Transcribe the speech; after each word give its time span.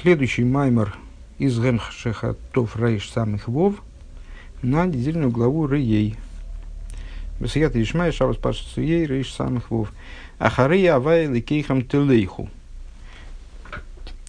Следующий 0.00 0.44
маймер 0.44 0.96
из 1.38 1.60
Гемшеха 1.60 2.34
Тов 2.52 2.74
самых 3.12 3.48
Вов 3.48 3.82
на 4.62 4.86
недельную 4.86 5.30
главу 5.30 5.66
Рей. 5.66 6.16
Басият 7.38 7.76
Ишмай 7.76 8.10
Шабас 8.10 8.38
Пашцуей 8.38 9.04
Рейш 9.04 9.30
самых 9.30 9.70
Вов. 9.70 9.92
Ахария 10.38 10.94
Авай 10.94 11.26
Ликейхам 11.26 11.84
Телейху. 11.84 12.48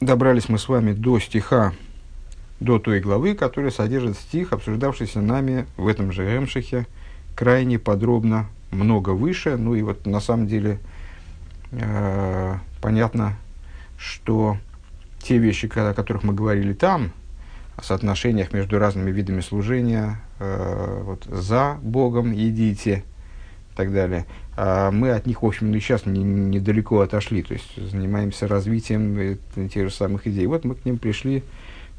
Добрались 0.02 0.50
мы 0.50 0.60
с 0.60 0.68
вами 0.68 0.92
до 0.92 1.22
стиха, 1.22 1.72
до 2.60 2.78
той 2.78 3.00
главы, 3.00 3.34
которая 3.34 3.72
содержит 3.72 4.18
стих, 4.18 4.52
обсуждавшийся 4.52 5.22
нами 5.22 5.68
в 5.78 5.88
этом 5.88 6.12
же 6.12 6.26
Гемшехе, 6.26 6.86
крайне 7.34 7.80
подробно, 7.80 8.48
много 8.72 9.12
выше. 9.12 9.56
Ну 9.56 9.76
и 9.76 9.84
вот 9.84 10.06
на 10.06 10.20
самом 10.20 10.48
деле 10.48 10.80
э, 11.72 12.56
понятно, 12.82 13.38
что 13.98 14.58
те 15.22 15.38
вещи, 15.38 15.70
о 15.74 15.94
которых 15.94 16.24
мы 16.24 16.34
говорили 16.34 16.74
там, 16.74 17.12
о 17.76 17.84
соотношениях 17.84 18.54
между 18.54 18.80
разными 18.80 19.12
видами 19.12 19.42
служения, 19.42 20.22
э, 20.40 21.02
вот, 21.04 21.26
за 21.26 21.78
Богом 21.82 22.34
идите 22.34 23.04
и 23.72 23.78
так 23.78 23.94
далее, 23.94 24.26
а 24.58 24.92
мы 24.92 25.12
от 25.12 25.26
них, 25.26 25.44
в 25.44 25.46
общем, 25.46 25.74
и 25.74 25.80
сейчас 25.80 26.06
не, 26.06 26.24
недалеко 26.24 27.00
отошли, 27.00 27.42
то 27.42 27.54
есть 27.54 27.76
занимаемся 27.90 28.48
развитием 28.48 29.40
тех 29.70 29.90
же 29.90 29.94
самых 29.94 30.28
идей. 30.28 30.46
Вот 30.46 30.66
мы 30.66 30.76
к 30.76 30.86
ним 30.86 30.98
пришли 30.98 31.44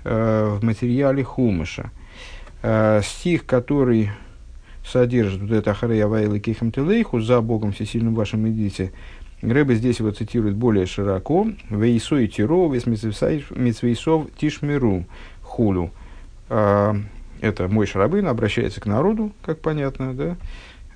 э, 0.04 0.58
в 0.60 0.62
материале 0.62 1.24
Хумыша. 1.24 1.90
Э, 2.62 3.00
стих, 3.02 3.46
который 3.46 4.10
содержит 4.84 5.40
вот 5.40 5.52
это 5.52 5.70
Ахарея 5.70 6.06
Вайла 6.06 6.38
Кихам 6.38 6.72
за 7.22 7.40
Богом 7.40 7.72
всесильным 7.72 8.14
вашим 8.14 8.48
идите, 8.48 8.92
Рэбе 9.42 9.74
здесь 9.74 9.98
его 9.98 10.10
цитирует 10.12 10.54
более 10.54 10.86
широко. 10.86 11.48
Вейсой 11.68 12.28
тиро, 12.28 12.68
митсвейсов 12.68 14.26
тишмиру 14.36 15.04
хулю. 15.42 15.90
А, 16.48 16.96
это 17.40 17.66
мой 17.68 17.86
шарабын 17.86 18.28
обращается 18.28 18.80
к 18.80 18.86
народу, 18.86 19.32
как 19.42 19.60
понятно, 19.60 20.14
да? 20.14 20.36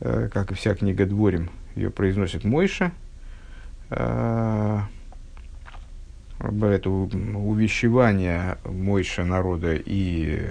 А, 0.00 0.28
как 0.28 0.52
и 0.52 0.54
вся 0.54 0.74
книга 0.74 1.06
Дворим, 1.06 1.50
ее 1.74 1.90
произносит 1.90 2.44
Мойша. 2.44 2.92
А, 3.90 4.84
это 6.38 6.90
увещевание 6.90 8.58
Мойша 8.64 9.24
народа 9.24 9.74
и 9.74 10.42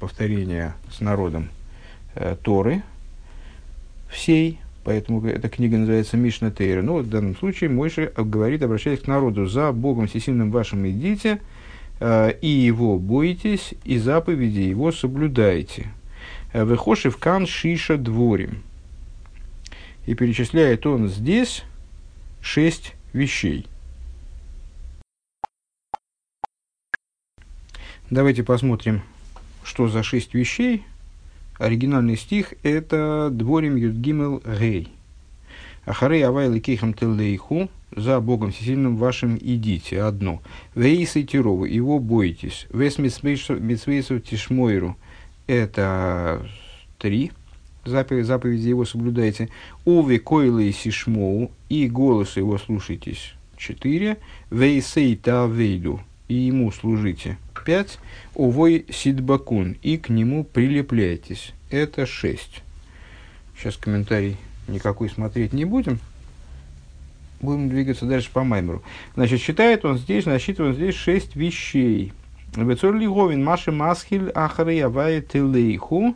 повторение 0.00 0.72
с 0.90 1.00
народом 1.00 1.50
э, 2.14 2.36
Торы 2.42 2.82
всей, 4.08 4.58
Поэтому 4.86 5.26
эта 5.26 5.48
книга 5.48 5.78
называется 5.78 6.16
Мишна 6.16 6.52
Тейра. 6.52 6.80
Ну, 6.80 6.98
в 6.98 7.08
данном 7.08 7.36
случае 7.36 7.70
Мойша 7.70 8.12
говорит, 8.16 8.62
обращаясь 8.62 9.00
к 9.00 9.08
народу, 9.08 9.46
«За 9.46 9.72
Богом 9.72 10.06
всесильным 10.06 10.52
вашим 10.52 10.88
идите, 10.88 11.40
э, 11.98 12.34
и 12.40 12.46
Его 12.46 12.96
бойтесь, 12.96 13.74
и 13.82 13.98
заповеди 13.98 14.60
Его 14.60 14.92
соблюдайте. 14.92 15.88
Э, 16.52 16.62
Выхоши 16.62 17.10
в 17.10 17.16
кан 17.16 17.48
шиша 17.48 17.96
дворим». 17.96 18.62
И 20.06 20.14
перечисляет 20.14 20.86
он 20.86 21.08
здесь 21.08 21.64
шесть 22.40 22.94
вещей. 23.12 23.66
Давайте 28.08 28.44
посмотрим, 28.44 29.02
что 29.64 29.88
за 29.88 30.04
шесть 30.04 30.32
вещей– 30.32 30.84
оригинальный 31.58 32.16
стих– 32.16 32.54
это 32.62 33.28
«Дворим 33.32 33.76
Юдгимел 33.76 34.42
Гей». 34.58 34.88
Ахарей 35.84 36.26
Авай 36.26 36.58
Кейхам 36.60 36.94
Телейху, 36.94 37.70
за 37.94 38.20
Богом 38.20 38.50
всесильным 38.50 38.96
вашим 38.96 39.38
идите, 39.40 40.02
одно. 40.02 40.42
Вейсы 40.74 41.22
Тирову, 41.22 41.64
его 41.64 42.00
бойтесь. 42.00 42.66
Вес 42.70 42.98
Митсвейсов 42.98 44.24
Тишмойру, 44.24 44.96
это 45.46 46.44
три 46.98 47.30
заповеди 47.84 48.68
его 48.68 48.84
соблюдайте. 48.84 49.48
Уве 49.84 50.18
Койлы 50.18 50.72
Сишмоу, 50.72 51.52
и 51.68 51.88
голос 51.88 52.36
его 52.36 52.58
слушайтесь, 52.58 53.34
четыре. 53.56 54.18
Вейсей 54.50 55.14
Тавейду, 55.14 56.00
и 56.28 56.34
ему 56.34 56.70
служите, 56.72 57.38
5. 57.66 57.98
Увой 58.34 58.86
сидбакун. 58.90 59.76
И 59.82 59.98
к 59.98 60.08
нему 60.08 60.44
прилепляйтесь. 60.44 61.52
Это 61.68 62.06
6. 62.06 62.62
Сейчас 63.58 63.76
комментарий 63.76 64.36
никакой 64.68 65.10
смотреть 65.10 65.52
не 65.52 65.64
будем. 65.64 65.98
Будем 67.40 67.68
двигаться 67.68 68.06
дальше 68.06 68.30
по 68.32 68.44
Маймеру. 68.44 68.82
Значит, 69.14 69.40
считает 69.40 69.84
он 69.84 69.98
здесь, 69.98 70.24
насчитывает 70.24 70.76
здесь 70.76 70.94
6 70.94 71.36
вещей. 71.36 72.12
Бецорли 72.56 73.06
Говин 73.06 73.44
Маши 73.44 73.72
Масхиль 73.72 74.30
Ахары 74.30 74.72
Явай 74.72 75.20
Телейху. 75.20 76.14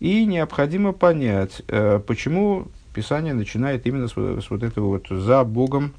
И 0.00 0.24
необходимо 0.24 0.92
понять, 0.92 1.62
э, 1.68 2.00
почему 2.06 2.68
Писание 2.94 3.34
начинает 3.34 3.86
именно 3.86 4.08
с 4.08 4.16
вот 4.16 4.62
этого 4.62 4.86
вот 4.86 5.08
«за 5.08 5.44
Богом 5.44 5.92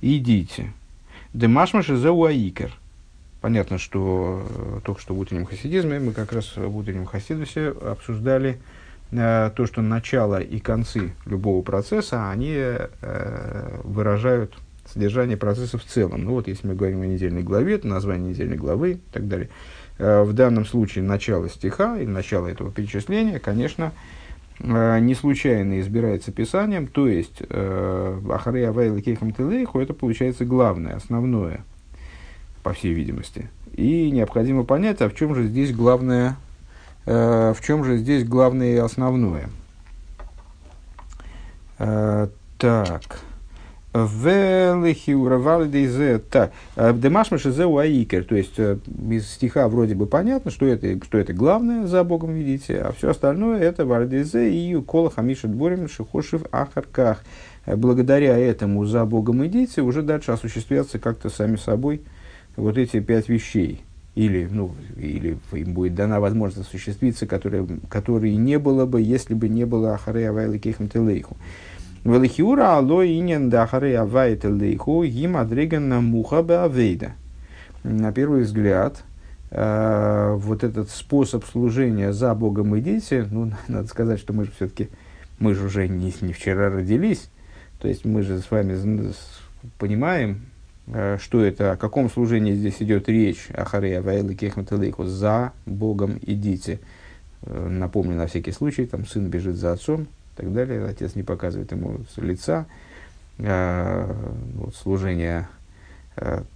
идите». 0.00 0.72
Демашмаши 1.32 1.96
за 1.96 2.12
уаикер– 2.12 2.72
Понятно, 3.40 3.78
что 3.78 4.44
э, 4.48 4.80
только 4.84 5.00
что 5.00 5.14
в 5.14 5.18
утреннем 5.18 5.46
хасидизме 5.46 6.00
мы 6.00 6.12
как 6.12 6.32
раз 6.32 6.56
в 6.56 6.76
утреннем 6.76 7.06
хасидусе 7.06 7.68
обсуждали 7.68 8.58
э, 9.12 9.50
то, 9.54 9.66
что 9.66 9.80
начало 9.80 10.40
и 10.40 10.58
концы 10.58 11.12
любого 11.24 11.62
процесса, 11.62 12.30
они 12.30 12.52
э, 12.56 13.80
выражают 13.84 14.58
содержание 14.92 15.36
процесса 15.36 15.78
в 15.78 15.84
целом. 15.84 16.24
Ну 16.24 16.32
вот, 16.32 16.48
если 16.48 16.66
мы 16.66 16.74
говорим 16.74 17.02
о 17.02 17.06
недельной 17.06 17.44
главе, 17.44 17.76
это 17.76 17.86
название 17.86 18.30
недельной 18.30 18.56
главы 18.56 18.92
и 18.92 19.00
так 19.12 19.28
далее. 19.28 19.50
Э, 19.98 20.22
в 20.22 20.32
данном 20.32 20.66
случае 20.66 21.04
начало 21.04 21.48
стиха 21.48 21.96
или 21.96 22.08
начало 22.08 22.48
этого 22.48 22.72
перечисления, 22.72 23.38
конечно, 23.38 23.92
э, 23.94 24.17
не 24.60 25.14
случайно 25.14 25.80
избирается 25.80 26.32
писанием, 26.32 26.86
то 26.86 27.06
есть 27.06 27.42
э, 27.48 28.20
Ахарея 28.30 28.72
Вайла 28.72 29.00
Кейхам 29.00 29.32
Телейху, 29.32 29.80
это 29.80 29.94
получается 29.94 30.44
главное, 30.44 30.96
основное– 30.96 31.64
по 32.68 32.74
всей 32.74 32.92
видимости. 32.92 33.48
И 33.72 34.10
необходимо 34.10 34.62
понять, 34.62 35.00
а 35.00 35.08
в 35.08 35.14
чем 35.14 35.34
же 35.34 35.46
здесь 35.46 35.74
главное, 35.74 36.36
э, 37.06 37.54
в 37.56 37.64
чем 37.64 37.82
же 37.82 37.96
здесь 37.96 38.24
главное 38.24 38.74
и 38.74 38.76
основное. 38.76 39.48
Э, 41.78 42.28
так. 43.92 44.10
Велихиуравалидейзе. 44.10 46.18
Так. 46.18 46.52
Э, 46.76 46.92
Демашмашизе 46.92 47.66
уаикер. 47.66 48.24
То 48.24 48.36
есть, 48.36 48.58
э, 48.58 48.78
из 49.10 49.30
стиха 49.30 49.68
вроде 49.68 49.94
бы 49.94 50.06
понятно, 50.06 50.50
что 50.50 50.66
это, 50.66 51.02
что 51.04 51.18
это 51.18 51.32
главное 51.32 51.86
за 51.86 52.04
Богом 52.04 52.34
видите, 52.34 52.80
а 52.80 52.92
все 52.92 53.10
остальное 53.10 53.60
это 53.60 53.86
вардизе 53.86 54.52
и 54.52 54.74
кола 54.82 55.10
хамишет 55.10 55.50
борем 55.50 55.88
шихошив 55.88 56.42
ахарках. 56.52 57.22
Э, 57.66 57.76
благодаря 57.76 58.36
этому 58.36 58.84
за 58.84 59.04
Богом 59.04 59.46
идите 59.46 59.82
уже 59.82 60.02
дальше 60.02 60.32
осуществятся 60.32 60.98
как-то 60.98 61.30
сами 61.30 61.56
собой 61.56 62.02
вот 62.56 62.76
эти 62.76 63.00
пять 63.00 63.28
вещей, 63.28 63.82
или, 64.14 64.48
ну, 64.50 64.72
или 64.96 65.38
им 65.52 65.74
будет 65.74 65.94
дана 65.94 66.18
возможность 66.18 66.68
осуществиться, 66.68 67.26
которые, 67.26 67.66
которые 67.88 68.36
не 68.36 68.58
было 68.58 68.84
бы, 68.84 69.00
если 69.00 69.34
бы 69.34 69.48
не 69.48 69.64
было 69.64 69.94
Ахарея 69.94 70.32
Вайла 70.32 70.58
Кейхам 70.58 70.88
Телейху. 70.88 71.36
Велихиура 72.04 72.76
алло 72.76 73.02
инен 73.02 73.50
да 73.50 73.64
Ахарея 73.64 74.04
Вайла 74.04 74.36
Телейху 74.36 75.02
им 75.02 75.36
адреган 75.36 76.04
муха 76.04 76.42
беавейда. 76.42 77.12
На 77.82 78.12
первый 78.12 78.42
взгляд, 78.42 79.04
э, 79.50 80.34
вот 80.36 80.64
этот 80.64 80.90
способ 80.90 81.44
служения 81.44 82.12
за 82.12 82.34
Богом 82.34 82.74
и 82.76 82.80
дети, 82.80 83.26
ну, 83.30 83.52
надо 83.68 83.88
сказать, 83.88 84.18
что 84.18 84.32
мы 84.32 84.44
же 84.44 84.52
все-таки, 84.52 84.88
мы 85.38 85.54
же 85.54 85.66
уже 85.66 85.88
не, 85.88 86.12
не 86.20 86.32
вчера 86.32 86.70
родились, 86.70 87.30
то 87.80 87.88
есть 87.88 88.04
мы 88.04 88.22
же 88.22 88.38
с 88.38 88.50
вами 88.50 88.76
понимаем, 89.78 90.42
Э, 90.90 91.18
что 91.20 91.42
это, 91.42 91.72
о 91.72 91.76
каком 91.76 92.10
служении 92.10 92.54
здесь 92.54 92.76
идет 92.80 93.08
речь, 93.08 93.48
Ахарея 93.52 94.00
Вайлы 94.00 94.34
Кехматалейху, 94.34 95.04
за 95.04 95.52
Богом 95.66 96.18
идите. 96.22 96.80
Э, 97.42 97.68
напомню 97.68 98.16
на 98.16 98.26
всякий 98.26 98.52
случай, 98.52 98.86
там 98.86 99.06
сын 99.06 99.28
бежит 99.28 99.56
за 99.56 99.72
отцом, 99.72 100.02
и 100.02 100.06
так 100.38 100.52
далее, 100.52 100.84
отец 100.86 101.14
не 101.14 101.22
показывает 101.22 101.70
ему 101.72 101.98
лица. 102.16 102.66
Э, 103.38 104.10
вот, 104.54 104.74
служение 104.74 105.48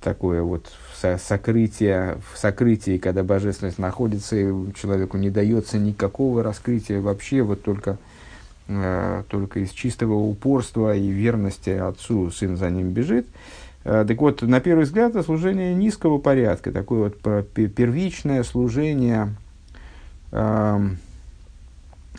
такое 0.00 0.42
вот 0.42 0.72
сокрытие, 1.00 2.18
в 2.32 2.36
сокрытии, 2.36 2.98
когда 2.98 3.22
божественность 3.22 3.78
находится, 3.78 4.34
и 4.34 4.50
человеку 4.74 5.18
не 5.18 5.30
дается 5.30 5.78
никакого 5.78 6.42
раскрытия 6.42 7.00
вообще, 7.00 7.42
вот 7.42 7.62
только, 7.62 7.98
только 8.66 9.60
из 9.60 9.70
чистого 9.70 10.14
упорства 10.14 10.96
и 10.96 11.08
верности 11.08 11.70
отцу 11.70 12.32
сын 12.32 12.56
за 12.56 12.70
ним 12.70 12.90
бежит. 12.90 13.28
Так 13.84 14.20
вот, 14.20 14.42
на 14.42 14.58
первый 14.58 14.82
взгляд, 14.82 15.10
это 15.10 15.22
служение 15.22 15.74
низкого 15.74 16.18
порядка, 16.18 16.72
такое 16.72 17.12
вот 17.12 17.20
первичное 17.52 18.42
служение, 18.42 19.32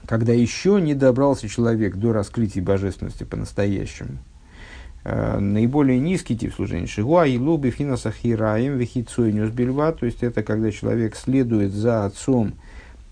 когда 0.05 0.33
еще 0.33 0.79
не 0.81 0.94
добрался 0.94 1.47
человек 1.47 1.95
до 1.95 2.13
раскрытия 2.13 2.63
божественности 2.63 3.23
по-настоящему. 3.23 4.17
э, 5.05 5.39
наиболее 5.39 6.00
низкий 6.00 6.38
тип 6.38 6.53
служения. 6.53 6.88
Шигуа 6.88 7.25
и 7.27 7.38
луби 7.38 7.71
финасахираем 7.71 8.77
вихицуйнюс 8.77 9.50
бельва, 9.50 9.91
то 9.91 10.05
есть 10.05 10.23
это 10.23 10.44
когда 10.44 10.71
человек 10.71 11.15
следует 11.15 11.73
за 11.73 12.05
отцом 12.05 12.53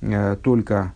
э, 0.01 0.37
только 0.41 0.93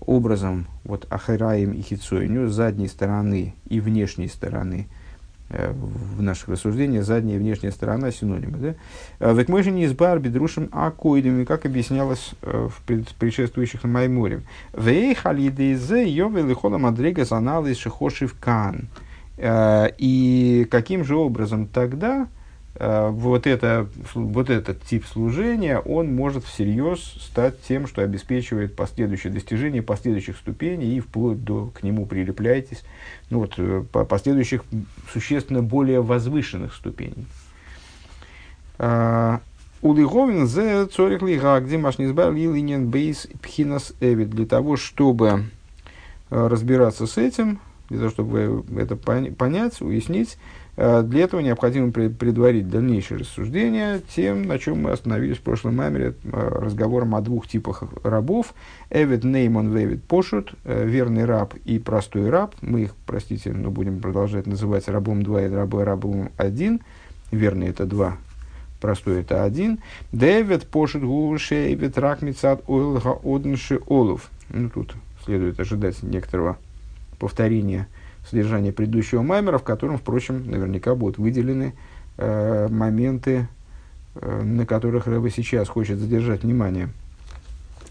образом 0.00 0.66
вот 0.82 1.06
ахираем 1.08 1.72
и 1.72 1.82
хицуйню 1.82 2.48
с 2.48 2.54
задней 2.54 2.88
стороны 2.88 3.54
и 3.68 3.80
внешней 3.80 4.28
стороны– 4.28 4.88
в 5.50 6.22
наших 6.22 6.48
рассуждениях 6.48 7.04
задняя 7.04 7.36
и 7.36 7.38
внешняя 7.38 7.70
сторона 7.70 8.10
синонимы. 8.10 8.58
Да? 8.58 8.74
Э, 9.20 9.34
Век 9.34 9.48
мы 9.48 9.62
же 9.62 9.70
не 9.70 9.84
избар 9.84 10.18
бедрушим 10.18 10.68
акоидами, 10.72 11.44
как 11.44 11.66
объяснялось 11.66 12.32
э, 12.42 12.68
в 12.68 13.14
предшествующих 13.18 13.84
Майморе. 13.84 14.42
Вей 14.72 15.14
халидейзе 15.14 16.08
йовел 16.08 16.50
и 16.50 16.54
хола 16.54 16.78
мадрега 16.78 17.24
анализ 17.30 17.78
шихошив 17.78 18.34
кан. 18.38 18.88
И 19.36 20.68
каким 20.70 21.04
же 21.04 21.16
образом 21.16 21.66
тогда 21.66 22.28
Э, 22.28 22.28
вот, 22.78 23.46
это, 23.46 23.88
вот 24.14 24.50
этот 24.50 24.82
тип 24.82 25.06
служения, 25.06 25.78
он 25.78 26.12
может 26.12 26.44
всерьез 26.44 26.98
стать 27.20 27.62
тем, 27.62 27.86
что 27.86 28.02
обеспечивает 28.02 28.74
последующее 28.74 29.32
достижение 29.32 29.80
последующих 29.80 30.36
ступеней 30.36 30.96
и 30.96 31.00
вплоть 31.00 31.44
до 31.44 31.66
к 31.66 31.84
нему 31.84 32.04
прилепляйтесь, 32.04 32.82
ну 33.30 33.40
вот, 33.40 33.54
э, 33.58 33.84
по 33.92 34.04
последующих 34.04 34.64
существенно 35.12 35.62
более 35.62 36.02
возвышенных 36.02 36.74
ступеней. 36.74 37.26
А, 38.78 39.40
Улиговин 39.80 40.48
зе 40.48 40.86
цорих 40.86 41.22
лига, 41.22 41.60
где 41.60 41.78
машнизбар 41.78 42.32
линен 42.32 42.88
бейс 42.88 43.28
пхинас 43.40 43.92
эвид. 44.00 44.30
Для 44.30 44.46
того, 44.46 44.76
чтобы 44.76 45.44
э, 46.30 46.46
разбираться 46.48 47.06
с 47.06 47.18
этим, 47.18 47.60
для 47.88 47.98
того, 47.98 48.10
чтобы 48.10 48.64
это 48.76 48.96
понять, 48.96 49.80
уяснить, 49.80 50.38
Э, 50.38 50.63
для 50.76 51.22
этого 51.22 51.40
необходимо 51.40 51.92
предварить 51.92 52.68
дальнейшее 52.68 53.20
рассуждение 53.20 54.00
тем, 54.14 54.42
на 54.42 54.58
чем 54.58 54.82
мы 54.82 54.90
остановились 54.90 55.36
в 55.36 55.42
прошлом 55.42 55.76
мамере, 55.76 56.14
э, 56.24 56.30
разговором 56.30 57.14
о 57.14 57.20
двух 57.20 57.46
типах 57.46 57.84
рабов. 58.02 58.54
Эвид 58.90 59.22
Неймон 59.22 59.72
Вевид 59.72 60.02
Пошут, 60.02 60.54
э, 60.64 60.84
верный 60.84 61.26
раб 61.26 61.54
и 61.64 61.78
простой 61.78 62.28
раб. 62.28 62.56
Мы 62.60 62.82
их, 62.82 62.94
простите, 63.06 63.52
но 63.52 63.70
будем 63.70 64.00
продолжать 64.00 64.46
называть 64.46 64.88
рабом 64.88 65.22
2 65.22 65.42
и 65.42 65.50
рабой 65.50 65.84
рабом 65.84 66.30
1. 66.38 66.80
Верный 67.30 67.68
это 67.68 67.86
2, 67.86 68.16
простой 68.80 69.20
это 69.20 69.44
1. 69.44 69.78
Дэвид 70.10 70.66
Пошут 70.66 71.02
Гуши 71.02 71.72
Эвид 71.72 71.96
Ракмицат 71.98 72.68
Ойлга 72.68 73.16
Однши 73.22 73.78
Олов. 73.86 74.28
Ну, 74.50 74.70
тут 74.70 74.94
следует 75.24 75.60
ожидать 75.60 76.02
некоторого 76.02 76.58
повторения– 77.20 77.86
содержание 78.34 78.72
предыдущего 78.72 79.22
маймера, 79.22 79.58
в 79.58 79.62
котором, 79.62 79.96
впрочем, 79.96 80.50
наверняка 80.50 80.96
будут 80.96 81.18
выделены 81.18 81.74
э, 82.16 82.68
моменты, 82.68 83.46
э, 84.16 84.42
на 84.42 84.66
которых 84.66 85.06
Рэба 85.06 85.30
сейчас 85.30 85.68
хочет 85.68 85.98
задержать 85.98 86.42
внимание. 86.42 86.88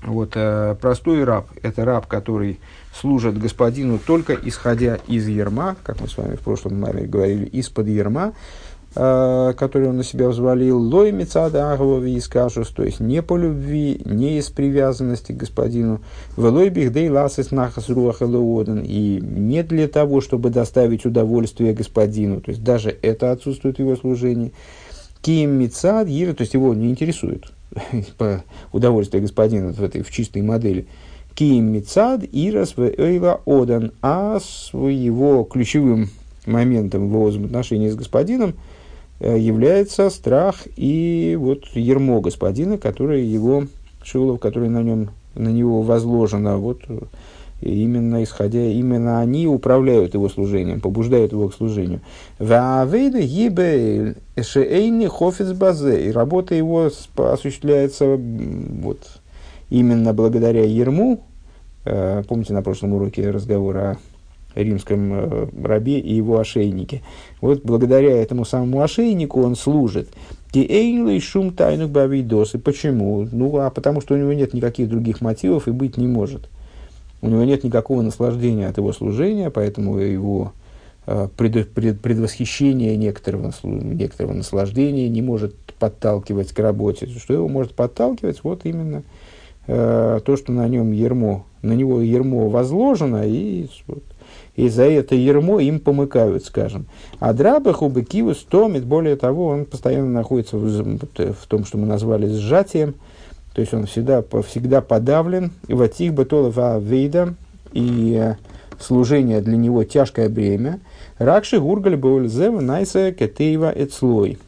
Вот, 0.02 0.34
э, 0.36 0.76
простой 0.82 1.24
раб– 1.24 1.48
это 1.62 1.86
раб, 1.86 2.08
который 2.08 2.60
служит 2.94 3.38
господину 3.38 4.00
только 4.00 4.34
исходя 4.34 5.00
из 5.08 5.30
ерма, 5.30 5.78
как 5.82 6.02
мы 6.02 6.10
с 6.10 6.18
вами 6.18 6.36
в 6.36 6.42
прошлом 6.42 6.78
маме 6.78 7.04
говорили, 7.04 7.46
из-под 7.46 7.88
ерма, 7.88 8.34
который 8.94 9.90
он 9.90 9.98
на 9.98 10.04
себя 10.04 10.30
взвалил, 10.30 10.78
лой 10.80 11.12
мецада 11.12 11.74
аговови 11.74 12.16
искашус, 12.16 12.70
то 12.70 12.84
есть 12.84 13.00
не 13.00 13.24
по 13.24 13.36
любви, 13.36 14.00
не 14.06 14.38
из 14.38 14.50
привязанности 14.50 15.32
к 15.32 15.38
господину, 15.38 16.02
велой 16.38 16.70
бихдей 16.70 17.10
ласис 17.10 17.50
нахас 17.50 17.90
руаха 17.90 18.26
и 18.26 19.20
не 19.20 19.64
для 19.64 19.88
того, 19.88 20.22
чтобы 20.22 20.52
доставить 20.52 21.06
удовольствие 21.06 21.74
господину, 21.74 22.40
то 22.40 22.52
есть 22.52 22.64
даже 22.64 22.96
это 23.02 23.32
отсутствует 23.32 23.78
в 23.78 23.80
его 23.80 23.96
служении. 23.96 24.54
Ким 25.24 25.52
мецад 25.52 26.06
то 26.06 26.42
есть 26.42 26.54
его 26.54 26.74
не 26.76 26.92
интересует 26.92 27.52
по 28.18 28.44
удовольствию 28.72 29.24
господина 29.24 29.74
в 29.74 29.82
этой 29.82 30.04
в 30.04 30.12
чистой 30.12 30.44
модели. 30.44 30.86
Ким 31.34 31.74
мецад 31.74 32.24
ирас 32.32 32.78
в 32.78 32.84
эйла 32.84 33.42
одан, 33.48 33.92
а 34.04 34.38
его 34.74 35.44
ключевым 35.46 36.10
моментом 36.46 37.08
в 37.08 37.14
его 37.14 37.26
взаимоотношении 37.26 37.90
с 37.90 37.96
господином– 37.96 38.54
Э, 38.64 38.73
является 39.24 40.10
страх 40.10 40.68
и 40.76 41.38
вот 41.40 41.66
ермо 41.74 42.22
господина, 42.22 42.78
который 42.78 43.24
его, 43.24 43.66
шилов, 44.04 44.40
который 44.40 44.70
на, 44.70 44.84
нем, 44.84 45.10
на 45.36 45.50
него 45.50 45.82
возложено, 45.82 46.58
вот 46.58 46.82
именно 47.64 48.24
исходя, 48.24 48.64
именно 48.64 49.20
они 49.20 49.48
управляют 49.48 50.14
его 50.14 50.30
служением, 50.30 50.82
побуждают 50.82 51.32
его 51.32 51.50
к 51.50 51.56
служению. 51.56 52.02
И 55.98 56.12
работа 56.12 56.56
его 56.56 56.90
осуществляется 57.16 58.18
вот, 58.18 59.00
именно 59.70 60.14
благодаря 60.14 60.66
ерму. 60.66 61.24
Э, 61.86 62.24
помните 62.28 62.54
на 62.54 62.62
прошлом 62.62 62.94
уроке 62.94 63.30
разговор 63.30 63.78
о 63.78 63.98
римском 64.56 65.14
э, 65.14 65.48
рабе 65.64 66.00
и 66.00 66.14
его 66.14 66.40
ошейнике. 66.40 67.02
Вот 67.42 67.64
благодаря 67.64 68.12
этому 68.22 68.46
самому 68.46 68.82
ошейнику 68.82 69.42
он 69.42 69.56
служит. 69.56 70.10
и 70.54 71.20
шум 71.20 71.52
тайну 71.52 71.88
бавидос. 71.88 72.56
И 72.56 72.58
почему? 72.58 73.28
Ну, 73.32 73.58
а 73.58 73.70
потому 73.70 74.02
что 74.02 74.14
у 74.14 74.18
него 74.18 74.34
нет 74.34 74.54
никаких 74.54 74.90
других 74.90 75.22
мотивов 75.22 75.68
и 75.68 75.72
быть 75.72 75.98
не 75.98 76.08
может. 76.08 76.50
У 77.22 77.30
него 77.30 77.44
нет 77.46 77.64
никакого 77.64 78.02
наслаждения 78.02 78.68
от 78.68 78.78
его 78.78 78.92
служения, 78.92 79.50
поэтому 79.50 79.98
его 79.98 80.52
э, 81.08 81.30
пред, 81.38 81.72
пред, 81.72 82.02
предвосхищение 82.02 82.98
некоторого, 82.98 83.54
некоторого 83.64 84.34
наслаждения 84.34 85.08
не 85.08 85.22
может 85.22 85.56
подталкивать 85.80 86.52
к 86.52 86.60
работе. 86.60 87.08
Что 87.08 87.34
его 87.34 87.48
может 87.48 87.76
подталкивать? 87.76 88.44
Вот 88.44 88.66
именно 88.66 89.04
э, 89.68 90.20
то, 90.24 90.36
что 90.36 90.52
на 90.52 90.68
нем 90.68 90.92
ермо, 90.92 91.46
на 91.62 91.74
него 91.74 92.02
ермо 92.02 92.50
возложено, 92.50 93.24
и 93.26 93.68
вот, 93.88 94.04
и 94.56 94.70
за 94.70 94.84
это 94.84 95.16
ермо 95.16 95.60
им 95.60 95.80
помыкают, 95.80 96.46
скажем. 96.46 96.86
А 97.20 97.34
драбах 97.34 97.80
кивус 98.10 98.46
томит, 98.50 98.86
более 98.86 99.16
того, 99.16 99.48
он 99.48 99.66
постоянно 99.66 100.10
находится 100.10 100.58
в, 100.58 100.98
в 100.98 101.48
том, 101.48 101.66
что 101.66 101.78
мы 101.78 101.88
назвали 101.88 102.28
сжатием, 102.28 102.96
то 103.54 103.62
есть 103.62 103.74
он 103.74 103.86
всегда, 103.86 104.24
всегда 104.48 104.82
подавлен, 104.82 105.52
и 105.68 105.74
ватих 105.74 106.14
батолова 106.14 106.80
вейда, 106.80 107.36
и 107.72 108.18
э, 108.20 108.36
служение 108.80 109.42
для 109.42 109.58
него 109.58 109.84
тяжкое 109.84 110.30
бремя. 110.30 110.80
Ракши 111.18 111.60
гургаль 111.60 111.96
боульзев 111.96 112.62
найса 112.62 113.12
кетеева 113.12 113.72
эцлой. 113.76 114.40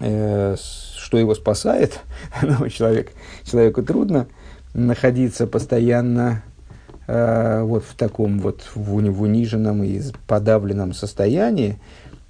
Э, 0.00 0.56
что 0.56 1.18
его 1.18 1.34
спасает? 1.34 2.00
человек, 2.72 3.12
человеку 3.44 3.82
трудно 3.82 4.26
находиться 4.74 5.46
постоянно 5.46 6.42
э, 6.45 6.45
вот 7.06 7.84
в 7.84 7.94
таком 7.94 8.40
вот 8.40 8.62
в, 8.74 9.00
в 9.00 9.22
униженном 9.22 9.84
и 9.84 10.00
подавленном 10.26 10.92
состоянии, 10.92 11.78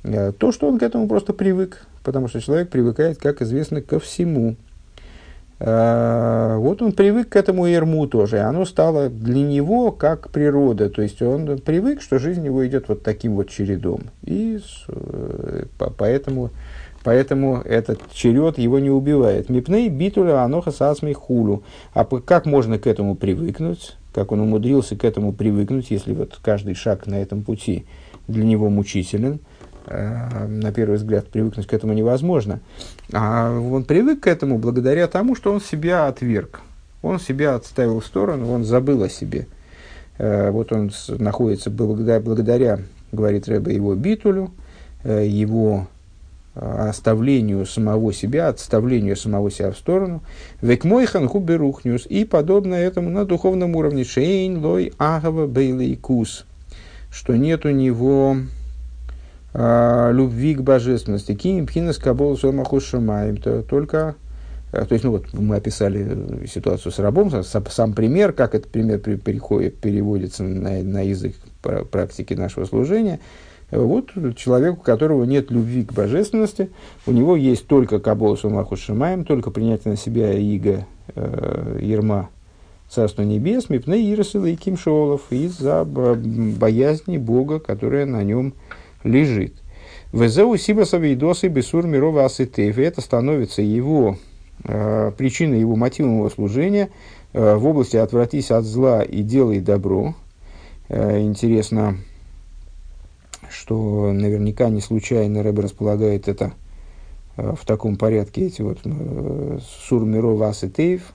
э, 0.04 0.32
то, 0.32 0.52
что 0.52 0.68
он 0.68 0.78
к 0.78 0.82
этому 0.82 1.08
просто 1.08 1.32
привык, 1.32 1.86
потому 2.04 2.28
что 2.28 2.40
человек 2.40 2.68
привыкает, 2.68 3.18
как 3.18 3.42
известно, 3.42 3.80
ко 3.80 3.98
всему. 3.98 4.56
Э, 5.58 6.56
вот 6.58 6.82
он 6.82 6.92
привык 6.92 7.30
к 7.30 7.36
этому 7.36 7.66
ерму 7.66 8.06
тоже, 8.06 8.36
и 8.36 8.40
оно 8.40 8.66
стало 8.66 9.08
для 9.08 9.42
него 9.42 9.90
как 9.90 10.28
природа, 10.30 10.90
то 10.90 11.00
есть 11.00 11.22
он 11.22 11.58
привык, 11.58 12.02
что 12.02 12.18
жизнь 12.18 12.44
его 12.44 12.66
идет 12.66 12.88
вот 12.88 13.02
таким 13.02 13.36
вот 13.36 13.48
чередом, 13.48 14.02
и 14.22 14.60
э, 14.88 15.64
по, 15.78 15.90
поэтому 15.90 16.50
Поэтому 17.06 17.58
этот 17.58 18.00
черед 18.12 18.58
его 18.58 18.80
не 18.80 18.90
убивает. 18.90 19.48
Мипней 19.48 19.88
битуля 19.88 20.42
аноха 20.42 20.72
сасмей 20.72 21.12
хулу. 21.12 21.62
А 21.94 22.04
как 22.04 22.46
можно 22.46 22.80
к 22.80 22.86
этому 22.88 23.14
привыкнуть? 23.14 23.96
Как 24.16 24.32
он 24.32 24.40
умудрился 24.40 24.96
к 24.96 25.04
этому 25.04 25.34
привыкнуть, 25.34 25.90
если 25.90 26.14
вот 26.14 26.40
каждый 26.42 26.72
шаг 26.72 27.06
на 27.06 27.16
этом 27.20 27.42
пути 27.42 27.84
для 28.28 28.46
него 28.46 28.70
мучителен, 28.70 29.40
э, 29.84 30.46
на 30.48 30.72
первый 30.72 30.96
взгляд 30.96 31.26
привыкнуть 31.26 31.66
к 31.66 31.74
этому 31.74 31.92
невозможно. 31.92 32.60
А 33.12 33.52
он 33.52 33.84
привык 33.84 34.20
к 34.20 34.26
этому 34.26 34.56
благодаря 34.56 35.06
тому, 35.06 35.36
что 35.36 35.52
он 35.52 35.60
себя 35.60 36.06
отверг. 36.06 36.62
Он 37.02 37.20
себя 37.20 37.56
отставил 37.56 38.00
в 38.00 38.06
сторону, 38.06 38.50
он 38.50 38.64
забыл 38.64 39.02
о 39.02 39.10
себе. 39.10 39.48
Э, 40.16 40.50
вот 40.50 40.72
он 40.72 40.90
находится 41.18 41.68
благодаря, 41.68 42.18
благодаря 42.18 42.78
говорит 43.12 43.46
Рэбе, 43.48 43.74
его 43.74 43.94
битулю, 43.94 44.50
э, 45.04 45.26
его 45.26 45.88
оставлению 46.56 47.66
самого 47.66 48.12
себя, 48.12 48.48
отставлению 48.48 49.16
самого 49.16 49.50
себя 49.50 49.70
в 49.72 49.76
сторону. 49.76 50.22
Век 50.62 50.84
мой 50.84 51.06
ханху 51.06 51.38
берухнюс. 51.38 52.06
И 52.06 52.24
подобно 52.24 52.74
этому 52.74 53.10
на 53.10 53.24
духовном 53.26 53.76
уровне. 53.76 54.04
Шейн 54.04 54.64
лой 54.64 54.92
агава 54.96 55.46
бейлей 55.46 55.96
кус. 55.96 56.46
Что 57.10 57.36
нет 57.36 57.66
у 57.66 57.70
него 57.70 58.38
а, 59.52 60.10
любви 60.12 60.54
к 60.54 60.62
божественности. 60.62 61.34
Ким 61.34 61.66
пхинас 61.66 61.98
кабол 61.98 62.38
сомаху 62.38 62.80
шамаем. 62.80 63.36
Только 63.36 64.14
а, 64.72 64.86
то 64.86 64.94
есть, 64.94 65.04
ну 65.04 65.10
вот 65.10 65.32
мы 65.34 65.56
описали 65.56 66.46
ситуацию 66.46 66.90
с 66.90 66.98
рабом, 66.98 67.30
сам, 67.44 67.66
сам 67.70 67.92
пример, 67.92 68.32
как 68.32 68.54
этот 68.54 68.70
пример 68.70 68.98
переходит, 68.98 69.76
переводится 69.76 70.42
на, 70.42 70.82
на 70.82 71.02
язык 71.02 71.34
практики 71.90 72.32
нашего 72.32 72.64
служения– 72.64 73.20
Вот 73.70 74.10
человек, 74.36 74.78
у 74.78 74.82
которого 74.82 75.24
нет 75.24 75.50
любви 75.50 75.84
к 75.84 75.92
божественности, 75.92 76.70
у 77.06 77.10
него 77.10 77.34
есть 77.34 77.66
только 77.66 77.98
Кабола 77.98 78.36
Сумаху 78.36 78.76
Шимаем, 78.76 79.24
только 79.24 79.50
принятие 79.50 79.92
на 79.92 79.96
себя 79.96 80.32
иго 80.32 80.86
э, 81.14 81.78
Ерма 81.82 82.28
Царства 82.88 83.22
Небес, 83.22 83.68
Мипне 83.68 84.12
Ирсила 84.12 84.46
и 84.46 84.54
Ким 84.54 84.76
Шиолов, 84.76 85.22
из-за 85.30 85.84
боязни 85.84 87.18
Бога, 87.18 87.58
которая 87.58 88.06
на 88.06 88.22
нем 88.22 88.54
лежит. 89.02 89.54
Везеу 90.12 90.56
Сибаса 90.56 90.98
Вейдосы 90.98 91.48
Бесур 91.48 91.86
Мирова 91.86 92.24
Аситев. 92.24 92.78
Это 92.78 93.00
становится 93.00 93.62
его 93.62 94.16
э, 94.64 95.12
причиной, 95.16 95.60
его 95.60 95.74
мотивом 95.74 96.18
его 96.18 96.30
служения 96.30 96.90
э, 97.32 97.56
в 97.56 97.66
области 97.66 97.96
«отвратись 97.96 98.52
от 98.52 98.64
зла 98.64 99.02
и 99.02 99.22
делай 99.22 99.58
добро». 99.58 100.14
Э, 100.88 101.20
интересно, 101.20 101.96
что 103.58 104.12
наверняка 104.12 104.68
не 104.68 104.80
случайно 104.80 105.42
Рэбе 105.42 105.62
располагает 105.62 106.28
это 106.28 106.52
э, 107.36 107.54
в 107.58 107.64
таком 107.64 107.96
порядке, 107.96 108.46
эти 108.46 108.62
вот 108.62 108.78
э, 108.84 109.58
«Сур 109.88 110.04
Мирова 110.04 110.48
Аситев», 110.48 111.12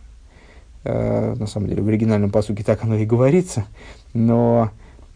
Э, 0.84 1.36
на 1.38 1.46
самом 1.46 1.68
деле 1.68 1.84
в 1.84 1.88
оригинальном 1.88 2.32
посуке 2.32 2.64
так 2.64 2.84
оно 2.84 2.96
и 2.96 3.06
говорится, 3.06 3.66
но 4.14 4.72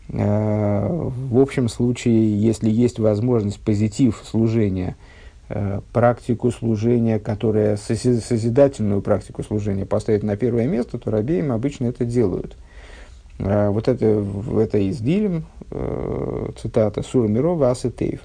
в 0.07 1.39
общем 1.39 1.67
случае, 1.67 2.39
если 2.39 2.69
есть 2.69 2.99
возможность 2.99 3.59
позитив 3.59 4.21
служения, 4.23 4.95
практику 5.91 6.51
служения, 6.51 7.17
которая 7.17 7.75
созидательную 7.75 9.01
практику 9.01 9.41
служения 9.41 9.87
поставить 9.87 10.21
на 10.21 10.37
первое 10.37 10.67
место, 10.67 10.99
то 10.99 11.09
рабеем 11.09 11.51
обычно 11.51 11.85
это 11.85 12.05
делают. 12.05 12.55
Вот 13.37 13.87
это, 13.89 14.25
это 14.59 14.77
из 14.77 14.99
Дилем, 14.99 15.45
цитата 16.61 17.03
Сура 17.03 17.27
Мирова 17.27 17.71
Асетеев, 17.71 18.21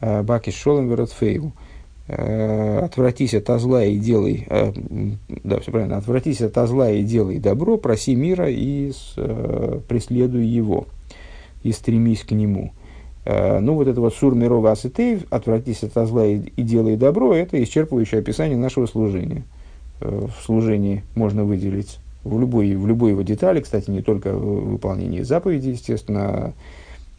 Бакиш 0.00 0.54
Шолом 0.54 0.88
Веротфееву. 0.88 1.52
Э, 2.12 2.80
отвратись 2.80 3.34
от 3.34 3.46
зла 3.60 3.84
и 3.84 3.96
делай, 3.96 4.44
э, 4.50 4.72
да, 5.44 5.60
все 5.60 5.70
правильно, 5.70 5.96
отвратись 5.96 6.40
от 6.40 6.56
зла 6.68 6.90
и 6.90 7.04
делай 7.04 7.38
добро, 7.38 7.76
проси 7.76 8.16
мира 8.16 8.50
и 8.50 8.90
э, 9.16 9.80
преследуй 9.86 10.44
его, 10.44 10.86
и 11.62 11.70
стремись 11.70 12.24
к 12.24 12.32
нему. 12.32 12.72
Ну, 13.26 13.74
вот 13.74 13.86
это 13.86 14.00
вот 14.00 14.14
сур 14.14 14.34
мирова 14.34 14.72
асетей, 14.72 15.20
отвратись 15.28 15.84
от 15.84 15.92
зла 16.08 16.26
и, 16.26 16.38
и 16.38 16.62
делай 16.62 16.96
добро, 16.96 17.34
это 17.34 17.62
исчерпывающее 17.62 18.18
описание 18.18 18.56
нашего 18.56 18.86
служения. 18.86 19.44
В 20.00 20.32
служении 20.42 21.04
можно 21.14 21.44
выделить 21.44 21.98
в 22.24 22.38
любой, 22.38 22.74
в 22.74 22.86
любой 22.86 23.10
его 23.10 23.22
детали, 23.22 23.60
кстати, 23.60 23.90
не 23.90 24.02
только 24.02 24.32
в 24.32 24.72
выполнении 24.72 25.22
заповедей, 25.22 25.72
естественно, 25.72 26.52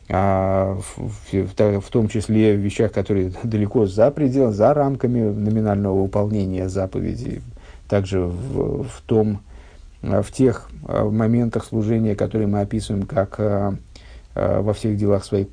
а 0.10 0.77
в, 0.98 1.22
в, 1.31 1.81
в 1.81 1.89
том 1.89 2.08
числе 2.10 2.55
в 2.55 2.60
вещах, 2.60 2.91
которые 2.91 3.31
далеко 3.43 3.86
за 3.86 4.12
пределами, 4.12 4.53
за 4.53 4.74
рамками 4.74 5.22
номинального 5.22 6.01
выполнения 6.01 6.67
заповедей, 6.70 7.41
также 7.88 8.22
в, 8.22 8.84
в, 8.84 9.01
том, 9.05 9.41
в 10.01 10.31
тех 10.31 10.70
а, 10.86 11.10
моментах 11.10 11.65
служения, 11.65 12.15
которые 12.15 12.48
мы 12.48 12.62
описываем 12.62 13.05
как 13.05 13.39
а, 13.39 13.75
а, 14.36 14.62
во 14.62 14.74
всех 14.74 14.98
делах 14.98 15.24
своих, 15.24 15.48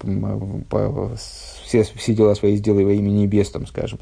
все, 1.65 1.83
все 1.83 2.15
дела 2.15 2.35
свои 2.35 2.57
сделай 2.57 2.85
во 2.85 2.93
имя 2.93 3.11
небес, 3.11 3.51
там, 3.51 3.67
скажем, 3.67 3.99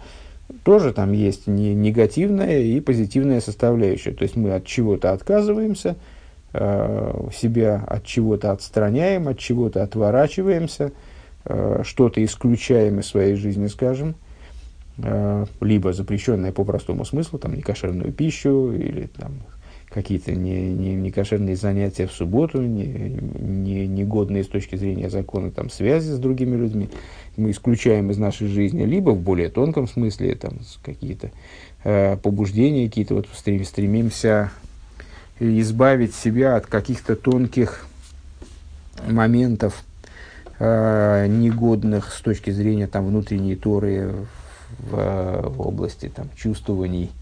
тоже 0.67 0.93
там 0.93 1.13
есть 1.13 1.47
не 1.47 1.75
негативная 1.75 2.61
и 2.61 2.81
позитивная 2.81 3.41
составляющая. 3.41 4.11
То 4.13 4.25
есть 4.25 4.37
мы 4.37 4.51
от 4.53 4.67
чего-то 4.67 5.13
отказываемся– 5.13 5.97
Э, 6.59 7.29
себя 7.35 7.85
от 7.87 8.07
чего-то 8.07 8.51
отстраняем, 8.51 9.29
от 9.29 9.39
чего-то 9.39 9.83
отворачиваемся, 9.83 10.93
э, 11.45 11.83
что-то 11.85 12.25
исключаем 12.25 13.01
из 13.01 13.07
своей 13.09 13.35
жизни, 13.35 13.67
скажем, 13.67 14.15
э, 14.97 15.45
либо 15.61 15.93
запрещенное 15.93 16.53
по 16.53 16.65
простому 16.65 17.05
смыслу, 17.05 17.39
там, 17.39 17.55
некошерную 17.55 18.11
пищу 18.11 18.73
или 18.73 19.07
там, 19.07 19.33
какие-то 19.97 20.33
не, 20.33 20.75
не, 20.75 20.95
некошерные 20.95 21.57
занятия 21.57 22.07
в 22.07 22.13
субботу, 22.13 22.61
не, 22.61 22.85
не, 22.85 23.87
негодные 23.87 24.45
с 24.45 24.47
точки 24.47 24.77
зрения 24.77 25.09
закона 25.09 25.51
там, 25.51 25.71
связи 25.71 26.11
с 26.11 26.19
другими 26.19 26.55
людьми, 26.55 26.91
мы 27.39 27.51
исключаем 27.51 28.11
из 28.11 28.19
нашей 28.19 28.49
жизни, 28.49 28.83
либо 28.83 29.13
в 29.13 29.21
более 29.23 29.49
тонком 29.49 29.89
смысле 29.89 30.35
там, 30.35 30.59
какие-то 30.85 31.31
э, 31.83 32.19
побуждения, 32.19 32.87
какие-то 32.87 33.15
вот 33.15 33.27
стрем, 33.33 33.65
стремимся 33.65 34.51
избавить 35.41 36.15
себя 36.15 36.57
от 36.57 36.67
каких-то 36.67 37.17
тонких 37.17 37.87
моментов, 39.09 39.83
э, 40.59 41.27
негодных 41.27 42.13
с 42.13 42.21
точки 42.21 42.51
зрения 42.51 42.87
там, 42.87 43.07
внутренней 43.07 43.57
торы 43.57 44.13
в, 44.79 45.41
в 45.43 45.61
области 45.63 46.13
там, 46.15 46.29
чувствований 46.37 47.13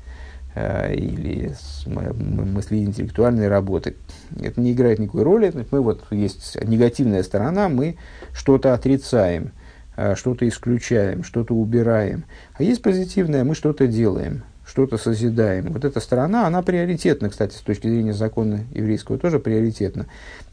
или 0.56 1.52
с, 1.58 1.86
мысли 1.86 2.78
интеллектуальной 2.78 3.48
работы. 3.48 3.96
Это 4.40 4.60
не 4.60 4.72
играет 4.72 4.98
никакой 4.98 5.22
роли. 5.22 5.52
Мы 5.70 5.80
вот 5.80 6.04
есть 6.10 6.56
негативная 6.62 7.22
сторона, 7.22 7.68
мы 7.68 7.96
что-то 8.32 8.74
отрицаем, 8.74 9.52
э, 9.96 10.14
что-то 10.14 10.48
исключаем, 10.48 11.24
что-то 11.24 11.54
убираем. 11.54 12.24
А 12.54 12.62
есть 12.62 12.82
позитивное, 12.82 13.44
мы 13.44 13.54
что-то 13.54 13.86
делаем 13.86 14.44
что-то 14.66 14.96
созидаем. 14.96 15.72
Вот 15.72 15.84
эта 15.84 16.00
сторона, 16.00 16.46
она 16.46 16.62
приоритетна, 16.62 17.28
кстати, 17.28 17.54
с 17.54 17.60
точки 17.60 17.86
зрения 17.86 18.14
закона 18.14 18.60
еврейского 18.72 19.18
тоже 19.18 19.38
приоритетна. 19.38 20.06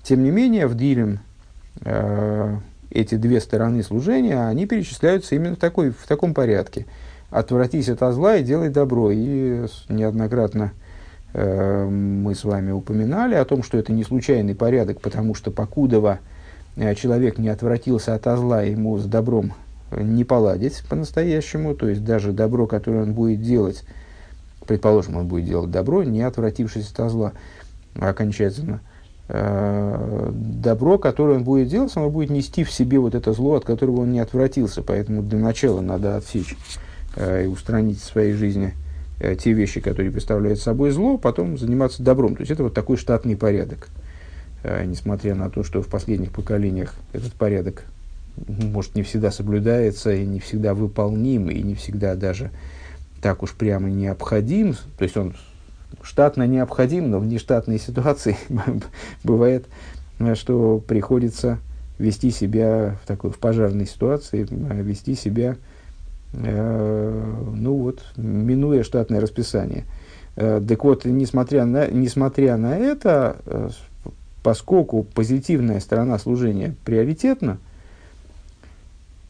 Тем 0.04 0.24
не 0.24 0.32
менее, 0.32 0.68
в 0.68 0.76
Дилем 0.76 1.20
э, 1.86 2.58
эти 2.90 3.16
две 3.16 3.40
стороны 3.40 3.84
служения, 3.84 4.48
они 4.48 4.66
перечисляются 4.66 5.36
именно 5.36 5.56
в, 5.56 5.60
такой, 5.60 5.92
в 5.92 6.06
таком 6.08 6.34
порядке. 6.34 6.86
Отвратись 7.32 7.88
от 7.88 8.14
зла 8.14 8.36
и 8.36 8.44
делай 8.44 8.70
добро. 8.70 9.10
И 9.10 9.66
неоднократно 9.88 10.74
э, 11.34 11.86
мы 11.90 12.36
с 12.36 12.44
вами 12.44 12.72
упоминали 12.72 13.36
о 13.36 13.46
том, 13.46 13.64
что 13.64 13.78
это 13.78 13.94
не 13.94 14.04
случайный 14.04 14.54
порядок, 14.54 15.00
потому 15.00 15.34
что 15.34 15.50
покудова 15.50 16.20
э, 16.76 16.94
человек 16.96 17.38
не 17.38 17.48
отвратился 17.48 18.14
от 18.14 18.26
зла, 18.38 18.64
ему 18.64 18.98
с 18.98 19.06
добром 19.06 19.54
не 19.92 20.26
поладить 20.26 20.84
по-настоящему, 20.90 21.74
то 21.74 21.88
есть 21.88 22.04
даже 22.04 22.34
добро, 22.34 22.68
которое 22.68 23.04
он 23.04 23.14
будет 23.14 23.42
делать, 23.42 23.84
предположим, 24.66 25.18
он 25.18 25.28
будет 25.28 25.46
делать 25.46 25.72
добро, 25.72 26.04
не 26.04 26.22
отвратившись 26.22 26.92
от 26.92 27.12
зла 27.12 27.32
окончательно, 27.98 28.82
э, 29.30 30.32
добро, 30.34 30.98
которое 30.98 31.38
он 31.38 31.44
будет 31.46 31.70
делать, 31.70 31.92
оно 31.96 32.10
будет 32.10 32.30
нести 32.30 32.66
в 32.66 32.72
себе 32.72 33.00
вот 33.00 33.16
это 33.16 33.32
зло, 33.32 33.56
от 33.56 33.66
которого 33.66 34.02
он 34.02 34.12
не 34.12 34.20
отвратился. 34.20 34.82
Поэтому 34.82 35.24
для 35.24 35.40
начала 35.40 35.82
надо 35.82 36.16
отсечь 36.16 36.54
э, 36.54 36.91
и 37.18 37.46
устранить 37.46 38.00
в 38.00 38.06
своей 38.06 38.34
жизни 38.34 38.74
э, 39.20 39.36
те 39.36 39.54
вещи, 39.54 39.82
которые 39.82 40.12
представляют 40.12 40.60
собой 40.60 40.92
зло, 40.92 41.18
потом 41.18 41.58
заниматься 41.58 42.04
добром. 42.04 42.36
То 42.36 42.42
есть 42.42 42.52
это 42.52 42.64
вот 42.64 42.74
такой 42.74 42.98
штатный 42.98 43.36
порядок. 43.36 43.90
Несмотря 44.64 45.34
на 45.34 45.50
то, 45.50 45.64
что 45.64 45.82
в 45.82 45.88
последних 45.88 46.32
поколениях 46.32 46.94
этот 47.14 47.34
порядок 47.34 47.84
может 48.48 48.94
не 48.94 49.04
всегда 49.04 49.32
соблюдается 49.32 50.14
и 50.14 50.24
не 50.24 50.40
всегда 50.40 50.76
выполним, 50.76 51.50
и 51.50 51.62
не 51.64 51.74
всегда 51.74 52.16
даже 52.16 52.52
так 53.22 53.44
уж 53.44 53.54
прямо 53.54 53.90
необходим, 53.90 54.76
то 54.98 55.04
есть 55.04 55.18
он 55.18 55.36
штатно 56.02 56.48
необходим, 56.48 57.10
но 57.10 57.20
в 57.20 57.26
нештатной 57.26 57.80
ситуации 57.80 58.38
бывает, 59.24 59.66
что 60.36 60.80
приходится 60.80 61.60
вести 62.00 62.32
себя 62.32 62.98
в 63.04 63.08
такой 63.08 63.32
в 63.32 63.38
пожарной 63.38 63.86
ситуации, 63.86 64.48
вести 64.50 65.16
себя, 65.16 65.52
э, 65.52 65.56
ну 66.34 67.74
вот, 67.76 68.04
минуя 68.16 68.84
штатное 68.84 69.20
расписание. 69.20 69.86
Э, 70.36 70.62
так 70.66 70.84
вот, 70.84 71.06
несмотря 71.06 71.66
на, 71.66 71.88
несмотря 71.88 72.58
на 72.58 72.78
это, 72.78 73.38
э, 73.46 73.70
поскольку 74.44 75.04
позитивная 75.04 75.80
сторона 75.80 76.18
служения 76.20 76.76
приоритетна, 76.86 77.58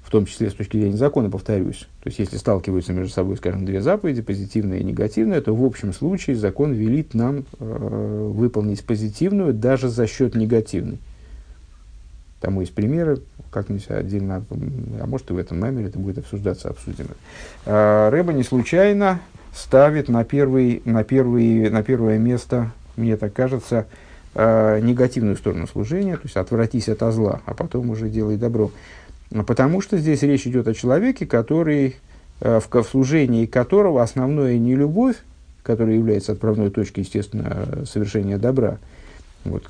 в 0.03 0.12
том 0.12 0.25
числе 0.25 0.50
с 0.50 0.53
точки 0.53 0.77
зрения 0.77 0.98
закона, 0.98 1.29
повторюсь. 1.29 1.88
То 2.03 2.10
есть, 2.10 2.20
если 2.20 2.36
сталкиваются 2.36 2.91
между 2.91 3.13
собой, 3.13 3.38
скажем, 3.38 3.65
две 3.65 3.81
заповеди, 3.81 4.22
позитивная 4.22 4.79
и 4.79 4.84
негативная, 4.84 5.39
то 5.41 5.55
в 5.55 5.63
общем 5.63 5.93
случае 5.93 6.36
закон 6.36 6.74
велит 6.74 7.13
нам 7.13 7.46
э, 7.60 8.31
выполнить 8.34 8.84
позитивную 8.84 9.53
даже 9.53 9.88
за 9.88 10.08
счет 10.08 10.36
негативной. 10.36 11.00
Тому 12.42 12.62
есть 12.62 12.74
примеры, 12.74 13.20
как-нибудь 13.52 13.90
отдельно, 13.90 14.44
а 15.00 15.06
может 15.06 15.30
и 15.30 15.34
в 15.34 15.38
этом 15.38 15.60
мемере 15.60 15.88
это 15.88 16.00
будет 16.00 16.18
обсуждаться, 16.18 16.70
обсудим. 16.70 17.06
Э, 17.66 18.10
Рэба 18.10 18.34
не 18.34 18.44
случайно 18.44 19.20
ставит 19.54 20.10
на, 20.10 20.24
первый, 20.24 20.82
на, 20.84 21.04
первый, 21.04 21.70
на 21.70 21.84
первое 21.84 22.18
место, 22.18 22.72
мне 22.96 23.16
так 23.16 23.34
кажется, 23.34 23.86
э, 24.34 24.80
негативную 24.82 25.36
сторону 25.36 25.68
служения, 25.68 26.16
то 26.16 26.24
есть 26.24 26.36
отвратись 26.36 26.90
от 26.90 27.00
зла, 27.14 27.42
а 27.46 27.54
потом 27.54 27.92
уже 27.92 28.10
делай 28.10 28.38
добро. 28.38 28.72
Потому 29.46 29.80
что 29.82 29.98
здесь 29.98 30.24
речь 30.24 30.48
идет 30.48 30.68
о 30.68 30.74
человеке, 30.74 31.28
который, 31.28 31.98
э, 32.40 32.60
в, 32.60 32.74
в 32.74 32.88
служении 32.90 33.46
которого 33.46 34.02
основное 34.02 34.58
не 34.58 34.76
любовь, 34.76 35.18
которая 35.62 35.96
является 35.96 36.32
отправной 36.32 36.72
точкой, 36.72 37.02
естественно, 37.02 37.86
совершения 37.86 38.40
добра, 38.40 38.80
вот, 39.44 39.68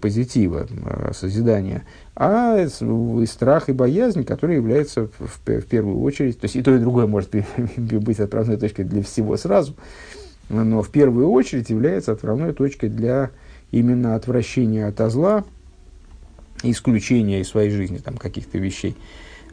позитива, 0.00 0.66
созидания, 1.12 1.84
а 2.16 2.58
и 2.58 3.26
страх 3.26 3.68
и 3.68 3.72
боязнь, 3.72 4.24
который 4.24 4.56
является 4.56 5.08
в, 5.18 5.38
в 5.46 5.66
первую 5.66 6.00
очередь, 6.00 6.38
то 6.40 6.44
есть 6.44 6.56
и 6.56 6.62
то, 6.62 6.74
и 6.74 6.78
другое 6.78 7.06
может 7.06 7.30
быть 7.76 8.20
отправной 8.20 8.56
точкой 8.56 8.84
для 8.84 9.02
всего 9.02 9.36
сразу, 9.36 9.74
но 10.48 10.82
в 10.82 10.90
первую 10.90 11.30
очередь 11.30 11.70
является 11.70 12.12
отправной 12.12 12.52
точкой 12.52 12.88
для 12.90 13.30
именно 13.70 14.14
отвращения 14.14 14.86
от 14.86 15.10
зла, 15.10 15.44
исключения 16.62 17.40
из 17.40 17.48
своей 17.48 17.70
жизни 17.70 17.98
там, 17.98 18.16
каких-то 18.16 18.58
вещей. 18.58 18.96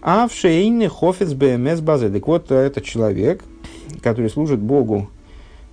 А 0.01 0.27
в 0.27 0.33
Шейне 0.33 0.89
Хофец 0.89 1.33
БМС 1.33 1.79
базы. 1.79 2.09
Так 2.09 2.27
вот, 2.27 2.51
это 2.51 2.81
человек, 2.81 3.43
который 4.01 4.29
служит 4.29 4.59
Богу, 4.59 5.09
э, 5.09 5.20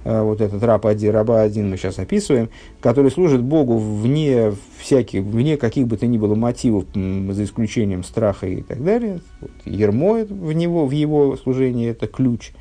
вот 0.09 0.41
этот 0.41 0.63
раб 0.63 0.87
один, 0.87 1.13
раба 1.13 1.43
один 1.43 1.71
мы 1.71 1.77
сейчас 1.77 1.99
описываем, 1.99 2.49
который 2.81 3.11
служит 3.11 3.43
Богу 3.43 3.77
вне 3.77 4.53
всяких, 4.79 5.23
вне 5.23 5.57
каких 5.57 5.87
бы 5.87 5.97
то 5.97 6.07
ни 6.07 6.17
было 6.19 6.35
мотивов, 6.35 6.85
за 6.95 7.45
исключением 7.45 8.05
страха 8.05 8.47
и 8.47 8.63
так 8.63 8.83
далее. 8.83 9.21
Вот, 9.41 9.51
ермо 9.65 10.25
в, 10.25 10.53
него, 10.53 10.87
в 10.87 10.93
его 10.93 11.37
служении 11.37 11.91
это 11.91 12.07
ключ, 12.07 12.53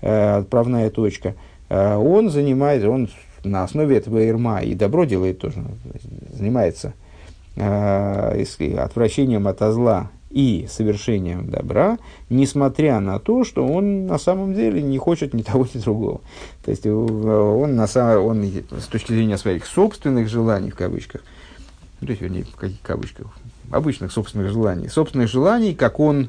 э, 0.00 0.38
отправная 0.38 0.90
точка. 0.90 1.34
Э, 1.68 1.96
он 1.96 2.30
занимается, 2.30 2.90
он 2.90 3.08
на 3.44 3.62
основе 3.62 3.96
этого 3.96 4.18
ерма 4.18 4.62
и 4.62 4.74
добро 4.74 5.04
делает 5.04 5.38
тоже, 5.38 5.64
занимается 6.32 6.94
отвращением 7.56 9.48
от 9.48 9.58
зла 9.72 10.10
и 10.30 10.66
совершением 10.68 11.50
добра, 11.50 11.98
несмотря 12.28 13.00
на 13.00 13.18
то, 13.18 13.44
что 13.44 13.66
он 13.66 14.06
на 14.06 14.18
самом 14.18 14.54
деле 14.54 14.82
не 14.82 14.98
хочет 14.98 15.32
ни 15.34 15.42
того, 15.42 15.66
ни 15.72 15.78
другого. 15.78 16.20
То 16.64 16.70
есть 16.70 16.86
он, 16.86 17.76
на 17.76 17.86
самом, 17.86 18.24
он 18.24 18.44
с 18.78 18.86
точки 18.86 19.12
зрения 19.12 19.38
своих 19.38 19.66
собственных 19.66 20.28
желаний, 20.28 20.70
в 20.70 20.76
кавычках, 20.76 21.22
ну, 22.00 22.06
то 22.06 22.10
есть, 22.10 22.22
вернее, 22.22 22.44
в 22.44 22.56
каких 22.56 22.80
кавычках, 22.82 23.26
обычных 23.70 24.12
собственных 24.12 24.50
желаний, 24.50 24.88
собственных 24.88 25.28
желаний, 25.28 25.74
как 25.74 25.98
он 25.98 26.28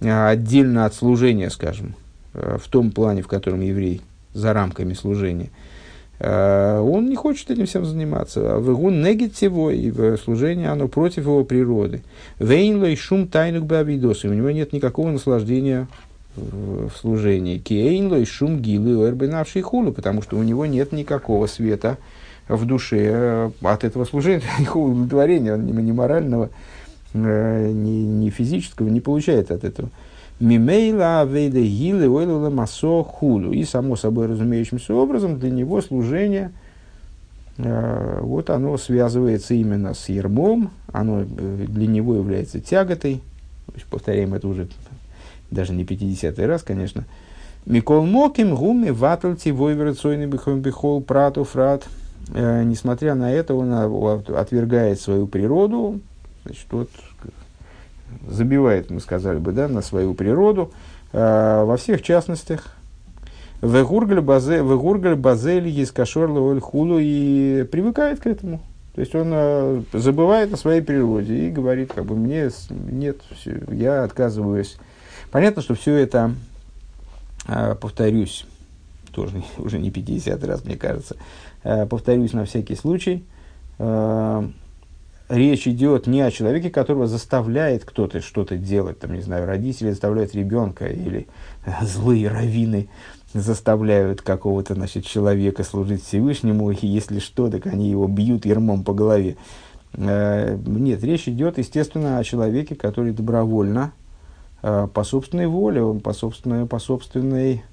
а, 0.00 0.30
отдельно 0.30 0.86
от 0.86 0.94
служения, 0.94 1.50
скажем, 1.50 1.94
э, 2.32 2.58
в 2.62 2.68
том 2.68 2.90
плане, 2.90 3.22
в 3.22 3.28
котором 3.28 3.60
еврей 3.60 4.00
за 4.32 4.52
рамками 4.52 4.94
служения– 4.94 5.50
Э, 5.60 5.63
он 6.20 7.08
не 7.08 7.16
хочет 7.16 7.50
этим 7.50 7.66
всем 7.66 7.84
заниматься. 7.84 8.56
В 8.58 8.70
его 8.70 8.90
негативо 8.90 9.70
и 9.70 9.90
в 9.90 10.16
служении 10.16 10.66
оно 10.66 10.88
против 10.88 11.24
его 11.24 11.44
природы. 11.44 12.02
Вейнлой 12.38 12.96
шум 12.96 13.26
тайнук 13.26 13.64
бабидос. 13.64 14.24
И 14.24 14.28
у 14.28 14.32
него 14.32 14.50
нет 14.50 14.72
никакого 14.72 15.10
наслаждения 15.10 15.88
в 16.36 16.90
служении. 16.90 17.58
Кейнлой 17.58 18.24
шум 18.24 18.60
гилы 18.60 19.08
эрбенавший 19.08 19.62
хулу, 19.62 19.92
потому 19.92 20.22
что 20.22 20.36
у 20.36 20.42
него 20.42 20.66
нет 20.66 20.92
никакого 20.92 21.46
света 21.46 21.98
в 22.48 22.64
душе 22.66 23.10
э, 23.10 23.50
от 23.62 23.84
этого 23.84 24.04
служения, 24.04 24.42
никакого 24.58 24.90
удовлетворения, 24.90 25.56
ни, 25.56 25.92
морального, 25.92 26.50
э, 27.14 27.70
ни, 27.72 28.02
ни 28.24 28.30
физического 28.30 28.88
не 28.88 29.00
получает 29.00 29.50
от 29.50 29.64
этого. 29.64 29.90
Мимейла 30.40 31.20
авейда 31.20 31.60
гилы 31.60 32.08
ойлала 32.08 32.50
масо 32.50 33.04
хулу. 33.04 33.52
И 33.52 33.64
само 33.64 33.96
собой 33.96 34.26
разумеющимся 34.26 34.94
образом 34.94 35.38
для 35.38 35.50
него 35.50 35.80
служение, 35.80 36.52
э, 37.56 38.18
вот 38.20 38.50
оно 38.50 38.76
связывается 38.76 39.54
именно 39.54 39.94
с 39.94 40.08
ермом, 40.08 40.70
оно 40.92 41.22
э, 41.22 41.64
для 41.68 41.86
него 41.86 42.16
является 42.16 42.60
тяготой. 42.60 43.22
Повторяем 43.90 44.34
это 44.34 44.48
уже 44.48 44.68
даже 45.50 45.72
не 45.72 45.84
50 45.84 46.38
раз, 46.40 46.62
конечно. 46.62 47.04
Микол 47.64 48.04
Моким 48.04 48.54
гуми 48.54 48.90
ватальти 48.90 49.50
войверцойный 49.50 50.26
бихом 50.26 50.60
бихол 50.60 51.00
прату 51.00 51.44
фрат. 51.44 51.84
Э, 52.34 52.64
несмотря 52.64 53.14
на 53.14 53.32
это, 53.32 53.54
он 53.54 53.72
отвергает 53.72 55.00
свою 55.00 55.28
природу. 55.28 56.00
Значит, 56.44 56.66
вот 56.72 56.90
забивает, 58.28 58.90
мы 58.90 59.00
сказали 59.00 59.38
бы, 59.38 59.52
да, 59.52 59.68
на 59.68 59.82
свою 59.82 60.14
природу 60.14 60.72
э, 61.12 61.64
во 61.64 61.76
всех 61.76 62.02
частностях. 62.02 62.76
Вегургаль 63.62 64.20
базель 65.16 65.68
из 65.68 65.90
кашорла 65.90 66.60
хулу 66.60 66.98
и 67.00 67.66
привыкает 67.70 68.20
к 68.20 68.26
этому. 68.26 68.60
То 68.94 69.00
есть 69.00 69.14
он 69.14 69.30
э, 69.32 69.82
забывает 69.92 70.52
о 70.52 70.56
своей 70.56 70.80
природе 70.80 71.48
и 71.48 71.50
говорит, 71.50 71.92
как 71.92 72.04
бы 72.04 72.14
мне 72.14 72.50
нет, 72.70 73.18
все, 73.34 73.60
я 73.70 74.04
отказываюсь. 74.04 74.76
Понятно, 75.32 75.62
что 75.62 75.74
все 75.74 75.94
это, 75.96 76.34
э, 77.48 77.74
повторюсь, 77.80 78.46
тоже 79.12 79.42
уже 79.58 79.78
не 79.78 79.90
50 79.90 80.44
раз, 80.44 80.64
мне 80.64 80.76
кажется, 80.76 81.16
э, 81.64 81.86
повторюсь 81.86 82.34
на 82.34 82.44
всякий 82.44 82.76
случай, 82.76 83.24
э, 83.78 84.48
речь 85.28 85.66
идет 85.66 86.06
не 86.06 86.20
о 86.20 86.30
человеке, 86.30 86.70
которого 86.70 87.06
заставляет 87.06 87.84
кто-то 87.84 88.20
что-то 88.20 88.56
делать, 88.56 88.98
там, 88.98 89.14
не 89.14 89.22
знаю, 89.22 89.46
родители 89.46 89.90
заставляют 89.90 90.34
ребенка 90.34 90.86
или 90.86 91.26
злые 91.82 92.28
раввины 92.28 92.88
заставляют 93.32 94.22
какого-то, 94.22 94.74
значит, 94.74 95.04
человека 95.04 95.64
служить 95.64 96.04
Всевышнему, 96.04 96.70
и 96.70 96.86
если 96.86 97.18
что, 97.18 97.50
так 97.50 97.66
они 97.66 97.90
его 97.90 98.06
бьют 98.06 98.46
ермом 98.46 98.84
по 98.84 98.94
голове. 98.94 99.36
Э, 99.94 100.56
нет, 100.64 101.02
речь 101.02 101.26
идет, 101.28 101.58
естественно, 101.58 102.18
о 102.18 102.24
человеке, 102.24 102.76
который 102.76 103.12
добровольно, 103.12 103.92
э, 104.62 104.86
по 104.92 105.02
собственной 105.02 105.48
воле, 105.48 105.98
по 105.98 106.12
собственной, 106.12 106.66
по 106.66 106.78
собственной, 106.78 107.64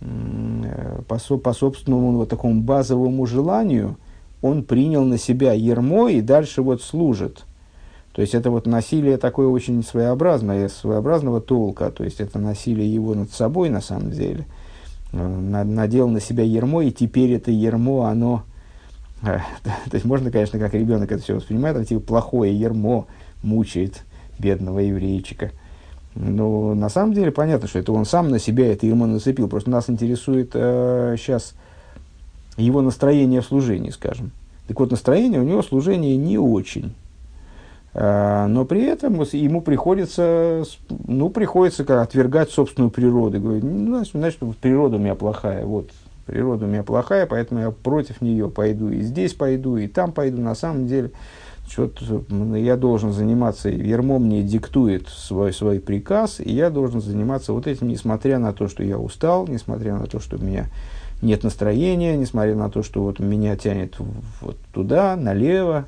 э, 0.00 1.00
по, 1.06 1.18
по 1.18 1.52
собственному 1.52 2.12
вот 2.12 2.30
такому 2.30 2.62
базовому 2.62 3.26
желанию– 3.26 3.96
он 4.42 4.62
принял 4.62 5.04
на 5.04 5.18
себя 5.18 5.52
ермо 5.52 6.08
и 6.08 6.20
дальше 6.20 6.62
вот 6.62 6.82
служит. 6.82 7.44
То 8.12 8.22
есть 8.22 8.34
это 8.34 8.50
вот 8.50 8.66
насилие 8.66 9.16
такое 9.16 9.46
очень 9.46 9.84
своеобразное, 9.84 10.68
своеобразного 10.68 11.40
толка. 11.40 11.90
То 11.90 12.04
есть 12.04 12.20
это 12.20 12.38
насилие 12.38 12.92
его 12.92 13.14
над 13.14 13.30
собой 13.30 13.68
на 13.70 13.80
самом 13.80 14.10
деле. 14.10 14.46
Надел 15.12 16.08
на 16.08 16.20
себя 16.20 16.44
ермо, 16.44 16.82
и 16.82 16.90
теперь 16.90 17.32
это 17.32 17.50
ермо, 17.50 18.06
оно... 18.06 18.42
то 19.22 19.40
есть 19.92 20.04
можно, 20.04 20.30
конечно, 20.30 20.58
как 20.58 20.74
ребенок 20.74 21.10
это 21.10 21.22
все 21.22 21.34
воспринимает, 21.34 21.76
а 21.76 21.84
типа 21.84 22.00
плохое 22.00 22.52
ермо 22.58 23.06
мучает 23.42 24.02
бедного 24.38 24.80
еврейчика. 24.80 25.52
Но 26.14 26.74
на 26.74 26.88
самом 26.88 27.14
деле 27.14 27.30
понятно, 27.30 27.68
что 27.68 27.78
это 27.78 27.92
он 27.92 28.04
сам 28.04 28.30
на 28.30 28.38
себя 28.38 28.72
это 28.72 28.86
ермо 28.86 29.06
нацепил. 29.06 29.48
Просто 29.48 29.70
нас 29.70 29.88
интересует 29.88 30.50
э, 30.54 31.14
сейчас 31.18 31.54
его 32.58 32.82
настроение 32.82 33.40
в 33.40 33.46
служении, 33.46 33.90
скажем. 33.90 34.32
Так 34.66 34.78
вот, 34.80 34.90
настроение 34.90 35.40
у 35.40 35.44
него 35.44 35.62
служение 35.62 36.16
не 36.16 36.38
очень. 36.38 36.94
А, 37.94 38.46
но 38.46 38.64
при 38.64 38.82
этом 38.82 39.20
ему 39.32 39.62
приходится, 39.62 40.64
ну, 41.06 41.30
приходится 41.30 41.84
как, 41.84 42.02
отвергать 42.02 42.50
собственную 42.50 42.90
природу. 42.90 43.40
Говорит, 43.40 43.64
ну, 43.64 43.96
значит, 43.96 44.12
значит, 44.12 44.38
природа 44.60 44.96
у 44.96 44.98
меня 44.98 45.14
плохая. 45.14 45.64
Вот, 45.64 45.90
природа 46.26 46.66
у 46.66 46.68
меня 46.68 46.82
плохая, 46.82 47.26
поэтому 47.26 47.60
я 47.60 47.70
против 47.70 48.20
нее 48.20 48.50
пойду. 48.50 48.90
И 48.90 49.00
здесь 49.00 49.32
пойду, 49.32 49.76
и 49.78 49.86
там 49.86 50.12
пойду. 50.12 50.40
На 50.42 50.54
самом 50.54 50.86
деле, 50.86 51.12
что 51.68 51.90
я 52.56 52.76
должен 52.76 53.12
заниматься, 53.12 53.68
Ермо 53.68 54.18
мне 54.18 54.42
диктует 54.42 55.08
свой, 55.08 55.52
свой 55.52 55.80
приказ, 55.80 56.40
и 56.40 56.52
я 56.52 56.70
должен 56.70 57.00
заниматься 57.00 57.52
вот 57.52 57.66
этим, 57.66 57.88
несмотря 57.88 58.38
на 58.38 58.52
то, 58.52 58.68
что 58.68 58.82
я 58.82 58.98
устал, 58.98 59.46
несмотря 59.48 59.96
на 59.96 60.06
то, 60.06 60.20
что 60.20 60.38
меня 60.38 60.66
нет 61.22 61.42
настроения, 61.42 62.16
несмотря 62.16 62.54
на 62.54 62.70
то, 62.70 62.82
что 62.82 63.02
вот 63.02 63.18
меня 63.18 63.56
тянет 63.56 63.96
вот 64.40 64.58
туда, 64.72 65.16
налево, 65.16 65.86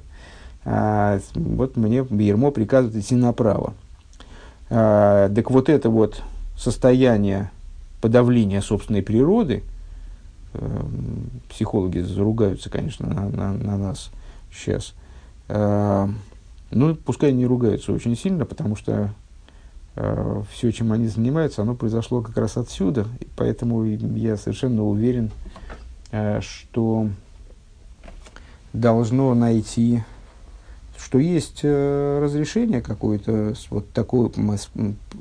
а, 0.65 1.21
вот 1.35 1.77
мне 1.77 1.99
Ермо 2.11 2.51
приказывает 2.51 2.97
идти 2.97 3.15
направо. 3.15 3.75
А, 4.69 5.29
так 5.29 5.51
вот 5.51 5.69
это 5.69 5.91
вот 5.91 6.23
состояние 6.57 7.51
подавления 8.01 8.61
собственной 8.61 9.03
природы, 9.03 9.63
э, 10.55 10.83
психологи 11.49 11.99
заругаются, 12.01 12.71
конечно, 12.71 13.09
на, 13.09 13.29
на, 13.29 13.53
на 13.53 13.77
нас 13.77 14.11
сейчас, 14.53 14.95
э, 15.49 16.09
ну, 16.71 16.95
пускай 16.95 17.33
не 17.33 17.47
ругаются 17.47 17.93
очень 17.93 18.17
сильно, 18.17 18.47
потому 18.47 18.77
что 18.77 19.11
все, 19.95 20.71
чем 20.73 20.93
они 20.93 21.09
занимаются, 21.09 21.63
оно 21.63 21.75
произошло 21.75 22.23
как 22.23 22.37
раз 22.37 22.57
отсюда. 22.57 23.07
И 23.21 23.27
поэтому 23.37 23.85
я 23.85 24.37
совершенно 24.37 24.85
уверен, 24.85 25.31
э, 26.13 26.41
что 26.41 27.09
должно 28.73 29.35
найти, 29.35 30.03
что 30.97 31.19
есть 31.19 31.61
э, 31.65 32.21
разрешение 32.23 32.81
какой-то 32.81 33.55
вот 33.71 33.91
такой 33.91 34.31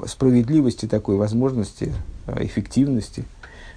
справедливости, 0.05 0.86
такой 0.86 1.17
возможности, 1.17 1.91
эффективности, 2.27 3.25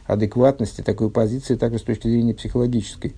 адекватности 0.06 0.82
такой 0.82 1.10
позиции, 1.10 1.56
также 1.56 1.78
с 1.78 1.82
точки 1.82 2.08
зрения 2.08 2.34
психологической. 2.34 3.14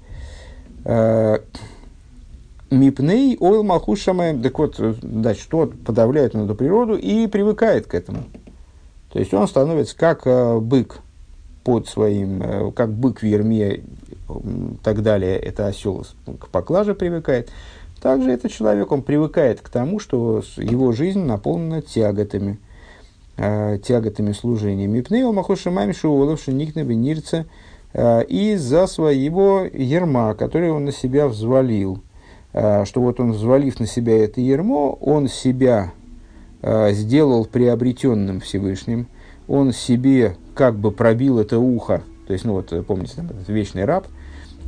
Мипней 2.78 3.36
ойл 3.38 3.62
малхус 3.62 4.00
шамаем. 4.00 4.42
Так 4.42 4.58
вот, 4.58 4.76
значит, 4.76 5.48
тот 5.48 5.78
подавляет 5.84 6.34
эту 6.34 6.54
природу 6.54 6.96
и 6.96 7.26
привыкает 7.26 7.86
к 7.86 7.94
этому. 7.94 8.24
То 9.12 9.18
есть 9.18 9.32
он 9.32 9.46
становится 9.46 9.96
как 9.96 10.26
э, 10.26 10.58
бык 10.58 10.98
под 11.62 11.88
своим, 11.88 12.42
э, 12.42 12.72
как 12.72 12.92
бык 12.92 13.20
в 13.20 13.24
ерме 13.24 13.82
так 14.82 15.02
далее, 15.02 15.38
это 15.38 15.66
осел 15.66 16.04
к 16.38 16.48
поклаже 16.48 16.94
привыкает. 16.94 17.50
Также 18.00 18.30
этот 18.32 18.52
человек, 18.52 18.92
он 18.92 19.02
привыкает 19.02 19.60
к 19.60 19.68
тому, 19.68 19.98
что 19.98 20.42
его 20.56 20.92
жизнь 20.92 21.20
наполнена 21.20 21.80
тяготами, 21.80 22.58
э, 23.36 23.78
тяготами 23.82 24.32
служения. 24.32 24.86
Мипнейл 24.86 25.32
махошимами 25.32 25.92
шуоловши 25.92 26.52
никнебе 26.52 26.94
нирца 26.94 27.46
э, 27.92 28.24
из-за 28.24 28.86
своего 28.86 29.64
ерма, 29.64 30.34
который 30.34 30.70
он 30.70 30.84
на 30.84 30.92
себя 30.92 31.28
взвалил. 31.28 32.02
Э, 32.54 32.84
что 32.86 33.02
вот 33.02 33.20
он, 33.20 33.32
взвалив 33.32 33.78
на 33.80 33.86
себя 33.86 34.24
это 34.24 34.40
ермо, 34.40 34.96
он 35.00 35.28
себя 35.28 35.92
э, 36.62 36.92
сделал 36.92 37.44
приобретенным 37.44 38.40
Всевышним, 38.40 39.08
он 39.48 39.72
себе 39.72 40.36
как 40.54 40.76
бы 40.78 40.92
пробил 40.92 41.38
это 41.38 41.58
ухо, 41.58 42.02
то 42.26 42.32
есть, 42.32 42.44
ну 42.44 42.52
вот, 42.52 42.72
помните, 42.86 43.14
там 43.16 43.26
этот 43.26 43.48
вечный 43.48 43.84
раб, 43.84 44.06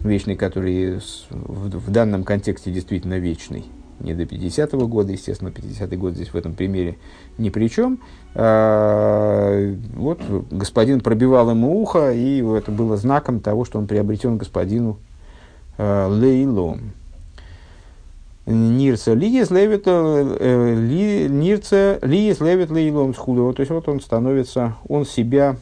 вечный, 0.04 0.36
который 0.36 1.00
в 1.30 1.90
данном 1.90 2.24
контексте 2.24 2.70
действительно 2.70 3.18
вечный, 3.18 3.64
не 4.00 4.14
до 4.14 4.24
50-го 4.24 4.86
года, 4.86 5.12
естественно, 5.12 5.48
50-й 5.48 5.96
год 5.96 6.14
здесь 6.14 6.28
в 6.28 6.36
этом 6.36 6.54
примере 6.54 6.98
ни 7.38 7.48
при 7.48 7.68
чем. 7.68 8.00
А, 8.34 9.74
вот 9.94 10.20
господин 10.50 11.00
пробивал 11.00 11.50
ему 11.50 11.80
ухо, 11.80 12.12
и 12.12 12.42
это 12.42 12.70
было 12.70 12.96
знаком 12.96 13.40
того, 13.40 13.64
что 13.64 13.78
он 13.78 13.86
приобретен 13.86 14.36
господину 14.36 14.98
а, 15.78 16.08
Лейлом. 16.08 16.92
Нирца 18.46 19.12
лиес 19.14 19.50
левит 19.50 19.82
э, 19.86 21.26
нирца 21.28 21.98
лиес 22.02 22.40
левит 22.40 22.70
лейлом 22.70 23.12
схудого. 23.12 23.52
То 23.52 23.60
есть 23.60 23.72
вот 23.72 23.88
он 23.88 24.00
становится, 24.00 24.76
он 24.88 25.04
себя 25.04 25.56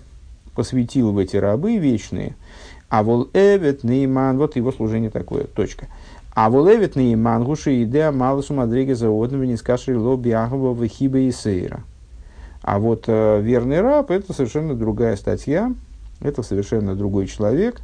посвятил 0.54 1.12
в 1.12 1.18
эти 1.18 1.36
рабы 1.36 1.78
вечные. 1.78 2.36
А 2.90 3.02
вол 3.02 3.28
эвет 3.32 3.84
нейман, 3.84 4.36
вот 4.36 4.56
его 4.56 4.70
служение 4.70 5.10
такое, 5.10 5.44
точка. 5.44 5.86
А 6.34 6.50
вол 6.50 6.68
эвет 6.68 6.94
нейман 6.94 7.44
гуши 7.44 7.84
идея 7.84 8.12
малосу 8.12 8.52
мадрига 8.52 8.94
заводного 8.94 9.44
не 9.44 9.56
скаши 9.56 9.98
лоби 9.98 10.30
ахова 10.30 10.74
вахиба 10.74 11.18
и 11.18 11.32
сейра. 11.32 11.80
А 12.60 12.78
вот 12.78 13.04
э, 13.06 13.40
верный 13.40 13.80
раб 13.80 14.10
это 14.10 14.32
совершенно 14.32 14.74
другая 14.74 15.16
статья, 15.16 15.72
это 16.20 16.42
совершенно 16.42 16.94
другой 16.94 17.26
человек. 17.28 17.80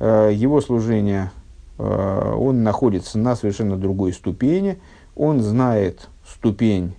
Э, 0.00 0.30
его 0.34 0.60
служение 0.60 1.30
он 1.78 2.62
находится 2.62 3.18
на 3.18 3.34
совершенно 3.34 3.76
другой 3.76 4.12
ступени, 4.12 4.78
он 5.16 5.40
знает 5.40 6.08
ступень 6.26 6.94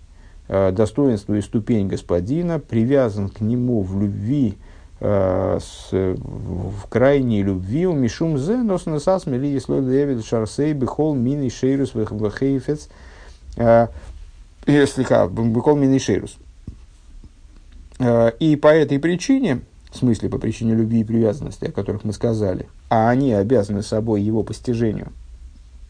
э, 0.48 0.72
достоинства 0.72 1.36
и 1.36 1.42
ступень 1.42 1.88
господина, 1.88 2.60
привязан 2.60 3.30
к 3.30 3.42
нему 3.42 3.82
в 3.82 4.00
любви, 4.00 4.58
э, 5.00 5.60
с, 5.62 5.90
в 5.92 6.88
крайней 6.90 7.44
любви, 7.44 7.88
у 7.88 7.94
Мишум 7.94 8.38
Зе, 8.38 8.58
нос 8.58 8.86
насас 8.86 9.26
мели 9.26 9.58
слой 9.60 9.82
левит 9.82 10.26
шарсей 10.26 10.74
бихол 10.74 11.16
мини 11.16 11.50
шейрус 11.50 11.94
вахейфец, 11.94 12.90
если 14.66 15.04
бихол 15.30 15.76
мини 15.76 15.98
шейрус. 15.98 16.38
И 18.40 18.56
по 18.56 18.68
этой 18.68 19.00
причине, 19.00 19.62
в 19.94 19.98
смысле 19.98 20.30
по 20.30 20.40
причине 20.40 20.74
любви 20.74 21.02
и 21.02 21.04
привязанности, 21.04 21.66
о 21.66 21.72
которых 21.72 22.04
мы 22.04 22.14
сказали, 22.14 22.68
а 22.90 23.10
они 23.10 23.32
обязаны 23.32 23.84
собой 23.84 24.22
его 24.22 24.44
постижению. 24.44 25.14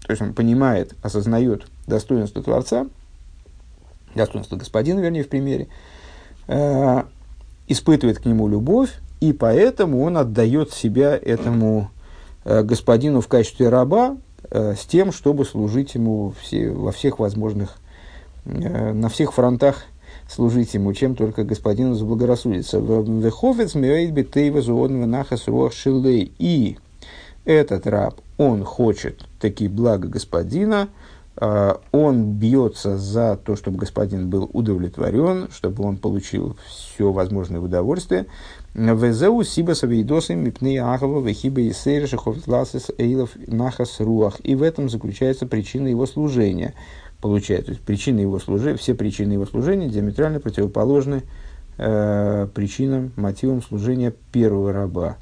То 0.06 0.12
есть 0.12 0.22
он 0.22 0.34
понимает, 0.34 0.94
осознает 1.02 1.66
достоинство 1.88 2.44
Творца, 2.44 2.88
достоинство 4.13 4.58
Господина, 4.58 5.00
вернее, 5.00 5.24
в 5.24 5.30
примере, 5.30 5.70
э, 6.48 7.04
испытывает 7.68 8.20
к 8.20 8.26
нему 8.26 8.50
любовь, 8.50 8.89
и 9.22 9.32
поэтому 9.32 10.04
он 10.04 10.18
отдает 10.18 10.74
себя 10.74 11.18
этому 11.18 11.89
э, 12.44 12.62
господину 12.63 13.22
в 13.22 13.30
качестве 13.30 13.70
раба 13.70 14.18
э, 14.50 14.76
с 14.76 14.86
тем, 14.86 15.13
чтобы 15.13 15.46
служить 15.46 15.96
ему 15.96 16.34
все, 16.42 16.72
во 16.72 16.92
всех 16.92 17.20
возможных, 17.20 17.78
э, 18.44 18.92
на 18.92 19.08
всех 19.08 19.32
фронтах 19.34 19.86
служить 20.34 20.74
ему, 20.74 20.93
чем 20.93 21.15
только 21.15 21.43
господину 21.43 21.93
заблагорассудится. 21.96 22.80
Веховец 22.80 23.76
миоид 23.76 24.12
битейва 24.12 24.62
зуодного 24.62 25.06
нахас 25.06 25.48
руах 25.48 25.74
шилей. 25.74 26.32
И 26.39 26.78
этот 27.46 27.88
раб, 27.88 28.19
он 28.38 28.63
хочет 28.63 29.26
такие 29.39 29.69
блага 29.69 30.08
господина, 30.08 30.89
а, 31.36 31.82
он 31.91 32.34
бьется 32.34 32.98
за 32.98 33.38
то, 33.43 33.56
чтобы 33.56 33.78
господин 33.78 34.30
был 34.30 34.50
удовлетворен, 34.54 35.50
чтобы 35.52 35.84
он 35.84 35.98
получил 35.98 36.58
все 36.69 37.12
возможное 37.12 37.60
удовольствие. 37.60 38.28
Везеу 38.74 39.43
сиба 39.43 39.74
савейдосим 39.74 40.39
мипны 40.39 40.80
ахава 40.80 41.22
вехиба 41.22 41.62
и 41.62 41.74
шаховтласис 41.74 42.91
эйлов 42.98 43.32
нахас 43.48 44.00
руах. 44.00 44.39
И 44.43 44.56
в 44.56 44.63
этом 44.63 44.89
заключается 44.89 45.46
причина 45.46 45.88
его 45.88 46.06
служения 46.06 46.74
получает. 47.23 47.67
То 47.67 47.71
есть 47.71 47.81
причины 47.81 48.19
его 48.19 48.38
служения, 48.38 48.75
все 48.75 48.93
причины 48.93 49.31
его 49.31 49.45
служения 49.45 49.88
диаметрально 49.88 50.41
противоположны 50.41 51.23
э, 51.77 52.47
причинам, 52.53 53.13
мотивам 53.15 53.62
служения 53.62 54.13
первого 54.33 54.73
раба. 54.73 55.15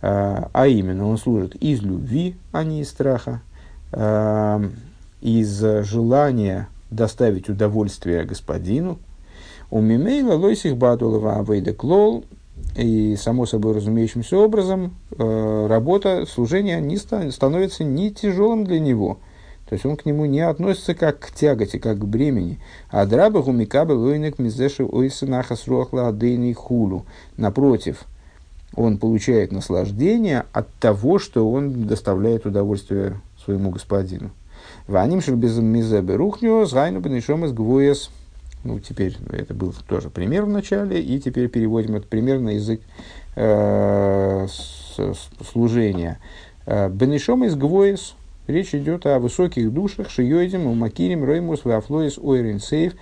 Э, 0.00 0.44
а 0.52 0.66
именно, 0.68 1.08
он 1.08 1.18
служит 1.18 1.56
из 1.56 1.82
любви, 1.82 2.36
а 2.52 2.62
не 2.62 2.82
из 2.82 2.88
страха, 2.88 3.42
э, 3.90 4.68
из 5.20 5.58
желания 5.58 6.68
доставить 6.92 7.48
удовольствие 7.48 8.22
господину. 8.22 9.00
У 9.72 9.80
Мимейла 9.80 10.34
лойсих 10.34 10.76
бадулова 10.76 11.40
авейда 11.40 11.74
клол, 11.74 12.24
и 12.76 13.16
само 13.16 13.44
собой 13.44 13.74
разумеющимся 13.74 14.38
образом 14.38 14.94
э, 15.18 15.66
работа, 15.68 16.26
служение 16.26 16.80
не 16.80 16.96
становится 16.96 17.82
не 17.82 18.12
тяжелым 18.12 18.64
для 18.64 18.78
него– 18.78 19.18
то 19.70 19.74
есть 19.74 19.86
он 19.86 19.96
к 19.96 20.04
нему 20.04 20.24
не 20.24 20.40
относится 20.40 20.94
как 20.96 21.20
к 21.20 21.30
тяготи, 21.30 21.78
как 21.78 22.00
к 22.00 22.04
бремени. 22.04 22.58
А 22.88 23.06
драба 23.06 23.40
гумикаба 23.40 23.92
лойнек 23.92 24.40
мизеши 24.40 24.84
ойса 24.84 25.26
нахас 25.26 25.68
руахла 25.68 26.12
хулу. 26.56 27.06
Напротив, 27.36 28.02
он 28.74 28.98
получает 28.98 29.52
наслаждение 29.52 30.44
от 30.52 30.66
того, 30.80 31.20
что 31.20 31.48
он 31.48 31.86
доставляет 31.86 32.46
удовольствие 32.46 33.20
своему 33.44 33.70
господину. 33.70 34.32
Ваним 34.88 35.20
без 35.38 35.56
мизебе 35.58 36.16
рухню, 36.16 36.66
згайну 36.66 36.98
бенешом 36.98 37.44
из 37.44 37.52
гвоес. 37.52 38.10
Ну, 38.64 38.80
теперь 38.80 39.16
это 39.30 39.54
был 39.54 39.72
тоже 39.86 40.10
пример 40.10 40.46
в 40.46 40.48
начале, 40.48 41.00
и 41.00 41.20
теперь 41.20 41.48
переводим 41.48 41.94
этот 41.94 42.08
пример 42.08 42.40
на 42.40 42.50
язык 42.50 42.80
э, 43.36 44.48
служения. 45.52 46.18
Э, 46.66 46.88
бенешом 46.88 47.44
из 47.44 47.54
гвоес, 47.54 48.16
Речь 48.50 48.74
идет 48.74 49.06
о 49.06 49.20
высоких 49.20 49.72
душах, 49.72 50.10
шиёйдим, 50.10 50.66
умакирим, 50.66 51.24
реймус, 51.24 51.64
вафлоис, 51.64 52.18
ойрин, 52.18 52.58
сейф, 52.58 52.94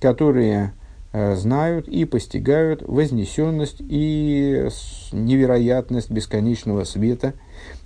которые 0.00 0.72
э, 1.12 1.36
знают 1.36 1.86
и 1.86 2.04
постигают 2.04 2.82
вознесенность 2.82 3.76
и 3.78 4.66
невероятность 5.12 6.10
бесконечного 6.10 6.82
света. 6.82 7.34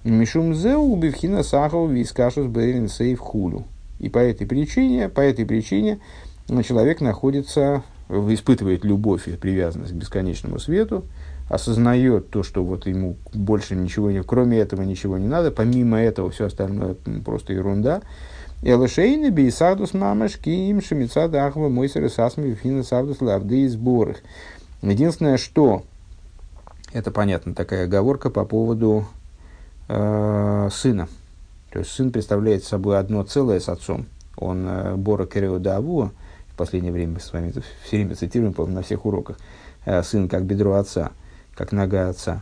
Мишумзеу 0.02 0.80
убивхина 0.80 1.42
сахов 1.42 1.90
вискашус 1.90 2.46
бейрин 2.46 2.88
сейф 2.88 3.18
хулю. 3.18 3.64
И 3.98 4.09
по 4.09 4.18
этой 4.18 4.46
причине, 4.46 5.11
по 5.11 5.20
этой 5.20 5.44
причине 5.44 5.98
человек 6.48 7.02
находится, 7.02 7.83
испытывает 8.09 8.83
любовь 8.83 9.28
и 9.28 9.33
привязанность 9.33 9.92
к 9.92 9.96
бесконечному 9.96 10.59
свету, 10.59 11.04
осознает 11.51 12.31
то, 12.31 12.45
что 12.45 12.65
вот 12.65 12.87
ему 12.87 13.17
больше 13.35 13.75
ничего 13.75 14.11
не, 14.13 14.23
кроме 14.23 14.59
этого 14.59 14.83
ничего 14.83 15.19
не 15.19 15.27
надо, 15.27 15.51
помимо 15.51 16.01
этого 16.01 16.31
все 16.31 16.47
остальное 16.47 16.95
просто 17.25 17.53
ерунда. 17.53 18.03
Элышейны 18.63 19.31
бейсадус 19.31 19.93
мамашки 19.93 20.49
им 20.49 20.81
шамица 20.81 21.29
дахва 21.29 21.69
мойсер 21.69 22.09
сасми 22.09 22.55
фина 22.55 22.85
савдус 22.85 23.21
лавды 23.21 23.63
и 23.63 23.69
сборах. 23.69 24.19
Единственное, 24.81 25.39
что 25.39 25.83
это 26.93 27.11
понятно, 27.11 27.53
такая 27.53 27.85
оговорка 27.85 28.31
по 28.31 28.45
поводу 28.45 29.07
э, 29.89 30.69
сына. 30.71 31.09
То 31.73 31.81
есть 31.81 31.91
сын 31.91 32.13
представляет 32.13 32.63
собой 32.63 32.97
одно 32.97 33.25
целое 33.25 33.59
с 33.59 33.69
отцом. 33.69 34.07
Он 34.37 34.67
э, 34.69 34.95
Бора 34.95 35.27
Кереодаву, 35.27 36.13
в 36.53 36.57
последнее 36.57 36.93
время 36.93 37.15
мы 37.15 37.21
с 37.21 37.33
вами 37.33 37.53
все 37.83 37.97
время 37.97 38.15
цитируем, 38.15 38.55
на 38.73 38.83
всех 38.83 39.05
уроках, 39.05 39.37
э, 39.85 40.01
сын 40.05 40.29
как 40.29 40.45
бедро 40.45 40.75
отца 40.75 41.11
как 41.61 41.73
нога 41.73 42.09
отца. 42.09 42.40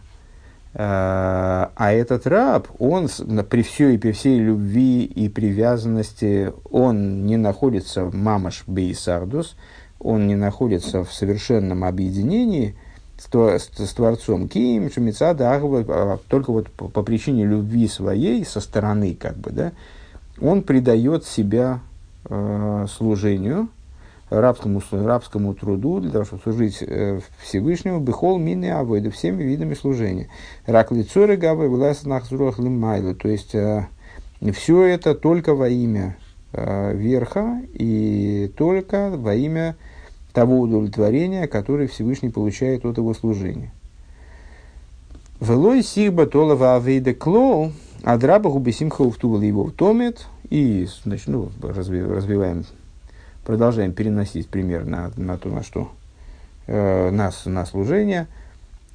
А, 0.74 1.72
а 1.74 1.92
этот 1.92 2.28
раб, 2.28 2.68
он 2.78 3.09
при 3.50 3.62
всей 3.62 3.96
и 3.96 3.98
при 3.98 4.12
всей 4.12 4.38
любви 4.38 5.02
и 5.02 5.28
привязанности, 5.28 6.52
он 6.70 7.26
не 7.26 7.37
находится 7.37 8.04
в 8.04 8.14
мамаш 8.14 8.62
бейсардус, 8.68 9.57
он 9.98 10.28
не 10.28 10.37
находится 10.37 11.02
в 11.02 11.12
совершенном 11.12 11.83
объединении 11.83 12.76
с, 13.18 13.26
с, 13.26 13.70
с 13.76 13.92
Творцом 13.92 14.48
Кием, 14.48 14.88
а 14.88 16.18
только 16.28 16.52
вот 16.52 16.70
по, 16.70 16.87
по 16.87 17.02
причине 17.02 17.44
любви 17.44 17.88
своей 17.88 18.44
со 18.44 18.61
стороны, 18.61 19.16
как 19.20 19.37
бы, 19.37 19.50
да, 19.50 19.72
он 20.40 20.62
предает 20.62 21.24
себя 21.24 21.81
э, 22.26 22.87
служению, 22.88 23.68
рабскому, 24.30 24.82
рабскому 24.90 25.54
труду, 25.54 26.00
для 26.00 26.10
того, 26.10 26.24
чтобы 26.24 26.42
служить 26.42 26.78
э, 26.80 27.20
Всевышнему, 27.42 28.00
бехол 28.00 28.38
мины 28.38 28.70
авойда, 28.70 29.10
всеми 29.10 29.42
видами 29.42 29.74
служения. 29.74 30.28
Рак 30.66 30.92
лицоры 30.92 31.36
гавы 31.36 31.68
власть 31.68 32.06
нахзурах 32.06 32.58
лимайлы. 32.58 33.14
То 33.14 33.28
есть, 33.28 33.54
э, 33.54 33.86
все 34.52 34.82
это 34.82 35.14
только 35.14 35.54
во 35.54 35.68
имя 35.68 36.16
э, 36.52 36.94
верха 36.94 37.60
и 37.72 38.52
только 38.56 39.10
во 39.10 39.34
имя 39.34 39.76
того 40.32 40.60
удовлетворения, 40.60 41.46
которое 41.46 41.88
Всевышний 41.88 42.30
получает 42.30 42.84
от 42.84 42.98
его 42.98 43.14
служения. 43.14 43.72
Велой 45.40 45.82
сигба 45.82 46.26
толова 46.26 46.76
авейда 46.76 47.14
клоу, 47.14 47.72
адраба 48.02 48.50
губесимха 48.50 49.02
уфтувал 49.02 49.40
его 49.40 49.70
томит, 49.70 50.26
и 50.50 50.88
значит, 51.04 51.28
ну, 51.28 51.50
развиваем 51.60 52.64
продолжаем 53.48 53.94
переносить 53.94 54.46
пример 54.46 54.84
на, 54.84 55.11
на 55.16 55.38
то, 55.38 55.48
на 55.48 55.62
что 55.62 55.90
э, 56.66 57.11
нас 57.11 57.46
на 57.46 57.64
служение. 57.64 58.26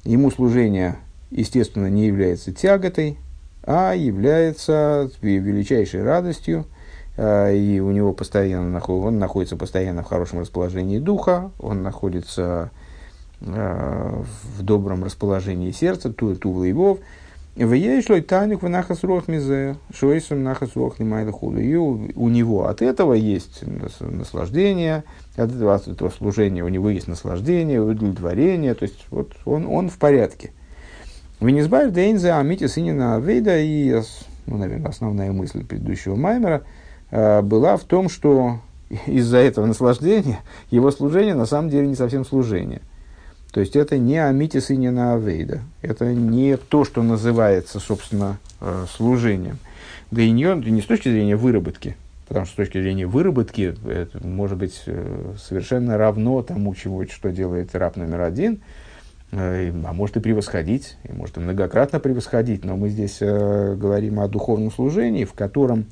Ему 0.04 0.30
служение, 0.30 0.94
естественно, 1.32 1.88
не 1.90 2.06
является 2.06 2.52
тяготой, 2.52 3.18
а 3.64 3.94
является 3.94 5.10
величайшей 5.20 6.04
радостью, 6.04 6.66
э, 7.16 7.56
и 7.56 7.80
у 7.80 7.90
него 7.90 8.12
постоянно 8.12 8.80
он 8.80 9.18
находится 9.18 9.56
постоянно 9.56 10.04
в 10.04 10.06
хорошем 10.06 10.38
расположении 10.38 11.00
духа, 11.00 11.50
он 11.58 11.82
находится 11.82 12.70
э, 13.40 14.22
в 14.56 14.62
добром 14.62 15.02
расположении 15.02 15.72
сердца, 15.72 16.12
ту, 16.12 16.36
ту 16.36 16.62
его, 16.62 17.00
в 17.56 17.72
ей 17.72 18.02
шло 18.02 18.20
тайник 18.20 18.62
в 18.62 18.68
нахас 18.68 19.04
рох 19.04 19.28
мизе, 19.28 19.76
шойсом 19.94 20.42
нахас 20.42 20.74
рох 20.74 20.98
не 20.98 21.30
худу. 21.30 21.60
И 21.60 21.74
у, 21.76 22.08
у 22.16 22.28
него 22.28 22.66
от 22.66 22.82
этого 22.82 23.14
есть 23.14 23.62
наслаждение, 24.00 25.04
от 25.36 25.52
этого, 25.52 25.74
от 25.76 25.86
этого 25.86 26.10
служения 26.10 26.64
у 26.64 26.68
него 26.68 26.90
есть 26.90 27.06
наслаждение, 27.06 27.80
удовлетворение, 27.80 28.74
то 28.74 28.82
есть 28.84 29.06
вот 29.10 29.34
он, 29.44 29.66
он 29.66 29.88
в 29.88 29.98
порядке. 29.98 30.50
Вы 31.38 31.52
не 31.52 31.60
избавь 31.60 31.92
Дейнзе 31.92 32.32
Амити 32.32 32.66
Синина 32.66 33.16
Авейда, 33.16 33.60
и, 33.60 34.00
ну, 34.46 34.56
наверное, 34.56 34.88
основная 34.88 35.30
мысль 35.30 35.64
предыдущего 35.64 36.16
Маймера 36.16 36.62
э, 37.12 37.40
была 37.42 37.76
в 37.76 37.84
том, 37.84 38.08
что 38.08 38.58
из-за 39.06 39.38
этого 39.38 39.66
наслаждения 39.66 40.40
его 40.72 40.90
служение 40.90 41.34
на 41.34 41.46
самом 41.46 41.70
деле 41.70 41.86
не 41.86 41.94
совсем 41.94 42.24
служение– 42.24 42.82
то 43.54 43.60
есть 43.60 43.76
это 43.76 43.98
не 43.98 44.18
амитис 44.18 44.70
и 44.70 44.76
не 44.76 44.90
на 44.90 45.14
авейда. 45.14 45.60
Это 45.80 46.12
не 46.12 46.56
то, 46.56 46.84
что 46.84 47.04
называется, 47.04 47.78
собственно, 47.78 48.38
э, 48.60 48.86
служением. 48.90 49.58
Да 50.10 50.22
и 50.22 50.32
не, 50.32 50.42
не 50.68 50.80
с 50.80 50.86
точки 50.86 51.08
зрения 51.08 51.36
выработки, 51.36 51.96
потому 52.26 52.46
что 52.46 52.54
с 52.54 52.56
точки 52.56 52.82
зрения 52.82 53.06
выработки 53.06 53.76
это 53.86 54.26
может 54.26 54.58
быть 54.58 54.82
э, 54.86 55.34
совершенно 55.40 55.96
равно 55.96 56.42
тому, 56.42 56.74
чего, 56.74 57.06
что 57.06 57.30
делает 57.30 57.76
раб 57.76 57.94
номер 57.94 58.22
один, 58.22 58.58
э, 59.30 59.70
а 59.70 59.92
может 59.92 60.16
и 60.16 60.20
превосходить, 60.20 60.96
и 61.04 61.12
может 61.12 61.36
и 61.36 61.40
многократно 61.40 62.00
превосходить. 62.00 62.64
Но 62.64 62.76
мы 62.76 62.88
здесь 62.88 63.20
говорим 63.20 64.18
о 64.18 64.26
духовном 64.26 64.72
служении, 64.72 65.24
в 65.24 65.32
котором 65.32 65.86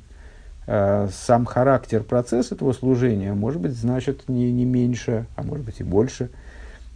сам 0.66 1.44
характер 1.44 2.02
процесса 2.02 2.56
этого 2.56 2.72
служения 2.72 3.34
может 3.34 3.60
быть 3.60 3.72
значит 3.72 4.28
не, 4.28 4.50
не 4.50 4.64
меньше, 4.64 5.26
а 5.36 5.44
может 5.44 5.64
быть 5.64 5.78
и 5.78 5.84
больше– 5.84 6.28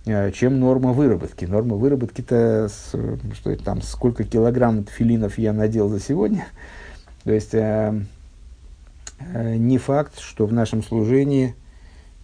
чем 0.06 0.60
норма 0.60 0.92
выработки. 0.92 1.44
Норма 1.46 1.76
выработки-то, 1.76 2.68
что 2.70 3.50
это 3.50 3.64
там, 3.64 3.82
сколько 3.82 4.22
килограмм 4.22 4.84
филинов 4.84 5.36
я 5.38 5.52
надел 5.52 5.88
за 5.88 6.00
сегодня. 6.00 6.46
То 7.24 7.32
есть, 7.32 7.54
э, 7.54 8.00
э, 9.18 9.56
не 9.56 9.78
факт, 9.78 10.20
что 10.20 10.46
в 10.46 10.52
нашем 10.52 10.84
служении 10.84 11.56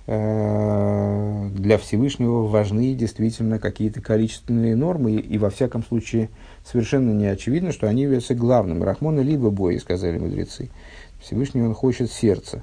э, 0.06 1.48
для 1.54 1.76
Всевышнего 1.76 2.46
важны 2.46 2.94
действительно 2.94 3.58
какие-то 3.58 4.00
количественные 4.00 4.76
нормы, 4.76 5.12
и, 5.12 5.18
и 5.18 5.38
во 5.38 5.50
всяком 5.50 5.82
случае 5.82 6.30
совершенно 6.64 7.10
не 7.10 7.26
очевидно, 7.26 7.72
что 7.72 7.88
они 7.88 8.02
являются 8.02 8.36
главным. 8.36 8.84
Рахмона 8.84 9.20
либо 9.20 9.50
бои, 9.50 9.78
сказали 9.78 10.18
мудрецы. 10.18 10.70
Всевышний 11.20 11.62
он 11.62 11.74
хочет 11.74 12.12
сердца. 12.12 12.62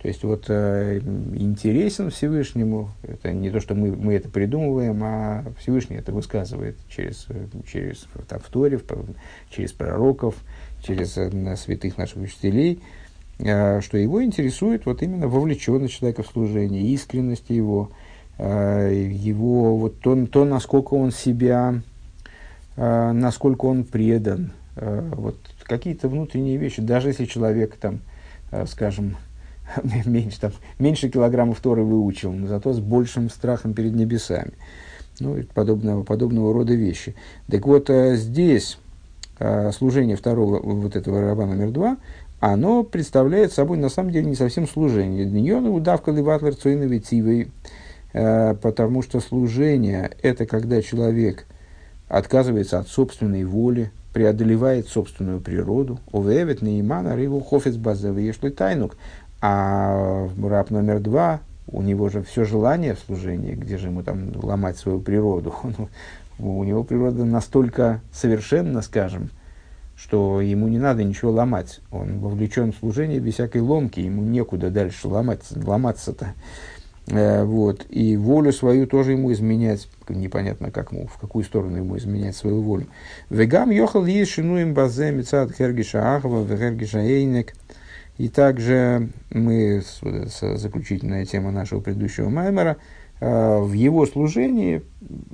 То 0.00 0.08
есть 0.08 0.24
вот 0.24 0.46
э, 0.48 0.98
интересен 1.34 2.08
Всевышнему, 2.08 2.90
это 3.02 3.32
не 3.32 3.50
то, 3.50 3.60
что 3.60 3.74
мы, 3.74 3.94
мы 3.94 4.14
это 4.14 4.30
придумываем, 4.30 4.98
а 5.04 5.44
Всевышний 5.58 5.96
это 5.96 6.10
высказывает 6.10 6.78
через, 6.88 7.26
через 7.70 8.06
там, 8.26 8.40
в 8.40 8.48
Торе, 8.48 8.80
через 9.50 9.72
пророков, 9.72 10.36
через 10.82 11.18
э, 11.18 11.56
святых 11.56 11.98
наших 11.98 12.16
учителей, 12.22 12.80
э, 13.40 13.82
что 13.82 13.98
его 13.98 14.24
интересует 14.24 14.86
вот 14.86 15.02
именно 15.02 15.28
вовлеченность 15.28 15.92
человека 15.92 16.22
в 16.22 16.28
служение, 16.28 16.82
искренность 16.82 17.50
его, 17.50 17.90
его 18.38 19.76
вот 19.76 20.00
то, 20.00 20.26
то, 20.26 20.46
насколько 20.46 20.94
он 20.94 21.12
себя, 21.12 21.82
насколько 22.74 23.66
он 23.66 23.84
предан, 23.84 24.52
вот 24.76 25.36
какие-то 25.64 26.08
внутренние 26.08 26.56
вещи, 26.56 26.80
даже 26.80 27.08
если 27.08 27.26
человек 27.26 27.76
там, 27.76 28.00
скажем, 28.66 29.16
меньше, 30.04 30.40
там, 30.40 30.52
меньше 30.78 31.08
килограммов 31.08 31.60
Торы 31.60 31.82
выучил, 31.82 32.32
но 32.32 32.46
зато 32.46 32.72
с 32.72 32.80
большим 32.80 33.30
страхом 33.30 33.74
перед 33.74 33.94
небесами. 33.94 34.52
Ну, 35.18 35.36
и 35.36 35.42
подобного, 35.42 36.02
подобного 36.02 36.54
рода 36.54 36.74
вещи. 36.74 37.14
Так 37.50 37.66
вот, 37.66 37.90
э, 37.90 38.16
здесь 38.16 38.78
э, 39.38 39.70
служение 39.72 40.16
второго, 40.16 40.60
вот 40.60 40.96
этого 40.96 41.20
раба 41.20 41.46
номер 41.46 41.70
два, 41.70 41.98
оно 42.40 42.84
представляет 42.84 43.52
собой 43.52 43.76
на 43.76 43.90
самом 43.90 44.12
деле 44.12 44.26
не 44.26 44.34
совсем 44.34 44.66
служение. 44.66 45.26
Дневно 45.26 45.70
удавка 45.70 46.10
ливатлер 46.10 46.54
цойновицивый, 46.54 47.50
э, 48.14 48.54
потому 48.54 49.02
что 49.02 49.20
служение– 49.20 50.10
это 50.22 50.46
когда 50.46 50.80
человек 50.80 51.44
отказывается 52.08 52.78
от 52.78 52.88
собственной 52.88 53.44
воли, 53.44 53.92
преодолевает 54.12 54.88
собственную 54.88 55.40
природу, 55.40 56.00
овевет 56.12 56.62
неймана 56.62 57.14
рыбу 57.14 57.40
хофец 57.40 57.76
базовый 57.76 58.32
тайнук, 58.32 58.96
а 59.40 60.28
раб 60.42 60.70
номер 60.70 61.00
два, 61.00 61.40
у 61.66 61.82
него 61.82 62.08
же 62.08 62.22
все 62.22 62.44
желание 62.44 62.94
в 62.94 63.00
служении, 63.00 63.54
где 63.54 63.78
же 63.78 63.88
ему 63.88 64.02
там 64.02 64.32
ломать 64.42 64.76
свою 64.76 65.00
природу. 65.00 65.54
у 66.38 66.64
него 66.64 66.84
природа 66.84 67.24
настолько 67.24 68.00
совершенна, 68.12 68.82
скажем, 68.82 69.30
что 69.96 70.40
ему 70.40 70.68
не 70.68 70.78
надо 70.78 71.04
ничего 71.04 71.30
ломать. 71.30 71.80
Он 71.90 72.18
вовлечен 72.18 72.72
в 72.72 72.76
служение 72.76 73.20
без 73.20 73.34
всякой 73.34 73.62
ломки, 73.62 74.00
ему 74.00 74.22
некуда 74.22 74.70
дальше 74.70 75.08
ломать, 75.08 75.42
ломаться-то. 75.54 76.34
Э, 77.06 77.44
вот. 77.44 77.86
И 77.88 78.16
волю 78.16 78.52
свою 78.52 78.86
тоже 78.86 79.12
ему 79.12 79.32
изменять, 79.32 79.88
непонятно 80.08 80.70
как 80.70 80.92
ему, 80.92 81.06
в 81.06 81.18
какую 81.18 81.44
сторону 81.44 81.76
ему 81.76 81.96
изменять 81.96 82.36
свою 82.36 82.60
волю. 82.60 82.88
Вегам 83.30 83.70
йохал 83.70 84.04
есть 84.06 84.36
им 84.38 84.74
базе 84.74 85.12
мецад 85.12 85.52
хергиша 85.52 86.16
ахва 86.16 86.42
вегергиша 86.42 86.98
эйнек– 86.98 87.54
и 88.20 88.28
также 88.28 89.08
мы, 89.30 89.82
заключительная 90.02 91.24
тема 91.24 91.50
нашего 91.52 91.80
предыдущего 91.80 92.28
Маймера, 92.28 92.76
э, 93.18 93.58
в 93.60 93.72
его 93.72 94.04
служении 94.04 94.82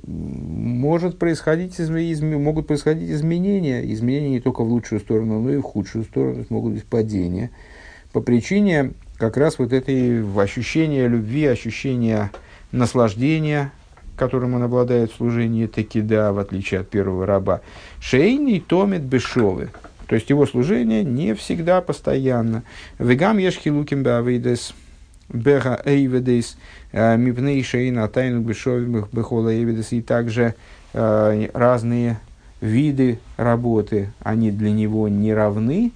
может 0.05 1.19
происходить, 1.19 1.77
могут 2.21 2.67
происходить 2.67 3.09
изменения, 3.09 3.83
изменения 3.91 4.29
не 4.29 4.39
только 4.39 4.63
в 4.63 4.69
лучшую 4.69 5.01
сторону, 5.01 5.41
но 5.41 5.51
и 5.51 5.57
в 5.57 5.63
худшую 5.63 6.05
сторону, 6.05 6.45
могут 6.47 6.75
быть 6.75 6.85
падения, 6.85 7.51
по 8.13 8.21
причине 8.21 8.93
как 9.17 9.35
раз 9.35 9.59
вот 9.59 9.73
этой 9.73 10.23
ощущения 10.41 11.09
любви, 11.09 11.45
ощущения 11.45 12.31
наслаждения, 12.71 13.73
которым 14.15 14.53
он 14.53 14.63
обладает 14.63 15.11
в 15.11 15.15
служении 15.15 15.67
таки 15.67 15.99
да, 15.99 16.31
в 16.31 16.39
отличие 16.39 16.79
от 16.79 16.89
первого 16.89 17.25
раба. 17.25 17.59
Шейный 17.99 18.61
томит 18.61 19.01
бешовы. 19.01 19.71
То 20.07 20.15
есть 20.15 20.29
его 20.29 20.45
служение 20.45 21.03
не 21.03 21.33
всегда 21.35 21.81
постоянно. 21.81 22.63
Вегам 22.97 23.37
ешхи 23.37 23.69
луким 23.69 24.03
бавейдес 24.03 24.73
беха 25.29 25.81
эйведес 25.83 26.57
э, 26.91 27.17
мипней 27.17 27.61
шейна 27.63 28.07
тайну 28.07 28.41
бешових 28.41 29.07
бехола 29.11 29.49
эйведес. 29.49 29.91
И 29.91 30.01
также 30.01 30.55
э, 30.93 31.49
разные 31.53 32.19
виды 32.61 33.19
работы, 33.35 34.11
они 34.21 34.51
для 34.51 34.71
него 34.71 35.07
не 35.07 35.33
равны, 35.33 35.91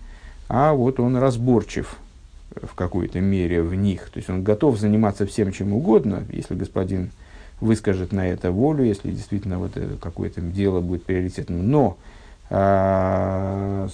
а 0.47 0.73
вот 0.73 0.99
он 0.99 1.15
разборчив 1.17 1.97
в 2.61 2.75
какой-то 2.75 3.21
мере 3.21 3.61
в 3.61 3.73
них. 3.73 4.09
То 4.09 4.17
есть 4.17 4.29
он 4.29 4.43
готов 4.43 4.77
заниматься 4.77 5.25
всем 5.25 5.51
чем 5.53 5.73
угодно, 5.73 6.23
если 6.29 6.53
господин 6.53 7.11
выскажет 7.61 8.11
на 8.11 8.27
это 8.27 8.51
волю, 8.51 8.83
если 8.83 9.11
действительно 9.11 9.59
вот 9.59 9.71
какое-то 10.01 10.41
дело 10.41 10.81
будет 10.81 11.05
приоритетным. 11.05 11.69
Но 11.69 11.97
в 12.51 13.87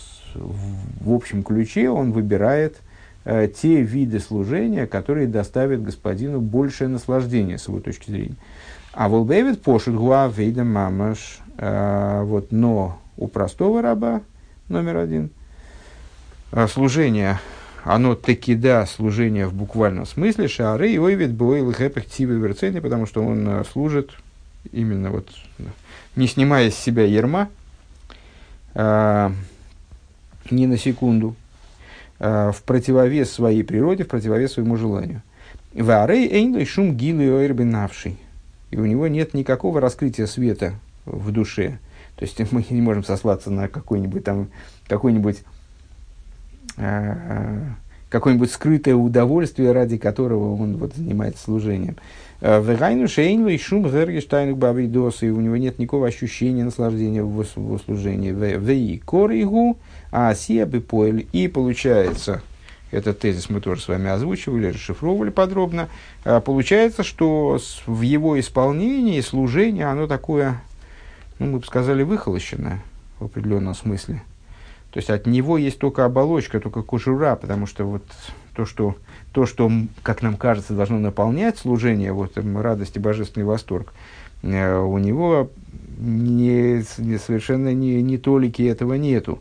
общем 1.14 1.44
ключе 1.44 1.90
он 1.90 2.12
выбирает 2.12 2.78
э, 3.24 3.48
те 3.48 3.82
виды 3.82 4.20
служения, 4.20 4.88
которые 4.88 5.28
доставят 5.28 5.84
господину 5.84 6.42
большее 6.42 6.88
наслаждение 6.88 7.60
с 7.60 7.68
его 7.68 7.80
точки 7.80 8.10
зрения. 8.10 8.36
А 8.94 9.10
волбевит 9.10 9.62
пошит 9.62 9.94
гуа 9.94 10.28
вейда 10.28 10.64
мамаш, 10.64 11.40
э, 11.58 12.22
вот, 12.24 12.52
но 12.52 13.00
у 13.16 13.28
простого 13.28 13.84
раба 13.84 14.22
номер 14.70 14.98
один 14.98 15.30
э, 16.52 16.68
служение 16.68 17.40
оно 17.84 18.16
таки 18.16 18.56
да, 18.56 18.86
служение 18.86 19.48
в 19.48 19.54
буквальном 19.54 20.06
смысле, 20.06 20.50
шары 20.50 20.92
и 20.92 20.98
ойвит 20.98 21.32
бойл 21.32 21.72
хэпэктивы 21.72 22.36
верцейны, 22.36 22.82
потому 22.82 23.06
что 23.06 23.24
он 23.24 23.64
служит 23.72 24.12
именно 24.74 25.10
вот, 25.10 25.30
не 26.18 26.28
снимая 26.28 26.70
с 26.70 26.76
себя 26.76 27.06
ерма, 27.06 27.48
ни 30.52 30.66
на 30.66 30.78
секунду, 30.78 31.36
э, 32.20 32.52
в 32.54 32.64
противовес 32.64 33.32
своей 33.32 33.64
природе, 33.64 34.04
в 34.04 34.08
противовес 34.08 34.54
своему 34.54 34.78
желанию. 34.78 35.22
Варей 35.74 36.28
эйнлой 36.30 36.66
шум 36.66 36.96
гилы 36.96 37.32
ойрбинавший. 37.32 38.18
И 38.72 38.78
у 38.78 38.86
него 38.86 39.08
нет 39.08 39.34
никакого 39.34 39.82
раскрытия 39.82 40.26
света 40.28 40.74
в 41.06 41.32
душе. 41.32 41.80
То 42.18 42.26
есть 42.26 42.40
мы 42.52 42.66
не 42.70 42.82
можем 42.82 43.04
сослаться 43.04 43.50
на 43.52 43.68
какой-нибудь 43.68 44.24
там, 44.24 44.50
какой-нибудь 44.88 45.44
Э, 46.78 47.62
какое-нибудь 48.10 48.52
скрытое 48.52 48.96
удовольствие, 48.96 49.72
ради 49.72 49.98
которого 49.98 50.56
он 50.56 50.78
вот, 50.78 50.96
занимается 50.96 51.44
служением. 51.44 51.98
Э, 52.40 52.62
Вегайну 52.62 53.08
шейну 53.08 53.48
и 53.48 53.58
шум 53.58 53.84
гергештайнук 53.84 54.58
бабидос, 54.58 55.24
и 55.24 55.30
у 55.30 55.42
него 55.42 55.58
нет 55.58 55.80
никакого 55.80 56.08
ощущения 56.08 56.64
наслаждения 56.64 57.24
в 57.24 57.30
его 57.30 57.78
служении. 57.80 58.32
Вей 58.32 59.00
коригу, 59.00 59.78
а 60.12 60.34
сия 60.36 60.66
поэль. 60.66 61.28
И 61.34 61.48
получается, 61.48 62.42
этот 62.92 63.20
тезис 63.20 63.50
мы 63.50 63.60
тоже 63.60 63.82
с 63.82 63.88
вами 63.88 64.10
озвучивали, 64.10 64.68
расшифровывали 64.68 65.30
подробно. 65.30 65.90
Э, 66.24 66.40
получается, 66.40 67.04
что 67.04 67.60
в 67.86 68.02
его 68.02 68.40
исполнении 68.40 69.20
служение, 69.22 69.88
оно 69.88 70.08
такое, 70.08 70.62
ну, 71.40 71.48
мы 71.48 71.60
бы 71.60 71.66
сказали, 71.66 72.04
выхолощенное 72.04 72.82
в 73.20 73.26
определенном 73.26 73.76
смысле. 73.76 74.22
То 74.98 75.00
есть 75.00 75.12
от 75.12 75.28
него 75.28 75.60
есть 75.60 75.78
только 75.78 76.06
оболочка, 76.06 76.60
только 76.60 76.82
кожура, 76.82 77.36
потому 77.36 77.68
что 77.68 77.86
вот 77.86 78.02
то, 78.56 78.66
что, 78.66 78.96
то, 79.32 79.46
что 79.46 79.72
как 80.02 80.24
нам 80.24 80.38
кажется, 80.38 80.74
должно 80.74 80.98
наполнять 80.98 81.60
служение, 81.60 82.14
вот 82.14 82.32
радость 82.36 82.96
и 82.96 83.00
божественный 83.00 83.46
восторг, 83.46 83.94
э, 84.42 84.76
у 84.76 84.98
него 84.98 85.52
не, 86.00 86.84
не, 86.98 87.18
совершенно 87.20 87.76
не, 87.76 88.02
не 88.02 88.18
толики 88.18 88.64
этого 88.64 88.96
нету. 88.96 89.40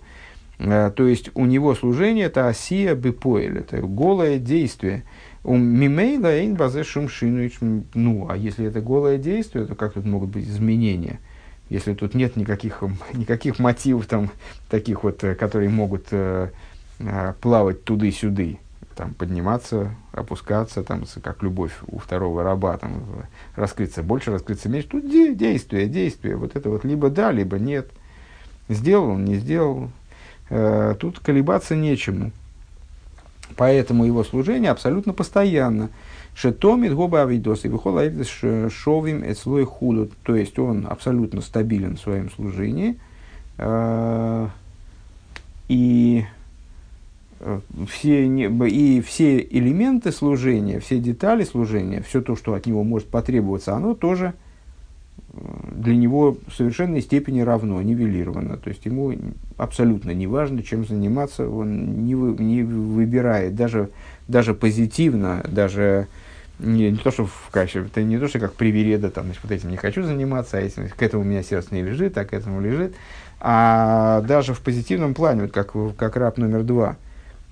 Э, 0.58 0.92
то 0.94 1.06
есть 1.06 1.30
у 1.32 1.46
него 1.46 1.74
служение 1.74 2.26
это 2.26 2.48
осия 2.48 2.94
бепоэль, 2.94 3.60
это 3.60 3.80
голое 3.80 4.36
действие. 4.36 5.04
У 5.42 5.56
мимейла 5.56 6.34
эйн 6.36 6.54
базе 6.54 6.84
шумшину. 6.84 7.48
Ну, 7.94 8.26
а 8.28 8.36
если 8.36 8.66
это 8.66 8.82
голое 8.82 9.16
действие, 9.16 9.64
то 9.64 9.74
как 9.74 9.94
тут 9.94 10.04
могут 10.04 10.28
быть 10.28 10.46
изменения? 10.46 11.18
Если 11.68 11.94
тут 11.94 12.14
нет 12.14 12.36
никаких, 12.36 12.82
никаких 13.14 13.58
мотивов 13.58 14.06
там, 14.06 14.30
таких 14.68 15.02
вот, 15.02 15.22
э, 15.24 15.34
которые 15.34 15.68
могут 15.68 16.06
э, 16.10 16.50
э, 16.98 17.34
плавать 17.40 17.84
туды-сюды, 17.84 18.58
там, 18.94 19.14
подниматься, 19.14 19.94
опускаться, 20.12 20.82
там, 20.82 21.04
как 21.22 21.42
любовь 21.42 21.72
у 21.86 21.98
второго 21.98 22.42
раба, 22.42 22.78
там, 22.78 23.04
раскрыться 23.54 24.02
больше, 24.02 24.32
раскрыться 24.32 24.68
меньше. 24.68 24.88
Тут 24.88 25.10
де- 25.10 25.34
действие, 25.34 25.86
действие. 25.86 26.36
Вот 26.36 26.56
это 26.56 26.70
вот 26.70 26.84
либо 26.84 27.10
да, 27.10 27.30
либо 27.30 27.58
нет. 27.58 27.90
Сделал, 28.68 29.16
не 29.16 29.36
сделал. 29.36 29.90
Э, 30.48 30.94
тут 30.98 31.18
колебаться 31.18 31.76
нечему. 31.76 32.32
Поэтому 33.56 34.04
его 34.04 34.24
служение 34.24 34.70
абсолютно 34.70 35.12
постоянно. 35.12 35.90
Шетомит 36.36 36.92
гоба 36.92 37.22
авидос 37.22 37.64
и 37.64 37.68
выхол 37.68 37.98
шовим 38.68 39.24
эцлой 39.24 39.64
худу. 39.64 40.10
То 40.22 40.36
есть 40.36 40.58
он 40.58 40.86
абсолютно 40.86 41.40
стабилен 41.40 41.96
в 41.96 42.00
своем 42.00 42.30
служении. 42.30 42.98
Э, 43.56 44.48
и 45.70 46.26
э, 47.40 47.60
все, 47.88 48.26
и 48.26 49.00
все 49.00 49.38
элементы 49.38 50.12
служения, 50.12 50.78
все 50.78 50.98
детали 50.98 51.42
служения, 51.42 52.02
все 52.02 52.20
то, 52.20 52.36
что 52.36 52.52
от 52.52 52.66
него 52.66 52.84
может 52.84 53.08
потребоваться, 53.08 53.74
оно 53.74 53.94
тоже 53.94 54.34
э, 55.32 55.38
для 55.72 55.96
него 55.96 56.36
в 56.48 56.54
совершенной 56.54 57.00
степени 57.00 57.40
равно, 57.40 57.80
нивелировано. 57.80 58.58
То 58.58 58.68
есть 58.68 58.84
ему 58.84 59.14
абсолютно 59.56 60.10
не 60.10 60.26
важно, 60.26 60.62
чем 60.62 60.86
заниматься, 60.86 61.48
он 61.48 62.04
не, 62.04 62.14
вы, 62.14 62.36
не 62.44 62.62
выбирает 62.62 63.54
даже, 63.54 63.88
даже 64.28 64.52
позитивно, 64.52 65.42
даже 65.48 66.08
не, 66.58 66.90
не 66.90 66.98
то, 66.98 67.10
что 67.10 67.26
в 67.26 67.48
качестве, 67.50 67.82
это 67.82 68.02
не 68.02 68.18
то, 68.18 68.28
что 68.28 68.38
как 68.38 68.54
привереда, 68.54 69.10
там, 69.10 69.26
значит, 69.26 69.42
вот 69.42 69.52
этим 69.52 69.70
не 69.70 69.76
хочу 69.76 70.02
заниматься, 70.02 70.58
а 70.58 70.60
этим, 70.60 70.88
к 70.88 71.02
этому 71.02 71.22
у 71.22 71.26
меня 71.26 71.42
сердце 71.42 71.74
не 71.74 71.82
лежит, 71.82 72.16
а 72.16 72.24
к 72.24 72.32
этому 72.32 72.60
лежит. 72.60 72.94
А 73.40 74.22
даже 74.22 74.54
в 74.54 74.60
позитивном 74.60 75.14
плане, 75.14 75.42
вот 75.42 75.52
как, 75.52 75.72
как 75.96 76.16
раб 76.16 76.38
номер 76.38 76.62
два, 76.62 76.96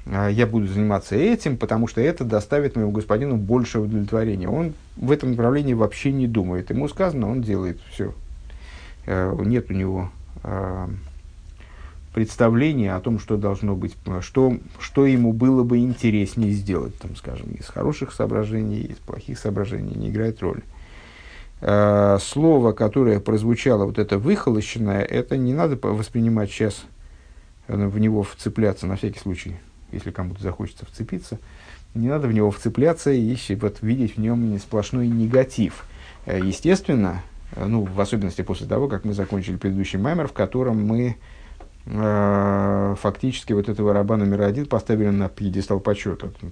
а, 0.07 0.29
я 0.29 0.47
буду 0.47 0.67
заниматься 0.67 1.15
этим, 1.15 1.57
потому 1.57 1.87
что 1.87 2.01
это 2.01 2.25
доставит 2.25 2.77
моему 2.77 2.91
господину 2.91 3.37
больше 3.37 3.81
удовлетворения. 3.81 4.49
Он 4.49 4.75
в 4.97 5.11
этом 5.11 5.31
направлении 5.31 5.75
вообще 5.75 6.13
не 6.13 6.27
думает. 6.27 6.71
Ему 6.71 6.89
сказано, 6.89 7.31
он 7.31 7.43
делает 7.43 7.79
все. 7.91 8.15
Э, 9.07 9.35
нет 9.45 9.71
у 9.71 9.75
него 9.75 10.11
а, 10.43 10.89
представление 12.15 12.95
о 12.95 13.01
том, 13.01 13.19
что 13.19 13.37
должно 13.37 13.75
быть, 13.75 13.97
что, 14.21 14.57
что 14.79 15.05
ему 15.05 15.33
было 15.33 15.65
бы 15.65 15.79
интереснее 15.79 16.53
сделать, 16.53 16.97
там, 16.99 17.17
скажем, 17.17 17.51
из 17.51 17.67
хороших 17.67 18.13
соображений, 18.13 18.83
из 18.83 18.97
плохих 18.97 19.37
соображений, 19.37 19.95
не 19.97 20.11
играет 20.11 20.41
роли. 20.41 20.63
Э, 21.61 22.19
слово, 22.23 22.71
которое 22.71 23.19
прозвучало, 23.19 23.85
вот 23.85 23.99
это 23.99 24.17
выхолощенное, 24.17 25.03
это 25.03 25.37
не 25.37 25.53
надо 25.53 25.77
воспринимать 25.89 26.51
сейчас, 26.51 26.85
в 27.67 27.99
него 27.99 28.23
вцепляться 28.23 28.87
на 28.87 28.95
всякий 28.97 29.19
случай, 29.19 29.57
если 29.91 30.13
кому-то 30.13 30.41
захочется 30.41 30.87
вцепиться, 30.87 31.41
не 31.95 32.07
надо 32.07 32.29
в 32.29 32.33
него 32.33 32.53
вцепляться 32.53 33.11
и 33.11 33.37
вот, 33.57 33.79
видеть 33.81 34.17
в 34.17 34.21
нем 34.21 34.57
сплошной 34.61 35.09
негатив. 35.09 35.85
Э, 36.27 36.39
естественно, 36.41 37.23
ну, 37.57 37.83
в 37.83 38.01
особенности 38.01 38.43
после 38.43 38.69
того, 38.69 38.87
как 38.87 39.05
мы 39.05 39.15
закончили 39.15 39.57
предыдущий 39.57 39.99
маймер, 39.99 40.29
в 40.29 40.33
котором 40.33 40.87
мы 40.87 41.17
Э, 41.17 41.34
фактически 41.87 43.53
вот 43.53 43.69
этого 43.69 43.93
раба 43.93 44.17
номер 44.17 44.43
один 44.43 44.67
поставили 44.67 45.11
на 45.11 45.29
пьедестал 45.29 45.81
почета. 45.81 46.33
Ну, 46.41 46.51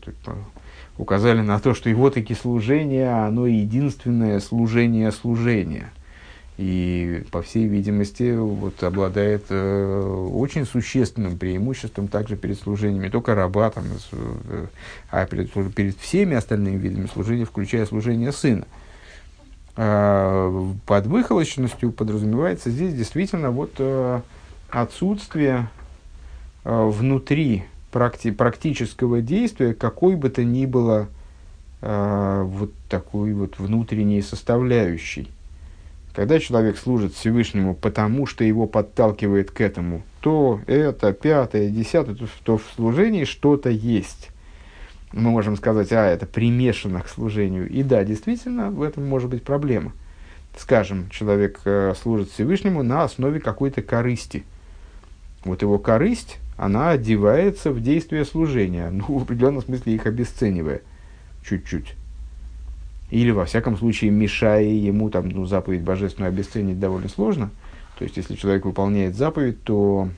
указали 0.99 1.41
на 1.41 1.59
то, 1.59 1.75
что 1.75 1.89
его 1.89 2.11
таки 2.11 2.35
служение, 2.35 3.11
оно 3.11 3.47
единственное 3.47 4.41
служение 4.41 5.11
служения. 5.13 5.91
И, 6.59 7.25
по 7.31 7.41
всей 7.41 7.67
видимости, 7.67 8.37
вот, 8.37 8.83
обладает 8.83 9.47
э, 9.49 10.29
очень 10.33 10.67
существенным 10.67 11.39
преимуществом 11.39 12.09
также 12.09 12.37
перед 12.37 12.61
служением 12.61 13.03
не 13.03 13.11
только 13.11 13.35
раба, 13.35 13.71
там, 13.71 13.85
э, 14.13 14.67
а 15.11 15.25
перед, 15.25 15.51
перед 15.75 15.97
всеми 15.97 16.37
остальными 16.37 16.77
видами 16.77 17.07
служения, 17.07 17.47
включая 17.47 17.87
служение 17.87 18.33
сына. 18.33 18.67
Э, 19.77 20.73
под 20.85 21.07
выхолощенностью 21.07 21.91
подразумевается 21.91 22.71
здесь 22.71 22.93
действительно 22.95 23.51
вот, 23.51 23.73
э, 23.79 24.21
отсутствие 24.73 25.69
э, 26.65 26.85
внутри 26.89 27.65
практи 27.91 28.31
практического 28.31 29.21
действия 29.21 29.75
какой 29.75 30.17
бы 30.17 30.31
то 30.31 30.43
ни 30.43 30.65
было 30.65 31.09
э, 31.83 32.43
вот 32.45 32.73
такой 32.89 33.35
вот 33.35 33.59
внутренней 33.59 34.23
составляющей. 34.23 35.31
Когда 36.15 36.39
человек 36.39 36.79
служит 36.79 37.15
Всевышнему, 37.15 37.75
потому 37.75 38.27
что 38.27 38.45
его 38.45 38.67
подталкивает 38.67 39.51
к 39.51 39.61
этому, 39.61 40.03
то 40.21 40.61
это, 40.67 41.13
пятое, 41.13 41.69
десятое, 41.69 42.15
то, 42.15 42.27
то 42.43 42.59
в 42.59 42.65
служении 42.75 43.25
что-то 43.25 43.71
есть. 43.71 44.31
Мы 45.13 45.31
можем 45.31 45.57
сказать, 45.57 45.93
а, 45.93 46.07
это 46.07 46.27
примешано 46.27 47.01
к 47.01 47.09
служению. 47.09 47.69
И 47.69 47.83
да, 47.83 48.05
действительно, 48.05 48.71
в 48.71 48.83
этом 48.83 49.07
может 49.07 49.29
быть 49.31 49.43
проблема. 49.43 49.93
Скажем, 50.57 51.09
человек 51.11 51.61
э, 51.65 51.95
служит 52.01 52.31
Всевышнему 52.31 52.83
на 52.83 53.05
основе 53.05 53.39
какой-то 53.39 53.83
корысти– 53.83 54.45
вот 55.45 55.63
его 55.63 55.79
корысть, 55.79 56.39
она 56.57 56.91
одевается 56.91 57.73
в 57.73 57.83
действие 57.83 58.25
служения, 58.25 58.91
ну, 58.91 59.19
в 59.19 59.23
определенном 59.23 59.63
смысле 59.63 59.95
их 59.95 60.07
обесценивая 60.07 60.83
чуть-чуть. 61.45 61.95
Или, 63.11 63.31
во 63.31 63.45
всяком 63.45 63.77
случае, 63.77 64.11
мешая 64.11 64.65
ему, 64.65 65.11
там, 65.11 65.29
ну, 65.29 65.45
заповедь 65.45 65.83
божественную 65.83 66.31
обесценить 66.31 66.79
довольно 66.79 67.09
сложно. 67.09 67.51
То 67.99 68.05
есть, 68.05 68.17
если 68.17 68.37
человек 68.37 68.65
выполняет 68.65 69.17
заповедь, 69.17 69.63
то 69.65 70.09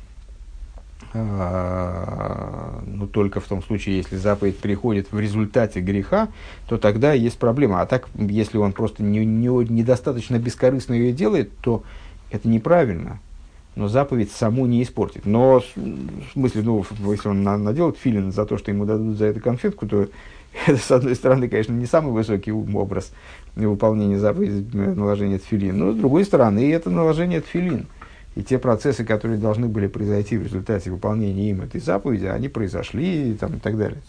э, 1.13 2.81
ну, 2.87 3.07
только 3.09 3.41
в 3.41 3.45
том 3.45 3.63
случае, 3.63 3.97
если 3.97 4.17
заповедь 4.17 4.59
приходит 4.59 5.11
в 5.11 5.19
результате 5.19 5.81
греха, 5.81 6.29
то 6.69 6.79
тогда 6.79 7.13
есть 7.13 7.39
проблема. 7.39 7.81
А 7.81 7.87
так, 7.87 8.09
если 8.15 8.59
он 8.59 8.73
просто 8.73 9.03
не, 9.03 9.25
не, 9.25 9.49
недостаточно 9.49 10.39
бескорыстно 10.39 10.95
ее 10.95 11.13
делает, 11.13 11.51
то 11.59 11.83
это 12.31 12.49
неправильно 12.49 13.19
но 13.77 13.89
заповедь 13.89 14.31
саму 14.31 14.67
не 14.67 14.83
испортит. 14.83 15.27
Но, 15.27 15.61
в 15.61 16.33
смысле, 16.33 16.63
ну, 16.63 16.85
если 17.11 17.29
он 17.29 17.43
наделает 17.43 17.97
филин 17.97 18.33
за 18.33 18.47
то, 18.47 18.57
что 18.57 18.71
ему 18.71 18.85
дадут 18.85 19.17
за 19.17 19.27
это 19.27 19.41
конфетку, 19.41 19.87
то 19.87 20.09
это, 20.67 20.79
с 20.79 20.91
одной 20.91 21.15
стороны, 21.15 21.49
конечно, 21.49 21.73
не 21.73 21.87
самый 21.87 22.13
высокий 22.13 22.53
образ 22.53 23.13
выполнения 23.57 24.19
заповеди 24.19 24.77
наложения 24.77 25.39
тфилин, 25.39 25.77
но 25.77 25.93
с 25.93 25.97
другой 25.97 26.25
стороны, 26.25 26.73
это 26.73 26.91
наложение 26.91 27.41
тфилин. 27.41 27.87
и 28.37 28.43
те 28.43 28.59
процессы, 28.59 29.05
которые 29.05 29.39
должны 29.39 29.69
были 29.69 29.87
произойти 29.87 30.37
в 30.37 30.43
результате 30.43 30.91
выполнения 30.91 31.51
им 31.51 31.63
этой 31.63 31.81
заповеди, 31.81 32.27
они 32.27 32.49
произошли 32.49 33.31
и, 33.31 33.35
там, 33.35 33.57
и 33.57 33.59
так 33.59 33.77
далее. 33.77 34.01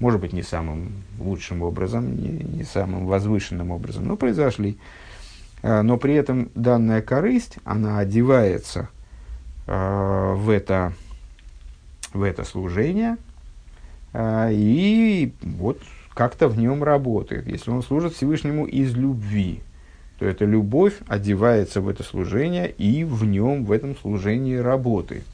Может 0.00 0.20
быть, 0.20 0.32
не 0.32 0.42
самым 0.42 0.92
лучшим 1.20 1.62
образом, 1.62 2.16
не, 2.16 2.28
не 2.28 2.64
самым 2.64 3.06
возвышенным 3.06 3.70
образом, 3.70 4.06
но 4.06 4.16
произошли. 4.16 4.76
А, 5.62 5.82
но 5.82 5.98
при 5.98 6.14
этом 6.14 6.50
данная 6.54 7.00
корысть, 7.00 7.58
она 7.64 7.98
одевается 7.98 8.80
э, 8.80 9.03
в, 9.66 10.50
это, 10.50 10.92
в 12.12 12.22
это 12.22 12.44
служение, 12.44 13.16
э, 14.12 14.50
и 14.52 15.32
вот 15.42 15.80
как-то 16.14 16.48
в 16.48 16.58
нем 16.58 16.84
работает. 16.84 17.46
Если 17.46 17.70
он 17.70 17.82
служит 17.82 18.14
Всевышнему 18.14 18.66
из 18.66 18.94
любви, 18.94 19.62
то 20.18 20.26
эта 20.26 20.44
любовь 20.44 20.94
одевается 21.08 21.80
в 21.80 21.88
это 21.88 22.02
служение 22.02 22.70
и 22.70 23.04
в 23.04 23.24
нем, 23.24 23.64
в 23.64 23.72
этом 23.72 23.96
служении 23.96 24.56
работает. 24.56 25.24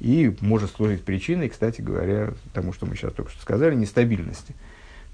И 0.00 0.34
может 0.40 0.70
служить 0.70 1.04
причиной, 1.04 1.50
кстати 1.50 1.82
говоря, 1.82 2.32
тому, 2.54 2.72
что 2.72 2.86
мы 2.86 2.96
сейчас 2.96 3.12
только 3.12 3.30
что 3.30 3.42
сказали, 3.42 3.74
нестабильности. 3.74 4.54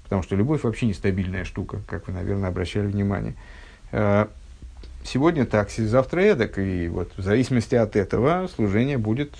Потому 0.03 0.23
что 0.23 0.37
любовь 0.37 0.63
вообще 0.63 0.85
нестабильная 0.85 1.43
штука, 1.43 1.81
как 1.87 2.07
вы, 2.07 2.13
наверное, 2.13 2.47
обращали 2.47 2.87
внимание. 2.87 3.35
А, 5.07 5.09
сегодня 5.09 5.45
так, 5.45 5.69
завтра 5.69 6.21
эдак, 6.21 6.57
и 6.59 6.87
вот 6.87 7.11
в 7.17 7.23
зависимости 7.23 7.75
от 7.75 7.95
этого 7.95 8.47
служение 8.53 8.97
будет 8.97 9.33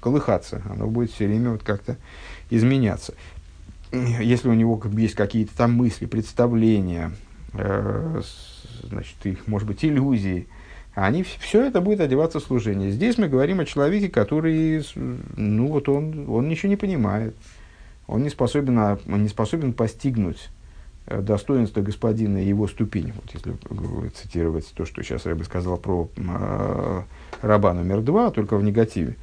колыхаться, 0.00 0.62
оно 0.68 0.86
будет 0.86 1.10
все 1.10 1.26
время 1.26 1.50
вот 1.50 1.62
как-то 1.62 1.96
изменяться. 2.50 3.14
Если 3.92 4.48
у 4.48 4.54
него 4.54 4.80
есть 4.96 5.14
какие-то 5.14 5.56
там 5.56 5.72
мысли, 5.72 6.06
представления, 6.06 7.12
э, 7.54 8.22
значит, 8.84 9.16
их, 9.24 9.46
может 9.46 9.68
быть, 9.68 9.84
иллюзии, 9.84 10.48
они, 10.94 11.24
все 11.40 11.66
это 11.66 11.80
будет 11.80 12.00
одеваться 12.00 12.40
в 12.40 12.44
служение. 12.44 12.90
Здесь 12.90 13.18
мы 13.18 13.28
говорим 13.28 13.60
о 13.60 13.66
человеке, 13.66 14.08
который, 14.08 14.82
ну 14.94 15.68
вот 15.68 15.88
он, 15.88 16.28
он 16.28 16.48
ничего 16.48 16.70
не 16.70 16.76
понимает, 16.76 17.34
он 18.06 18.22
не 18.22 18.30
способен, 18.30 18.78
он 18.78 19.22
не 19.22 19.28
способен 19.28 19.72
постигнуть 19.72 20.48
достоинство 21.06 21.82
господина 21.82 22.42
и 22.42 22.48
его 22.48 22.66
ступень. 22.66 23.12
Вот 23.14 23.32
если 23.32 24.10
цитировать 24.10 24.72
то, 24.74 24.84
что 24.84 25.02
сейчас 25.02 25.26
я 25.26 25.34
бы 25.34 25.44
сказал 25.44 25.76
про 25.76 26.10
э, 26.16 27.02
раба 27.42 27.74
номер 27.74 28.00
два, 28.00 28.30
только 28.30 28.56
в 28.56 28.64
негативе. 28.64 29.16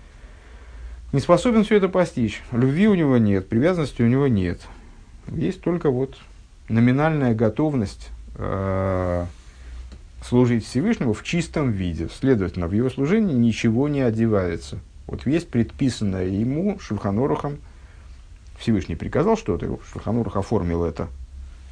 Не 1.11 1.19
способен 1.19 1.63
все 1.63 1.75
это 1.75 1.89
постичь. 1.89 2.41
Любви 2.51 2.87
у 2.87 2.95
него 2.95 3.17
нет, 3.17 3.47
привязанности 3.47 4.01
у 4.01 4.07
него 4.07 4.27
нет. 4.27 4.61
Есть 5.27 5.61
только 5.61 5.91
вот 5.91 6.17
номинальная 6.69 7.35
готовность 7.35 8.09
э, 8.35 9.25
служить 10.23 10.65
Всевышнему 10.65 11.13
в 11.13 11.23
чистом 11.23 11.71
виде. 11.71 12.09
Следовательно, 12.09 12.67
в 12.67 12.71
его 12.71 12.89
служении 12.89 13.35
ничего 13.35 13.87
не 13.89 14.01
одевается. 14.01 14.79
Вот 15.05 15.27
есть 15.27 15.49
предписанное 15.49 16.27
ему 16.27 16.79
Шульханорухом. 16.79 17.57
Всевышний 18.57 18.95
приказал 18.95 19.35
что-то, 19.37 19.77
Шульханорух 19.91 20.37
оформил 20.37 20.85
это. 20.85 21.09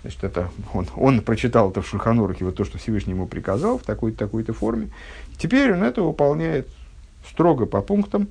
Значит, 0.01 0.23
это 0.23 0.49
он, 0.73 0.87
он 0.95 1.21
прочитал 1.21 1.69
это 1.69 1.81
в 1.81 1.87
Шульханорухе, 1.87 2.45
вот 2.45 2.55
то, 2.55 2.65
что 2.65 2.77
Всевышний 2.77 3.13
ему 3.13 3.27
приказал, 3.27 3.77
в 3.77 3.83
такой-то, 3.83 4.17
такой-то 4.17 4.53
форме. 4.53 4.89
Теперь 5.37 5.73
он 5.73 5.83
это 5.83 6.01
выполняет 6.01 6.67
строго 7.29 7.67
по 7.67 7.81
пунктам, 7.81 8.27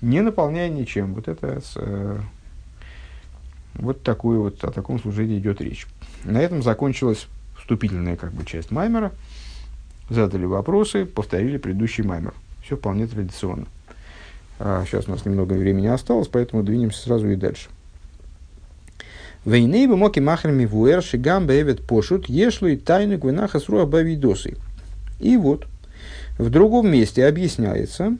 не 0.00 0.20
наполняя 0.20 0.68
ничем. 0.68 1.14
Вот 1.14 1.26
это 1.26 1.60
с, 1.60 1.72
э, 1.76 2.20
вот 3.74 4.02
такое 4.02 4.38
вот, 4.38 4.62
о 4.62 4.70
таком 4.70 5.00
служении 5.00 5.38
идет 5.38 5.60
речь. 5.60 5.86
На 6.24 6.40
этом 6.40 6.62
закончилась 6.62 7.26
вступительная 7.58 8.16
как 8.16 8.32
бы, 8.32 8.44
часть 8.44 8.70
Маймера, 8.70 9.12
задали 10.08 10.44
вопросы, 10.44 11.06
повторили 11.06 11.58
предыдущий 11.58 12.04
Маймер. 12.04 12.34
Все 12.62 12.76
вполне 12.76 13.06
традиционно. 13.06 13.66
А 14.58 14.84
сейчас 14.86 15.08
у 15.08 15.10
нас 15.10 15.24
немного 15.24 15.54
времени 15.54 15.88
осталось, 15.88 16.28
поэтому 16.28 16.62
двинемся 16.62 17.02
сразу 17.02 17.28
и 17.28 17.36
дальше. 17.36 17.68
Войны 19.46 19.86
бы 19.86 19.96
моки 19.96 20.18
махрами 20.18 20.64
вуэр 20.64 21.04
шигам 21.04 21.46
бэвет 21.46 21.80
пошут 21.80 22.28
ешлу 22.28 22.66
и 22.66 22.76
тайну 22.76 23.16
гвенаха 23.16 23.60
сруа 23.60 23.86
бавидосы. 23.86 24.56
И 25.20 25.36
вот, 25.36 25.66
в 26.36 26.50
другом 26.50 26.90
месте 26.90 27.24
объясняется, 27.24 28.16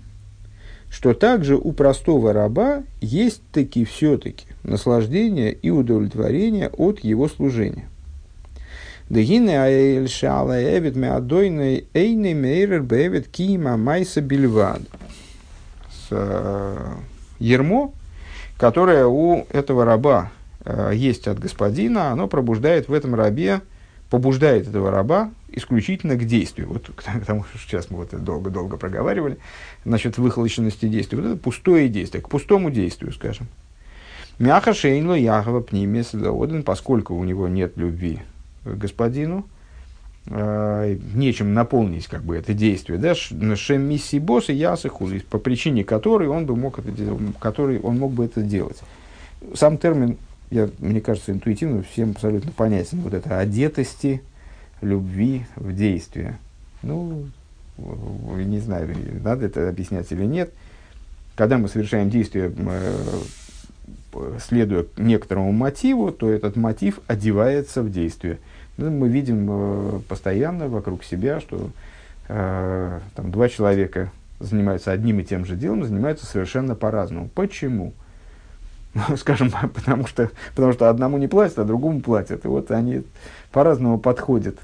что 0.89 1.14
также 1.14 1.57
у 1.57 1.72
простого 1.72 2.33
раба 2.33 2.85
есть 3.01 3.43
таки 3.53 3.85
все-таки 3.85 4.47
наслаждение 4.62 5.53
и 5.53 5.68
удовлетворение 5.68 6.68
от 6.68 7.01
его 7.01 7.29
служения. 7.29 7.89
Дегине 9.11 9.61
аэль 9.61 10.09
шала 10.09 10.62
эвид 10.62 10.95
меадойный 10.95 11.89
эйный 11.93 12.35
мейрер 12.35 12.85
бэвид 12.85 13.27
кима 13.27 13.77
майса 13.77 14.20
бельвад. 14.20 14.83
Э, 16.11 16.95
ермо, 17.41 17.93
которое 18.59 19.07
у 19.07 19.45
этого 19.51 19.85
раба 19.85 20.31
э, 20.31 20.36
есть 20.93 21.29
от 21.29 21.39
господина, 21.39 22.11
оно 22.11 22.29
пробуждает 22.29 22.89
в 22.89 22.93
этом 22.93 23.14
рабе, 23.14 23.61
побуждает 24.11 24.69
этого 24.69 24.91
раба 24.91 25.31
исключительно 25.49 26.17
к 26.17 26.25
действию. 26.25 26.69
Вот 26.69 26.91
потому 27.21 27.45
что 27.45 27.59
сейчас 27.59 27.91
мы 27.91 27.99
вот 27.99 28.11
долго-долго 28.23 28.77
проговаривали 28.77 29.39
насчет 29.85 30.19
выхолощенности 30.19 30.87
действия. 30.87 31.19
Вот 31.19 31.27
это 31.27 31.37
пустое 31.37 31.89
действие, 31.89 32.23
к 32.23 32.29
пустому 32.29 32.71
действию, 32.71 33.12
скажем. 33.12 33.49
Мяха 34.39 34.75
шейнло 34.75 35.14
яхова 35.14 35.61
пнимес 35.61 36.12
поскольку 36.64 37.14
у 37.14 37.25
него 37.25 37.49
нет 37.49 37.73
любви 37.77 38.21
господину, 38.64 39.47
э, 40.27 40.99
нечем 41.14 41.55
наполнить 41.55 42.07
как 42.07 42.23
бы 42.23 42.37
это 42.37 42.53
действие, 42.53 42.99
да, 42.99 43.14
шем 43.14 43.83
миссии 43.83 44.19
босса 44.19 44.53
ясы 44.53 44.89
хулис, 44.89 45.23
по 45.23 45.39
причине 45.39 45.85
которой 45.85 46.29
он 46.29 46.45
бы 46.45 46.55
мог 46.55 46.79
это, 46.79 46.93
который 47.39 47.81
он 47.81 47.99
мог 47.99 48.12
бы 48.12 48.27
это 48.27 48.43
делать. 48.43 48.79
Сам 49.55 49.79
термин, 49.79 50.19
я, 50.51 50.69
мне 50.79 51.01
кажется, 51.01 51.33
интуитивно 51.33 51.83
всем 51.83 52.11
абсолютно 52.11 52.53
понятен. 52.53 53.01
Вот 53.01 53.15
это 53.15 53.39
одетости 53.39 54.23
любви 54.81 55.45
в 55.57 55.75
действие. 55.75 56.39
Ну, 56.83 57.27
не 57.79 58.61
знаю, 58.61 58.95
надо 59.23 59.47
это 59.47 59.69
объяснять 59.69 60.11
или 60.13 60.25
нет. 60.25 60.53
Когда 61.35 61.59
мы 61.59 61.69
совершаем 61.69 62.09
действие, 62.09 62.53
э, 62.57 63.21
следуя 64.41 64.87
некоторому 64.97 65.53
мотиву, 65.53 66.11
то 66.11 66.31
этот 66.31 66.57
мотив 66.57 67.01
одевается 67.07 67.83
в 67.83 67.91
действие. 67.91 68.39
Ну, 68.79 68.91
мы 68.91 69.09
видим 69.09 69.47
э, 69.51 70.01
постоянно 70.09 70.69
вокруг 70.69 71.05
себя, 71.05 71.41
что 71.41 71.71
э, 72.29 73.01
там 73.15 73.31
два 73.31 73.49
человека 73.49 74.11
занимаются 74.39 74.93
одним 74.93 75.21
и 75.21 75.25
тем 75.25 75.45
же 75.45 75.57
делом, 75.57 75.85
занимаются 75.85 76.27
совершенно 76.27 76.75
по-разному. 76.75 77.29
Почему? 77.35 77.93
Скажем, 79.17 79.51
потому 79.75 80.07
что, 80.07 80.31
потому 80.55 80.73
что 80.73 80.89
одному 80.89 81.19
не 81.19 81.29
платят, 81.29 81.59
а 81.59 81.65
другому 81.65 82.01
платят. 82.01 82.45
И 82.45 82.49
вот 82.49 82.71
они 82.71 83.03
по-разному 83.53 83.99
подходят 83.99 84.59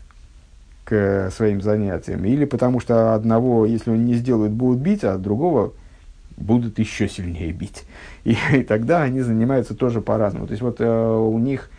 к 0.84 1.30
своим 1.30 1.60
занятиям. 1.60 2.24
Или 2.24 2.44
потому 2.44 2.80
что 2.80 3.14
одного, 3.14 3.66
если 3.66 3.90
он 3.90 4.04
не 4.04 4.14
сделает, 4.14 4.52
будут 4.52 4.80
бить, 4.80 5.04
а 5.04 5.18
другого 5.18 5.72
будут 6.36 6.78
еще 6.78 7.08
сильнее 7.08 7.52
бить. 7.52 7.84
И, 8.24 8.36
и 8.52 8.62
тогда 8.62 9.02
они 9.02 9.20
занимаются 9.20 9.74
тоже 9.74 10.00
по-разному. 10.00 10.46
То 10.46 10.52
есть 10.52 10.62
вот 10.62 10.80
э, 10.80 11.16
у 11.16 11.38
них 11.38 11.70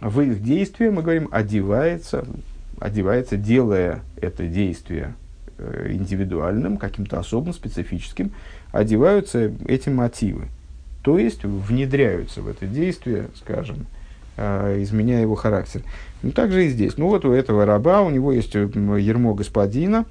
в 0.00 0.20
их 0.20 0.42
действие, 0.42 0.90
мы 0.90 1.02
говорим, 1.02 1.28
одевается, 1.30 2.26
одевается, 2.78 3.38
делая 3.38 4.00
это 4.20 4.46
действие 4.46 5.14
э, 5.56 5.88
индивидуальным, 5.90 6.76
каким-то 6.76 7.18
особым, 7.18 7.54
специфическим, 7.54 8.32
одеваются 8.72 9.52
эти 9.66 9.88
мотивы. 9.88 10.48
То 11.02 11.18
есть 11.18 11.44
внедряются 11.44 12.42
в 12.42 12.48
это 12.48 12.66
действие, 12.66 13.28
скажем, 13.36 13.86
э, 14.36 14.82
изменяя 14.82 15.22
его 15.22 15.34
характер. 15.34 15.82
Ну, 16.22 16.32
так 16.32 16.52
же 16.52 16.66
и 16.66 16.68
здесь. 16.68 16.98
Ну, 16.98 17.08
вот 17.08 17.24
у 17.24 17.32
этого 17.32 17.64
раба, 17.64 18.02
у 18.02 18.10
него 18.10 18.32
есть 18.32 18.54
ермо 18.54 19.34
господина, 19.34 20.04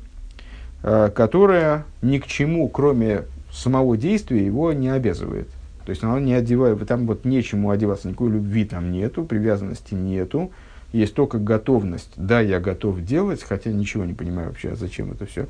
э, 0.81 1.09
которое 1.13 1.85
ни 2.01 2.17
к 2.17 2.25
чему, 2.25 2.67
кроме 2.69 3.23
самого 3.51 3.97
действия, 3.97 4.45
его 4.45 4.73
не 4.73 4.89
обязывает. 4.89 5.47
То 5.85 5.91
есть 5.91 6.03
она 6.03 6.19
не 6.19 6.33
одевает, 6.33 6.85
там 6.87 7.07
вот 7.07 7.25
нечему 7.25 7.71
одеваться, 7.71 8.07
никакой 8.07 8.29
любви 8.29 8.65
там 8.65 8.91
нету, 8.91 9.23
привязанности 9.23 9.93
нету. 9.95 10.51
Есть 10.91 11.13
только 11.13 11.37
готовность. 11.37 12.11
Да, 12.15 12.41
я 12.41 12.59
готов 12.59 13.03
делать, 13.03 13.43
хотя 13.43 13.71
ничего 13.71 14.05
не 14.05 14.13
понимаю 14.13 14.49
вообще, 14.49 14.75
зачем 14.75 15.11
это 15.11 15.25
все. 15.25 15.47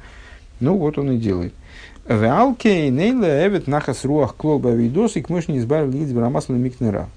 Ну 0.60 0.78
вот 0.78 0.98
он 0.98 1.12
и 1.12 1.18
делает. 1.18 1.54
Веалкей 2.08 2.90
нейле 2.90 3.46
эвет 3.48 3.68
нахас 3.68 4.04
руах 4.04 4.36
клоба 4.36 4.72
видос 4.72 5.16
и 5.16 5.22
кмыш 5.22 5.48
не 5.48 5.60
избавил 5.60 5.92
лиц 5.92 6.10
микнера. 6.10 7.10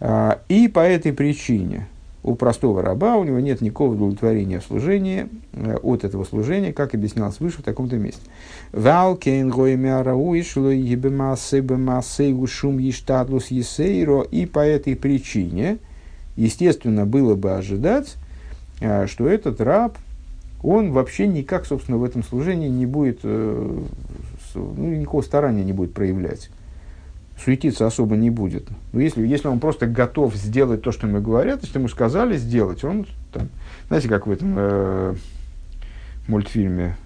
А, 0.00 0.40
и 0.48 0.68
по 0.68 0.80
этой 0.80 1.12
причине 1.12 1.86
у 2.26 2.34
простого 2.34 2.82
раба 2.82 3.14
у 3.14 3.22
него 3.22 3.38
нет 3.38 3.60
никакого 3.60 3.94
удовлетворения 3.94 4.58
в 4.58 4.64
служении, 4.64 5.28
э, 5.52 5.76
от 5.76 6.02
этого 6.02 6.24
служения, 6.24 6.72
как 6.72 6.92
объяснялось 6.92 7.38
выше 7.38 7.58
в 7.58 7.62
таком-то 7.62 7.96
месте. 7.96 8.20
Есейро. 13.52 14.22
И 14.22 14.44
по 14.44 14.58
этой 14.58 14.96
причине, 14.96 15.78
естественно, 16.34 17.06
было 17.06 17.36
бы 17.36 17.52
ожидать, 17.52 18.16
э, 18.80 19.06
что 19.06 19.28
этот 19.28 19.60
раб, 19.60 19.96
он 20.66 20.90
вообще 20.90 21.28
никак, 21.28 21.64
собственно, 21.64 21.96
в 21.96 22.02
этом 22.02 22.24
служении 22.24 22.68
не 22.68 22.86
будет, 22.86 23.20
э, 23.22 23.82
ну, 24.54 24.88
никакого 24.88 25.22
старания 25.22 25.62
не 25.62 25.72
будет 25.72 25.94
проявлять. 25.94 26.50
Суетиться 27.42 27.86
особо 27.86 28.16
не 28.16 28.30
будет. 28.30 28.66
Но 28.92 29.00
если, 29.00 29.24
если 29.24 29.46
он 29.46 29.60
просто 29.60 29.86
готов 29.86 30.34
сделать 30.34 30.82
то, 30.82 30.90
что 30.90 31.06
ему 31.06 31.20
говорят, 31.20 31.62
если 31.62 31.78
ему 31.78 31.88
сказали 31.88 32.36
сделать, 32.36 32.82
он, 32.82 33.06
там, 33.32 33.48
знаете, 33.86 34.08
как 34.08 34.26
в 34.26 34.30
этом 34.32 34.54
э, 34.56 35.14
мультфильме 36.26 36.96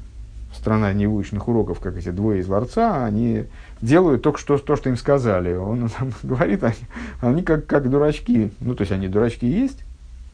«Страна 0.55 0.95
невыученных 0.95 1.47
уроков», 1.47 1.81
как 1.81 1.99
эти 1.99 2.11
двое 2.11 2.41
из 2.41 2.49
ларца, 2.49 3.05
они 3.05 3.45
делают 3.83 4.23
только 4.23 4.39
что, 4.39 4.57
то, 4.57 4.75
что 4.77 4.89
им 4.89 4.97
сказали. 4.97 5.53
Он 5.53 5.91
там, 5.99 6.13
говорит, 6.23 6.65
они, 6.65 6.77
они 7.21 7.43
как, 7.43 7.67
как 7.67 7.91
дурачки. 7.91 8.53
Ну, 8.61 8.75
то 8.75 8.83
есть, 8.83 8.93
они 8.93 9.09
дурачки 9.09 9.47
есть, 9.47 9.85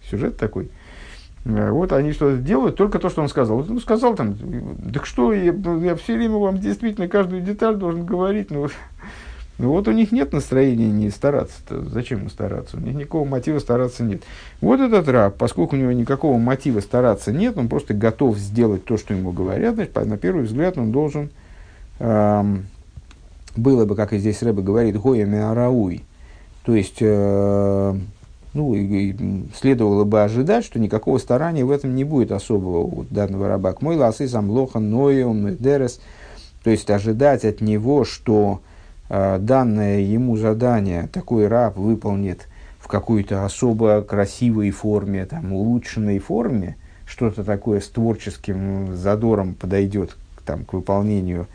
сюжет 0.08 0.36
такой– 0.36 0.70
вот 1.46 1.92
они 1.92 2.12
что 2.12 2.36
делают, 2.36 2.74
только 2.74 2.98
то, 2.98 3.08
что 3.08 3.22
он 3.22 3.28
сказал. 3.28 3.58
Вот 3.58 3.70
он 3.70 3.78
сказал 3.78 4.16
там, 4.16 4.36
так 4.92 5.06
что, 5.06 5.32
я, 5.32 5.54
я 5.80 5.94
все 5.94 6.16
время 6.16 6.38
вам 6.38 6.58
действительно 6.58 7.06
каждую 7.06 7.40
деталь 7.40 7.76
должен 7.76 8.04
говорить. 8.04 8.50
Ну, 8.50 8.66
ну 9.58 9.70
вот 9.70 9.86
у 9.86 9.92
них 9.92 10.10
нет 10.10 10.32
настроения 10.32 10.90
не 10.90 11.08
стараться. 11.08 11.56
-то. 11.68 11.88
Зачем 11.88 12.22
им 12.22 12.30
стараться? 12.30 12.76
У 12.76 12.80
них 12.80 12.96
никакого 12.96 13.24
мотива 13.28 13.60
стараться 13.60 14.02
нет. 14.02 14.22
Вот 14.60 14.80
этот 14.80 15.06
раб, 15.08 15.36
поскольку 15.36 15.76
у 15.76 15.78
него 15.78 15.92
никакого 15.92 16.36
мотива 16.36 16.80
стараться 16.80 17.30
нет, 17.30 17.56
он 17.56 17.68
просто 17.68 17.94
готов 17.94 18.36
сделать 18.38 18.84
то, 18.84 18.96
что 18.96 19.14
ему 19.14 19.30
говорят, 19.30 19.76
значит, 19.76 19.94
на 19.94 20.16
первый 20.16 20.46
взгляд 20.46 20.76
он 20.76 20.90
должен, 20.90 21.30
эм, 22.00 22.66
было 23.54 23.84
бы, 23.84 23.94
как 23.94 24.12
и 24.12 24.18
здесь 24.18 24.42
Рэбе 24.42 24.62
говорит, 24.62 24.98
гоя 25.00 25.24
меарауй. 25.24 26.02
То 26.64 26.74
есть, 26.74 26.98
э, 26.98 27.94
ну, 28.56 28.74
и, 28.74 29.10
и 29.10 29.48
следовало 29.54 30.04
бы 30.04 30.22
ожидать, 30.22 30.64
что 30.64 30.78
никакого 30.78 31.18
старания 31.18 31.64
в 31.64 31.70
этом 31.70 31.94
не 31.94 32.04
будет 32.04 32.32
особого 32.32 32.78
у 32.78 33.04
данного 33.10 33.48
раба. 33.48 33.74
Мой 33.80 33.96
ласы 33.96 34.26
самлоха 34.26 34.78
ноем 34.78 35.56
дерес. 35.58 36.00
То 36.64 36.70
есть 36.70 36.90
ожидать 36.90 37.44
от 37.44 37.60
него, 37.60 38.04
что 38.04 38.60
э, 39.10 39.38
данное 39.38 40.00
ему 40.00 40.38
задание 40.38 41.08
такой 41.12 41.48
раб 41.48 41.76
выполнит 41.76 42.48
в 42.80 42.88
какой-то 42.88 43.44
особо 43.44 44.00
красивой 44.00 44.70
форме, 44.70 45.26
там, 45.26 45.52
улучшенной 45.52 46.18
форме, 46.18 46.76
что-то 47.04 47.44
такое 47.44 47.80
с 47.80 47.88
творческим 47.88 48.96
задором 48.96 49.54
подойдет 49.54 50.16
там, 50.46 50.64
к 50.64 50.72
выполнению 50.72 51.46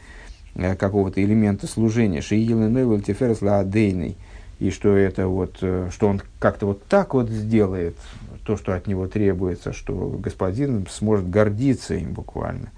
э, 0.53 0.75
какого-то 0.75 1.21
элемента 1.23 1.65
служения. 1.65 2.21
Шиилы 2.21 2.69
Нойвель 2.69 3.01
Теферес 3.01 3.41
Ладейный– 3.41 4.17
и 4.61 4.69
что 4.69 4.95
это 4.95 5.27
вот, 5.27 5.57
э, 5.61 5.89
что 5.91 6.07
он 6.07 6.21
как-то 6.37 6.67
вот 6.67 6.85
так 6.85 7.15
вот 7.15 7.29
сделает 7.29 7.97
то, 8.45 8.55
что 8.57 8.75
от 8.75 8.85
него 8.85 9.07
требуется, 9.07 9.73
что 9.73 9.95
господин 10.19 10.85
сможет 10.87 11.27
гордиться 11.27 11.95
им 11.95 12.13
буквально. 12.13 12.71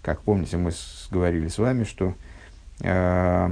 Как 0.00 0.20
помните, 0.20 0.58
мы 0.58 0.70
с, 0.70 1.08
говорили 1.10 1.48
с 1.48 1.58
вами, 1.58 1.82
что 1.82 2.14
э, 2.82 3.50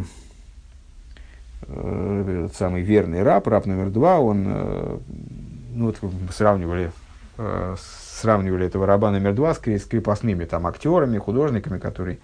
э, 1.63 2.49
самый 2.55 2.83
верный 2.83 3.25
раб, 3.25 3.49
раб 3.49 3.67
номер 3.67 3.91
два, 3.91 4.21
он, 4.21 4.45
э, 4.47 4.99
ну 5.75 5.87
вот 5.87 5.99
сравнивали, 6.33 6.93
э, 7.37 7.75
сравнивали 8.21 8.65
этого 8.65 8.87
раба 8.87 9.11
номер 9.11 9.35
два 9.35 9.55
с, 9.55 9.59
с 9.59 9.85
крепостными 9.87 10.45
там 10.45 10.69
актерами, 10.69 11.19
художниками, 11.19 11.81
которые 11.81 12.19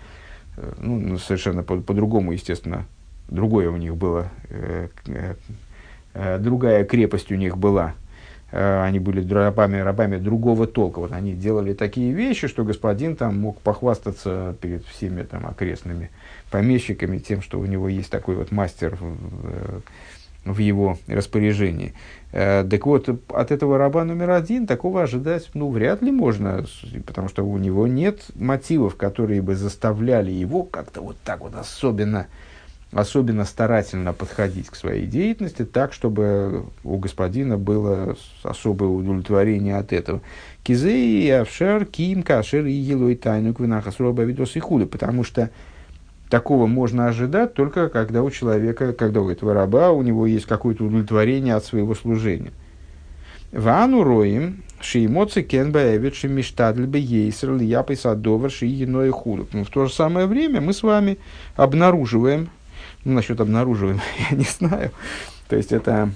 э, 0.57 0.73
ну, 0.79 1.19
совершенно 1.19 1.65
по- 1.65 1.81
по-другому, 1.81 2.31
естественно, 2.31 2.87
другое 3.29 3.70
у 3.70 3.76
них 3.76 3.97
было, 3.97 4.31
э, 4.49 4.89
э, 5.07 5.35
э, 6.14 6.39
другая 6.39 6.85
крепость 6.85 7.31
у 7.31 7.37
них 7.37 7.57
была. 7.57 7.95
Они 8.51 8.99
были 8.99 9.31
рабами, 9.31 9.76
рабами 9.76 10.16
другого 10.16 10.66
толка. 10.66 11.01
Вот 11.01 11.12
они 11.12 11.35
делали 11.35 11.74
такие 11.74 12.14
вещи, 12.14 12.49
что 12.49 12.64
господин 12.64 13.14
там 13.14 13.39
мог 13.39 13.61
похвастаться 13.61 14.57
перед 14.62 14.87
всеми 14.87 15.22
там 15.22 15.47
окрестными 15.47 16.11
помещиками 16.51 17.18
тем, 17.18 17.43
что 17.43 17.61
у 17.61 17.66
него 17.66 17.91
есть 17.91 18.11
такой 18.11 18.37
вот 18.37 18.51
мастер 18.51 18.97
в, 20.47 20.59
его 20.59 20.97
распоряжении. 21.09 21.93
Так 22.33 22.87
вот, 22.87 23.11
от 23.29 23.51
этого 23.51 23.76
раба 23.76 24.05
номер 24.05 24.31
один 24.31 24.66
такого 24.66 25.03
ожидать 25.03 25.51
ну, 25.53 25.68
вряд 25.68 26.01
ли 26.01 26.11
можно, 26.11 26.64
потому 27.07 27.29
что 27.29 27.47
у 27.47 27.59
него 27.59 27.87
нет 27.87 28.22
мотивов, 28.35 28.97
которые 28.97 29.43
бы 29.43 29.57
заставляли 29.57 30.31
его 30.31 30.62
как-то 30.62 31.03
вот 31.03 31.18
так 31.22 31.41
вот 31.41 31.55
особенно 31.55 32.29
особенно 32.93 33.45
старательно 33.45 34.12
подходить 34.12 34.68
к 34.68 34.74
своей 34.74 35.07
деятельности 35.07 35.64
так, 35.64 35.93
чтобы 35.93 36.64
у 36.84 36.97
господина 36.97 37.59
было 37.59 38.16
особое 38.43 38.89
удовлетворение 38.89 39.76
от 39.76 39.93
этого. 39.93 40.22
Кизей, 40.62 41.41
Авшер, 41.41 41.84
Ким, 41.84 42.22
Кашер 42.22 42.64
и 42.64 42.72
Елой 42.72 43.16
Тайну 43.16 43.53
Квинахасуроба 43.53 44.22
Видос 44.22 44.57
и 44.57 44.61
Хули, 44.61 44.84
потому 44.84 45.22
что 45.22 45.51
такого 46.30 46.66
можно 46.66 47.09
ожидать 47.09 47.55
только 47.55 47.89
когда 47.89 48.22
у 48.22 48.30
человека, 48.30 48.93
когда 48.93 49.20
у 49.20 49.28
этого 49.28 49.53
раба, 49.53 49.91
у 49.91 50.03
него 50.03 50.26
есть 50.26 50.47
какое-то 50.47 50.84
удовлетворение 50.84 51.55
от 51.55 51.64
своего 51.64 51.95
служения. 51.95 52.53
Вану 53.53 54.03
роем, 54.03 54.62
шиемоци 54.80 55.43
кенба 55.43 55.97
эвид 55.97 56.14
шимиштадль 56.14 56.86
бы 56.86 56.99
ейсер 56.99 57.55
лияпай 57.55 57.97
садовар 57.97 58.51
ши 58.51 58.66
иное 58.66 59.11
худу. 59.11 59.47
В 59.51 59.70
то 59.70 59.86
же 59.86 59.93
самое 59.93 60.26
время 60.26 60.61
мы 60.61 60.74
с 60.74 60.82
вами 60.82 61.18
обнаруживаем, 61.57 62.51
ну, 63.09 63.15
насчет 63.15 63.41
обнаруживаем, 63.41 64.01
я 64.31 64.37
не 64.37 64.45
знаю. 64.45 64.91
То 65.49 65.57
есть 65.57 65.73
это, 65.73 66.11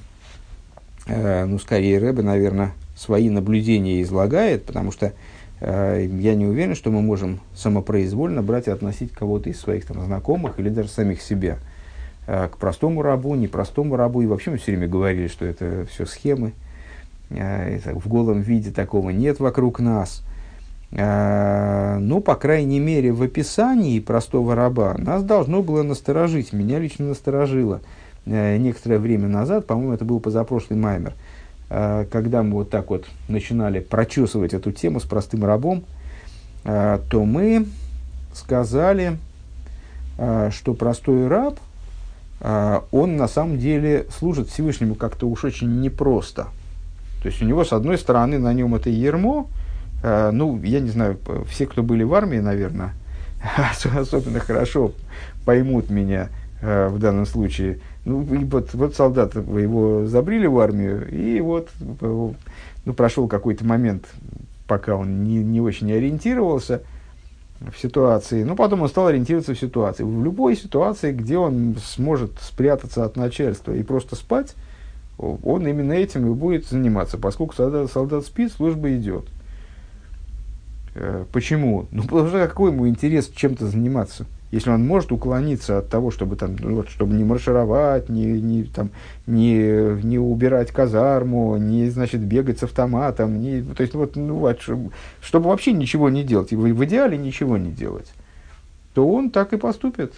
э, 1.07 1.45
ну, 1.47 1.59
скорее 1.59 1.99
Рэбе, 1.99 2.23
наверное, 2.23 2.73
свои 2.95 3.31
наблюдения 3.31 4.03
излагает, 4.03 4.67
потому 4.67 4.93
что 4.93 5.13
э, 5.61 6.07
я 6.21 6.35
не 6.35 6.45
уверен, 6.45 6.75
что 6.75 6.91
мы 6.91 7.01
можем 7.01 7.41
самопроизвольно 7.55 8.43
брать 8.43 8.69
и 8.69 8.71
относить 8.71 9.13
кого-то 9.13 9.49
из 9.49 9.59
своих 9.59 9.87
там, 9.87 10.05
знакомых 10.05 10.61
или 10.61 10.69
даже 10.69 10.89
самих 10.89 11.23
себя 11.23 11.59
э, 12.27 12.49
к 12.49 12.59
простому 12.59 13.01
рабу, 13.01 13.35
непростому 13.35 13.97
рабу. 13.97 14.21
И 14.21 14.27
вообще 14.27 14.51
мы 14.51 14.59
все 14.59 14.73
время 14.73 14.87
говорили, 14.87 15.29
что 15.29 15.47
это 15.47 15.87
все 15.91 16.05
схемы. 16.05 16.53
Э, 17.31 17.79
в 17.95 18.07
голом 18.07 18.43
виде 18.43 18.71
такого 18.71 19.11
нет 19.11 19.41
вокруг 19.41 19.81
нас– 19.81 20.23
ну, 20.93 22.21
по 22.21 22.35
крайней 22.35 22.79
мере, 22.79 23.13
в 23.13 23.23
описании 23.23 23.99
простого 23.99 24.55
раба 24.55 24.95
нас 24.99 25.23
должно 25.23 25.63
было 25.63 25.83
насторожить, 25.83 26.53
меня 26.53 26.79
лично 26.79 27.07
насторожило 27.07 27.81
э, 28.27 28.59
некоторое 28.59 28.99
время 28.99 29.27
назад, 29.27 29.67
по-моему, 29.67 29.95
это 29.95 30.05
был 30.05 30.21
позапрошлый 30.21 30.79
маймер, 30.79 31.15
э, 31.71 32.05
когда 32.13 32.43
мы 32.43 32.53
вот 32.53 32.71
так 32.71 32.91
вот 32.91 33.07
начинали 33.29 33.81
прочесывать 33.81 34.53
эту 34.53 34.71
тему 34.71 35.01
с 35.01 35.05
простым 35.05 35.45
рабом, 35.45 35.85
то 36.63 37.25
мы 37.25 37.67
сказали, 38.33 39.19
что 40.51 40.75
простой 40.75 41.27
раб, 41.27 41.59
он 42.93 43.17
на 43.17 43.27
самом 43.27 43.59
деле 43.59 44.07
служит 44.17 44.49
Всевышнему 44.49 44.95
как-то 44.95 45.29
уж 45.29 45.43
очень 45.43 45.81
непросто. 45.81 46.47
То 47.21 47.29
есть 47.29 47.43
у 47.43 47.47
него, 47.47 47.65
с 47.65 47.73
одной 47.73 47.99
стороны, 47.99 48.39
на 48.39 48.53
нем 48.53 48.77
это 48.77 48.91
ермо, 48.91 49.49
Э, 49.49 49.62
ну, 50.03 50.61
я 50.63 50.81
не 50.81 50.91
знаю, 50.91 51.19
все, 51.49 51.67
кто 51.67 51.83
были 51.83 52.03
в 52.03 52.13
армии, 52.15 52.39
наверное, 52.39 52.95
особенно 53.97 54.41
хорошо 54.41 54.93
поймут 55.45 55.91
меня 55.91 56.29
э, 56.61 56.89
в 56.89 56.99
данном 56.99 57.27
случае. 57.27 57.81
Ну, 58.05 58.23
и 58.35 58.45
вот, 58.45 58.75
вот 58.75 58.95
солдат, 58.95 59.35
его 59.35 60.07
забрили 60.07 60.47
в 60.47 60.59
армию, 60.59 61.09
и 61.09 61.41
вот 61.41 61.69
ну, 62.01 62.35
прошел 62.97 63.29
какой-то 63.29 63.65
момент, 63.65 64.07
пока 64.67 64.97
он 64.97 65.25
не, 65.25 65.43
не 65.43 65.61
очень 65.61 65.93
ориентировался 65.93 66.83
в 67.61 67.79
ситуации, 67.81 68.43
но 68.43 68.57
потом 68.57 68.83
он 68.83 68.89
стал 68.89 69.07
ориентироваться 69.07 69.55
в 69.55 69.59
ситуации. 69.59 70.03
В 70.03 70.25
любой 70.25 70.57
ситуации, 70.57 71.13
где 71.13 71.39
он 71.39 71.77
сможет 71.85 72.33
спрятаться 72.41 73.05
от 73.05 73.17
начальства 73.17 73.73
и 73.73 73.83
просто 73.85 74.17
спать, 74.17 74.55
он 75.19 75.67
именно 75.67 75.93
этим 75.93 76.27
и 76.27 76.35
будет 76.35 76.67
заниматься. 76.67 77.19
Поскольку 77.19 77.55
солдат, 77.55 77.93
солдат 77.93 78.25
спит, 78.25 78.53
служба 78.53 78.93
идет. 78.97 79.27
Э, 80.95 81.25
почему? 81.33 81.87
Ну, 81.91 82.03
потому 82.03 82.29
что 82.29 82.47
какой 82.47 82.71
ему 82.71 82.89
интерес 82.89 83.31
чем-то 83.35 83.67
заниматься? 83.67 84.27
Если 84.51 84.69
он 84.69 84.87
может 84.87 85.13
уклониться 85.13 85.79
от 85.79 85.89
того, 85.89 86.11
чтобы, 86.11 86.37
там, 86.37 86.57
ну, 86.59 86.77
вот, 86.77 86.91
чтобы 86.91 87.15
не 87.15 87.25
маршировать, 87.25 88.11
не, 88.11 88.27
не, 88.41 88.65
там, 88.65 88.91
не, 89.27 90.03
не 90.05 90.19
убирать 90.19 90.71
казарму, 90.71 91.57
не 91.57 91.89
значит, 91.89 92.21
бегать 92.21 92.59
с 92.59 92.65
автоматом, 92.65 93.41
не, 93.41 93.63
то 93.63 93.81
есть, 93.81 93.95
вот, 93.95 94.15
ну, 94.15 94.35
вот, 94.35 94.61
чтобы, 94.61 95.49
вообще 95.49 95.73
ничего 95.73 96.11
не 96.11 96.23
делать, 96.23 96.53
и 96.53 96.57
в, 96.57 96.61
в 96.61 96.85
идеале 96.85 97.17
ничего 97.17 97.57
не 97.57 97.71
делать, 97.71 98.13
то 98.93 99.09
он 99.09 99.31
так 99.31 99.55
и 99.55 99.57
поступит. 99.57 100.13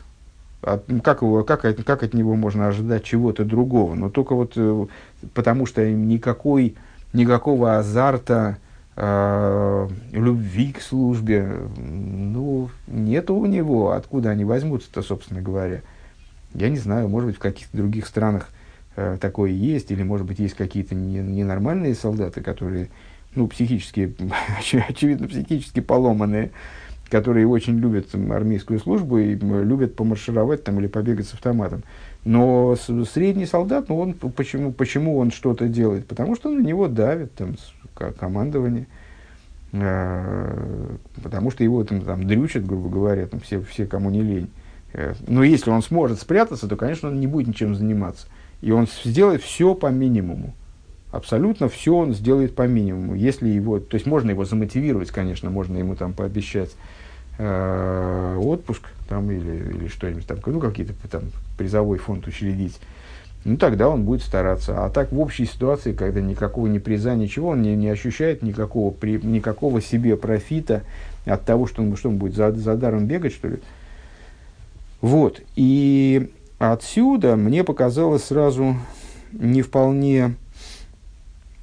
А 0.63 0.81
как, 1.03 1.23
его, 1.23 1.45
как, 1.45 1.61
как 1.85 2.03
от 2.03 2.15
него 2.15 2.35
можно 2.35 2.67
ожидать 2.67 3.05
чего-то 3.05 3.45
другого? 3.45 3.95
Но 3.95 4.09
только 4.09 4.35
вот 4.35 4.55
э, 4.57 4.87
потому 5.35 5.67
что 5.67 5.89
никакой, 5.89 6.75
никакого 7.13 7.77
азарта, 7.79 8.57
любви 8.97 10.73
к 10.73 10.81
службе, 10.81 11.69
ну, 11.77 12.71
нету 12.87 13.35
у 13.35 13.47
него, 13.47 13.93
откуда 13.93 14.31
они 14.31 14.45
возьмутся-то, 14.45 15.03
собственно 15.03 15.43
говоря. 15.43 15.83
Я 16.55 16.69
не 16.69 16.79
знаю, 16.79 17.09
может 17.09 17.29
быть, 17.29 17.37
в 17.37 17.41
каких-то 17.41 17.77
других 17.77 18.07
странах 18.07 18.51
э, 18.95 19.19
такое 19.21 19.51
есть, 19.51 19.91
или, 19.91 20.05
может 20.05 20.27
быть, 20.27 20.39
есть 20.39 20.55
какие-то 20.55 20.95
не, 20.95 21.19
ненормальные 21.19 21.97
солдаты, 21.97 22.41
которые 22.41 22.89
ну, 23.35 23.49
психически, 23.49 24.15
очевидно, 24.89 25.27
психически 25.27 25.81
поломанные, 25.81 26.53
которые 27.11 27.47
очень 27.47 27.79
любят 27.79 28.11
там, 28.11 28.33
армейскую 28.33 28.79
службу 28.79 29.19
и 29.19 29.35
любят 29.35 29.97
помаршировать 29.97 30.65
там, 30.65 30.79
или 30.79 30.87
побегать 30.87 31.27
с 31.27 31.35
автоматом. 31.35 31.83
Но 32.25 32.75
средний 32.77 33.45
солдат, 33.45 33.89
ну, 33.89 33.99
он, 33.99 34.15
почему, 34.15 34.73
почему 34.73 35.19
он 35.19 35.31
что-то 35.31 35.69
делает? 35.69 36.07
Потому 36.07 36.37
что 36.37 36.51
на 36.51 36.61
него 36.61 36.89
давит 36.89 37.35
там, 37.35 37.57
командование. 38.19 38.87
Э, 39.73 40.97
потому 41.23 41.51
что 41.51 41.65
его 41.65 41.85
там, 41.85 42.01
там 42.01 42.27
дрючат, 42.27 42.65
грубо 42.65 42.89
говоря, 42.89 43.27
там, 43.27 43.41
все, 43.41 43.61
все, 43.61 43.87
кому 43.87 44.09
не 44.11 44.23
лень. 44.23 44.51
Э, 44.95 45.15
но 45.27 45.43
если 45.45 45.71
он 45.71 45.83
сможет 45.83 46.21
спрятаться, 46.21 46.67
то, 46.67 46.77
конечно, 46.77 47.09
он 47.09 47.21
не 47.21 47.27
будет 47.27 47.49
ничем 47.49 47.75
заниматься. 47.75 48.27
И 48.63 48.71
он 48.71 48.87
сделает 49.05 49.43
все 49.43 49.75
по 49.75 49.89
минимуму. 49.89 50.55
Абсолютно 51.11 51.69
все 51.69 51.95
он 51.95 52.15
сделает 52.15 52.55
по 52.55 52.67
минимуму. 52.67 53.15
Если 53.15 53.49
его, 53.49 53.81
то 53.81 53.97
есть 53.97 54.07
можно 54.07 54.31
его 54.31 54.45
замотивировать, 54.45 55.11
конечно, 55.11 55.51
можно 55.51 55.77
ему 55.77 55.95
там 55.95 56.15
пообещать 56.15 56.71
э, 57.39 58.37
отпуск 58.41 58.89
там, 59.09 59.31
или, 59.31 59.77
или 59.77 59.89
что-нибудь 59.89 60.27
там, 60.27 60.39
ну, 60.47 60.61
какие-то 60.61 60.95
там 61.09 61.25
призовой 61.57 61.99
фонд 61.99 62.27
учредить. 62.27 62.79
Ну, 63.45 63.59
тогда 63.59 63.91
он 63.91 64.05
будет 64.05 64.23
стараться. 64.23 64.85
А 64.85 64.91
так 64.91 65.13
в 65.13 65.21
общей 65.21 65.45
ситуации, 65.45 65.93
когда 65.93 66.23
никакого 66.23 66.67
ни 66.67 66.79
приза, 66.79 67.15
ничего, 67.15 67.51
он 67.51 67.61
не, 67.61 67.77
не 67.77 67.89
ощущает 67.89 68.43
никакого, 68.43 68.91
при, 68.91 69.19
никакого 69.19 69.83
себе 69.83 70.17
профита 70.17 70.83
от 71.27 71.45
того, 71.45 71.67
что 71.67 71.83
он, 71.83 71.95
что 71.97 72.09
он 72.09 72.17
будет 72.17 72.35
за, 72.35 72.53
за 72.53 72.75
даром 72.77 73.07
бегать, 73.07 73.35
что 73.35 73.49
ли. 73.49 73.59
Вот. 75.03 75.43
И 75.57 76.31
отсюда 76.59 77.37
мне 77.37 77.65
показалось 77.65 78.25
сразу 78.25 78.77
не 79.33 79.61
вполне, 79.61 80.37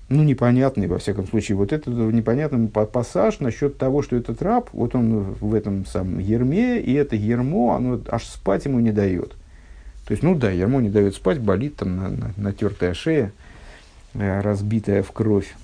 ну, 0.10 0.22
непонятный, 0.24 0.86
во 0.86 1.00
всяком 1.00 1.26
случае, 1.28 1.56
вот 1.56 1.74
этот 1.74 1.96
непонятный 1.96 2.68
пассаж 2.68 3.40
насчет 3.40 3.80
того, 3.80 4.04
что 4.04 4.16
этот 4.16 4.44
раб, 4.44 4.70
вот 4.74 4.94
он 4.94 5.34
в 5.40 5.56
этом 5.56 5.88
самом 5.88 6.20
ерме, 6.20 6.80
и 6.80 6.94
это 6.94 7.16
ермо, 7.16 7.74
оно 7.76 8.00
аж 8.10 8.26
спать 8.26 8.66
ему 8.66 8.80
не 8.80 8.92
дает. 8.92 9.36
То 10.12 10.14
есть, 10.14 10.24
ну 10.24 10.36
да, 10.36 10.52
ермо 10.52 10.82
не 10.82 10.90
дает 10.90 11.16
спать, 11.16 11.40
болит 11.40 11.78
там 11.78 11.96
на, 11.96 12.10
на, 12.10 12.34
натертая 12.36 12.94
шея, 12.94 13.32
э, 14.14 14.42
разбитая 14.42 15.04
в 15.04 15.14
кровь. 15.14 15.56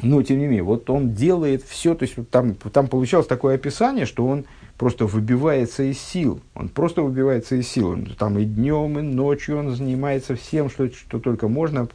Но, 0.00 0.22
тем 0.22 0.38
не 0.38 0.46
менее, 0.46 0.62
вот 0.62 0.88
он 0.88 1.12
делает 1.12 1.62
все, 1.62 1.94
то 1.94 2.04
есть, 2.06 2.14
там, 2.30 2.54
там 2.54 2.88
получалось 2.88 3.26
такое 3.26 3.56
описание, 3.56 4.06
что 4.06 4.26
он 4.26 4.46
просто 4.78 5.04
выбивается 5.04 5.82
из 5.82 6.00
сил. 6.00 6.40
Он 6.54 6.70
просто 6.70 7.02
выбивается 7.02 7.56
из 7.56 7.68
сил. 7.68 7.98
Там 8.18 8.38
и 8.38 8.46
днем, 8.46 8.98
и 8.98 9.02
ночью 9.02 9.58
он 9.58 9.76
занимается 9.76 10.34
всем, 10.34 10.70
что, 10.70 10.90
что 10.90 11.18
только 11.18 11.46
можно. 11.46 11.88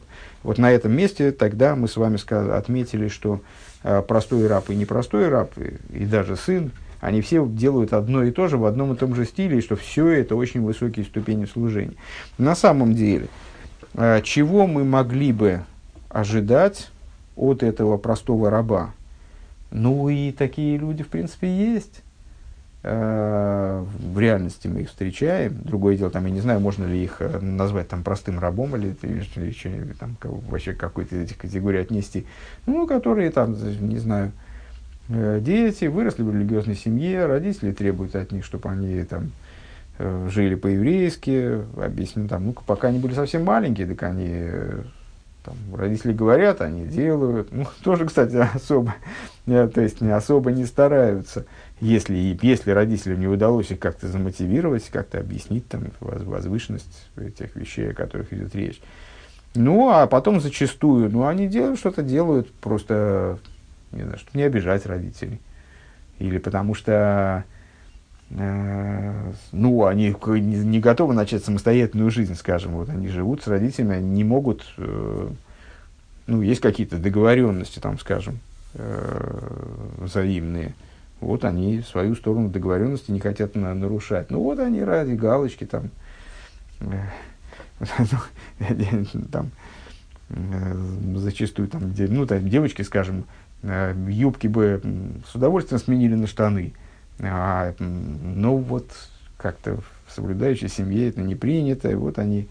Вот 0.44 0.58
на 0.58 0.70
этом 0.70 0.92
месте 0.92 1.32
тогда 1.32 1.74
мы 1.74 1.88
с 1.88 1.96
вами 1.96 2.20
отметили, 2.56 3.08
что 3.08 3.40
э, 3.82 4.00
простой 4.06 4.46
раб 4.46 4.70
и 4.70 4.76
непростой 4.76 5.28
раб, 5.28 5.50
и, 5.58 6.02
и 6.02 6.04
даже 6.04 6.36
сын, 6.36 6.70
они 7.02 7.20
все 7.20 7.44
делают 7.44 7.92
одно 7.94 8.22
и 8.22 8.30
то 8.30 8.46
же 8.46 8.56
в 8.56 8.64
одном 8.64 8.92
и 8.92 8.96
том 8.96 9.16
же 9.16 9.24
стиле, 9.26 9.58
и 9.58 9.60
что 9.60 9.74
все 9.74 10.06
это 10.06 10.36
очень 10.36 10.62
высокие 10.62 11.04
ступени 11.04 11.46
служения. 11.46 11.96
На 12.38 12.54
самом 12.54 12.94
деле, 12.94 13.26
э, 13.94 14.20
чего 14.22 14.68
мы 14.68 14.84
могли 14.84 15.32
бы 15.32 15.62
ожидать 16.08 16.92
от 17.34 17.64
этого 17.64 17.98
простого 17.98 18.50
раба? 18.50 18.94
Ну 19.72 20.08
и 20.10 20.30
такие 20.30 20.78
люди, 20.78 21.02
в 21.02 21.08
принципе, 21.08 21.48
есть. 21.48 22.04
Э, 22.84 23.84
в 23.84 24.16
реальности 24.20 24.68
мы 24.68 24.82
их 24.82 24.88
встречаем. 24.88 25.58
Другое 25.64 25.96
дело, 25.96 26.10
там, 26.12 26.24
я 26.26 26.30
не 26.30 26.40
знаю, 26.40 26.60
можно 26.60 26.84
ли 26.84 27.02
их 27.02 27.16
э, 27.18 27.40
назвать 27.40 27.88
там 27.88 28.04
простым 28.04 28.38
рабом 28.38 28.76
или, 28.76 28.94
или, 29.02 29.24
или 29.40 29.92
там, 29.94 30.16
вообще 30.22 30.72
какой-то 30.72 31.16
этих 31.16 31.36
категории 31.36 31.80
отнести. 31.80 32.26
Ну, 32.66 32.86
которые 32.86 33.32
там, 33.32 33.56
не 33.88 33.98
знаю, 33.98 34.30
дети 35.40 35.86
выросли 35.86 36.22
в 36.22 36.34
религиозной 36.34 36.76
семье, 36.76 37.26
родители 37.26 37.72
требуют 37.72 38.14
от 38.14 38.32
них, 38.32 38.44
чтобы 38.44 38.68
они 38.70 39.02
там 39.04 39.32
э, 39.98 40.28
жили 40.30 40.54
по-еврейски, 40.54 41.60
объясню, 41.76 42.28
там, 42.28 42.46
ну, 42.46 42.54
пока 42.66 42.88
они 42.88 42.98
были 42.98 43.14
совсем 43.14 43.44
маленькие, 43.44 43.86
так 43.86 44.02
они, 44.04 44.28
э, 44.28 44.82
там, 45.44 45.54
родители 45.74 46.12
говорят, 46.12 46.60
они 46.60 46.86
делают, 46.86 47.52
ну, 47.52 47.66
тоже, 47.82 48.06
кстати, 48.06 48.36
особо, 48.36 48.94
то 49.46 49.80
есть, 49.80 50.00
не 50.00 50.10
особо 50.10 50.52
не 50.52 50.64
стараются, 50.64 51.46
если, 51.80 52.38
если 52.40 52.70
родителям 52.70 53.20
не 53.20 53.26
удалось 53.26 53.70
их 53.70 53.80
как-то 53.80 54.08
замотивировать, 54.08 54.88
как-то 54.90 55.18
объяснить 55.18 55.66
там 55.68 55.86
возвышенность 56.00 57.08
этих 57.16 57.56
вещей, 57.56 57.90
о 57.90 57.94
которых 57.94 58.32
идет 58.32 58.54
речь. 58.54 58.80
Ну, 59.54 59.90
а 59.90 60.06
потом 60.06 60.40
зачастую, 60.40 61.10
ну, 61.10 61.26
они 61.26 61.46
делают 61.46 61.78
что-то, 61.78 62.02
делают 62.02 62.50
просто 62.52 63.38
не 63.92 64.02
знаю, 64.02 64.18
чтобы 64.18 64.38
не 64.38 64.44
обижать 64.44 64.86
родителей. 64.86 65.40
Или 66.18 66.38
потому 66.38 66.74
что 66.74 67.44
э, 68.30 69.32
ну, 69.52 69.86
они 69.86 70.14
не, 70.24 70.80
готовы 70.80 71.14
начать 71.14 71.44
самостоятельную 71.44 72.10
жизнь, 72.10 72.34
скажем. 72.34 72.72
Вот 72.72 72.88
они 72.88 73.08
живут 73.08 73.42
с 73.42 73.48
родителями, 73.48 74.00
не 74.00 74.24
могут, 74.24 74.64
э, 74.78 75.28
ну, 76.26 76.42
есть 76.42 76.60
какие-то 76.60 76.98
договоренности, 76.98 77.78
там, 77.78 77.98
скажем, 77.98 78.40
э, 78.74 79.96
взаимные. 79.98 80.74
Вот 81.20 81.44
они 81.44 81.82
свою 81.82 82.14
сторону 82.14 82.48
договоренности 82.48 83.10
не 83.10 83.20
хотят 83.20 83.54
на, 83.54 83.74
нарушать. 83.74 84.30
Ну, 84.30 84.42
вот 84.42 84.58
они 84.58 84.82
ради 84.82 85.12
галочки 85.12 85.64
там, 85.64 85.90
э, 86.80 87.04
там 89.32 89.50
зачастую 91.16 91.68
там, 91.68 91.92
ну, 91.96 92.26
там, 92.26 92.48
девочки, 92.48 92.82
скажем, 92.82 93.24
юбки 93.62 94.46
бы 94.46 94.82
с 95.30 95.34
удовольствием 95.34 95.80
сменили 95.80 96.14
на 96.14 96.26
штаны. 96.26 96.72
А, 97.20 97.74
ну 97.78 98.56
вот 98.56 98.90
как-то 99.36 99.76
в 100.06 100.12
соблюдающей 100.12 100.68
семье 100.68 101.08
это 101.08 101.20
не 101.20 101.34
принято. 101.34 101.90
И 101.90 101.94
вот 101.94 102.18
они 102.18 102.48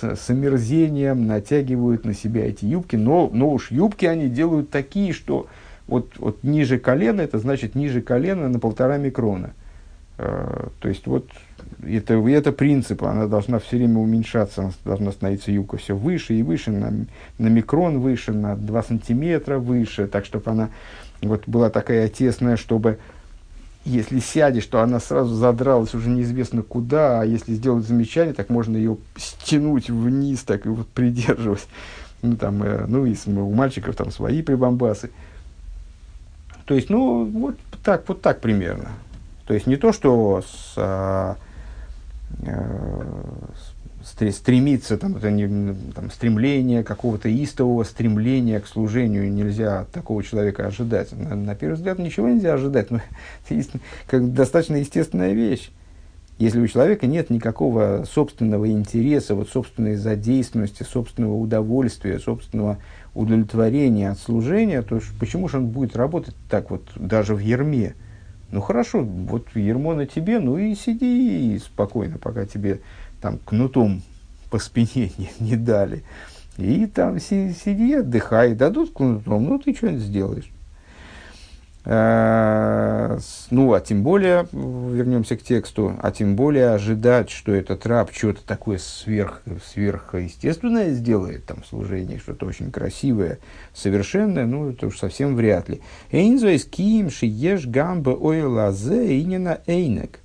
с, 0.00 0.16
с 0.16 0.30
омерзением 0.30 1.26
натягивают 1.26 2.04
на 2.04 2.14
себя 2.14 2.46
эти 2.46 2.64
юбки. 2.64 2.96
Но, 2.96 3.30
но 3.32 3.50
уж 3.50 3.70
юбки 3.70 4.06
они 4.06 4.28
делают 4.28 4.70
такие, 4.70 5.12
что 5.12 5.48
вот, 5.86 6.18
вот 6.18 6.44
ниже 6.44 6.78
колена, 6.78 7.22
это 7.22 7.38
значит 7.38 7.74
ниже 7.74 8.02
колена 8.02 8.48
на 8.48 8.58
полтора 8.58 8.98
микрона. 8.98 9.52
Э, 10.18 10.68
то 10.80 10.88
есть 10.88 11.06
вот 11.06 11.28
это, 11.86 12.14
это 12.14 12.52
принцип, 12.52 13.02
она 13.02 13.26
должна 13.26 13.58
все 13.58 13.76
время 13.76 13.98
уменьшаться, 13.98 14.62
она 14.62 14.72
должна 14.84 15.12
становиться 15.12 15.50
юбка 15.50 15.76
все 15.76 15.94
выше 15.94 16.34
и 16.34 16.42
выше, 16.42 16.70
на, 16.70 16.92
на 17.38 17.46
микрон 17.48 18.00
выше, 18.00 18.32
на 18.32 18.56
2 18.56 18.82
сантиметра 18.82 19.58
выше, 19.58 20.06
так 20.06 20.24
чтобы 20.24 20.50
она 20.50 20.70
вот 21.22 21.44
была 21.46 21.70
такая 21.70 22.08
тесная, 22.08 22.56
чтобы 22.56 22.98
если 23.84 24.20
сядешь, 24.20 24.66
то 24.66 24.82
она 24.82 25.00
сразу 25.00 25.34
задралась 25.34 25.94
уже 25.94 26.08
неизвестно 26.10 26.62
куда, 26.62 27.20
а 27.20 27.24
если 27.24 27.54
сделать 27.54 27.86
замечание, 27.86 28.34
так 28.34 28.50
можно 28.50 28.76
ее 28.76 28.98
стянуть 29.16 29.88
вниз, 29.88 30.42
так 30.42 30.66
и 30.66 30.68
вот 30.68 30.86
придерживать. 30.88 31.66
Ну, 32.20 32.36
там, 32.36 32.62
э, 32.62 32.84
ну 32.86 33.06
и 33.06 33.16
у 33.26 33.54
мальчиков 33.54 33.96
там 33.96 34.10
свои 34.10 34.42
прибамбасы. 34.42 35.10
То 36.66 36.74
есть, 36.74 36.90
ну, 36.90 37.24
вот 37.24 37.56
так, 37.82 38.06
вот 38.08 38.20
так 38.20 38.40
примерно. 38.40 38.90
То 39.46 39.54
есть 39.54 39.66
не 39.66 39.76
то, 39.76 39.92
что 39.92 40.42
с, 40.42 40.74
а, 40.76 41.36
стремиться, 44.04 44.96
там, 44.96 45.16
это 45.16 45.30
не, 45.30 45.74
там, 45.94 46.10
стремление 46.10 46.84
какого-то 46.84 47.28
истового 47.28 47.84
стремления 47.84 48.60
к 48.60 48.66
служению 48.66 49.32
нельзя 49.32 49.80
от 49.80 49.90
такого 49.90 50.22
человека 50.22 50.66
ожидать. 50.66 51.12
На, 51.12 51.34
на 51.34 51.54
первый 51.54 51.74
взгляд 51.74 51.98
ничего 51.98 52.28
нельзя 52.28 52.54
ожидать, 52.54 52.90
но 52.90 53.00
это 53.48 53.78
как 54.06 54.32
достаточно 54.32 54.76
естественная 54.76 55.32
вещь. 55.32 55.70
Если 56.38 56.60
у 56.60 56.68
человека 56.68 57.08
нет 57.08 57.30
никакого 57.30 58.04
собственного 58.08 58.70
интереса, 58.70 59.34
вот 59.34 59.48
собственной 59.48 59.96
задействованности, 59.96 60.84
собственного 60.84 61.34
удовольствия, 61.34 62.20
собственного 62.20 62.78
удовлетворения 63.14 64.10
от 64.10 64.20
служения, 64.20 64.82
то 64.82 65.00
почему 65.18 65.48
же 65.48 65.56
он 65.56 65.66
будет 65.66 65.96
работать 65.96 66.36
так 66.48 66.70
вот 66.70 66.84
даже 66.94 67.34
в 67.34 67.40
ерме? 67.40 67.94
Ну 68.50 68.60
хорошо, 68.60 69.02
вот 69.02 69.54
ермо 69.54 69.94
на 69.94 70.06
тебе, 70.06 70.38
ну 70.38 70.56
и 70.56 70.74
сиди 70.74 71.58
спокойно, 71.58 72.18
пока 72.18 72.46
тебе 72.46 72.80
там 73.20 73.38
кнутом 73.38 74.02
по 74.50 74.58
спине 74.58 75.12
не, 75.18 75.30
не 75.40 75.56
дали. 75.56 76.02
И 76.56 76.86
там 76.86 77.20
си, 77.20 77.52
сиди, 77.52 77.94
отдыхай, 77.94 78.54
дадут 78.54 78.92
кнутом, 78.92 79.44
ну 79.44 79.58
ты 79.58 79.74
что-нибудь 79.74 80.02
сделаешь. 80.02 80.50
Э, 81.90 83.18
ну, 83.50 83.72
а 83.72 83.80
тем 83.80 84.02
более, 84.02 84.46
вернемся 84.52 85.38
к 85.38 85.42
тексту, 85.42 85.94
а 86.02 86.10
тем 86.10 86.36
более 86.36 86.72
ожидать, 86.72 87.30
что 87.30 87.54
этот 87.54 87.86
раб 87.86 88.10
что-то 88.12 88.46
такое 88.46 88.76
сверх, 88.76 89.40
сверхъестественное 89.64 90.90
сделает, 90.90 91.46
там, 91.46 91.64
служение, 91.64 92.18
что-то 92.18 92.44
очень 92.44 92.70
красивое, 92.70 93.38
совершенное, 93.72 94.44
ну, 94.44 94.68
это 94.68 94.88
уж 94.88 94.98
совсем 94.98 95.34
вряд 95.34 95.70
ли. 95.70 95.80
Эйнзвейс 96.12 96.66
ким 96.66 97.08
еш 97.22 97.66
гамба 97.66 98.10
ойлазе 98.10 99.18
инина 99.18 99.60
эйнек. 99.66 100.20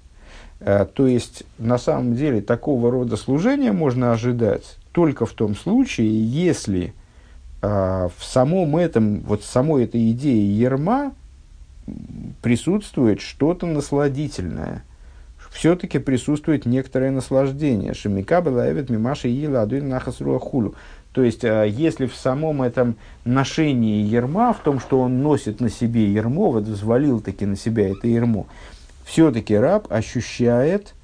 Э, 0.60 0.86
то 0.94 1.08
есть, 1.08 1.44
на 1.60 1.78
самом 1.78 2.16
деле, 2.16 2.42
такого 2.42 2.92
рода 2.92 3.16
служения 3.16 3.72
можно 3.72 4.12
ожидать 4.12 4.78
только 4.92 5.26
в 5.26 5.32
том 5.32 5.56
случае, 5.56 6.30
если 6.30 6.94
а, 7.62 8.10
в 8.18 8.24
самом 8.26 8.76
этом, 8.76 9.22
вот 9.22 9.44
самой 9.44 9.86
этой 9.86 10.12
идее 10.12 10.60
ерма 10.60 11.14
присутствует 12.42 13.22
что-то 13.22 13.66
насладительное. 13.66 14.84
Все-таки 15.52 16.00
присутствует 16.00 16.66
некоторое 16.66 17.12
наслаждение. 17.12 17.94
Шемика 17.94 18.42
была 18.42 18.72
эвет 18.72 18.90
мимаши 18.90 19.28
ила 19.30 19.62
адуин 19.62 19.88
нахасруа 19.88 20.40
хулу. 20.40 20.74
То 21.14 21.22
есть, 21.22 21.46
а, 21.46 21.64
если 21.64 22.08
в 22.08 22.16
самом 22.16 22.64
этом 22.64 22.96
ношении 23.24 24.04
ерма, 24.04 24.54
в 24.54 24.60
том, 24.60 24.80
что 24.80 25.00
он 25.00 25.22
носит 25.22 25.60
на 25.62 25.70
себе 25.70 26.12
ермо, 26.12 26.52
вот 26.52 26.64
взвалил 26.64 27.22
таки 27.22 27.46
на 27.46 27.56
себя 27.56 27.90
это 27.90 28.08
ермо, 28.08 28.48
все-таки 29.06 29.56
раб 29.56 29.92
ощущает 29.92 30.96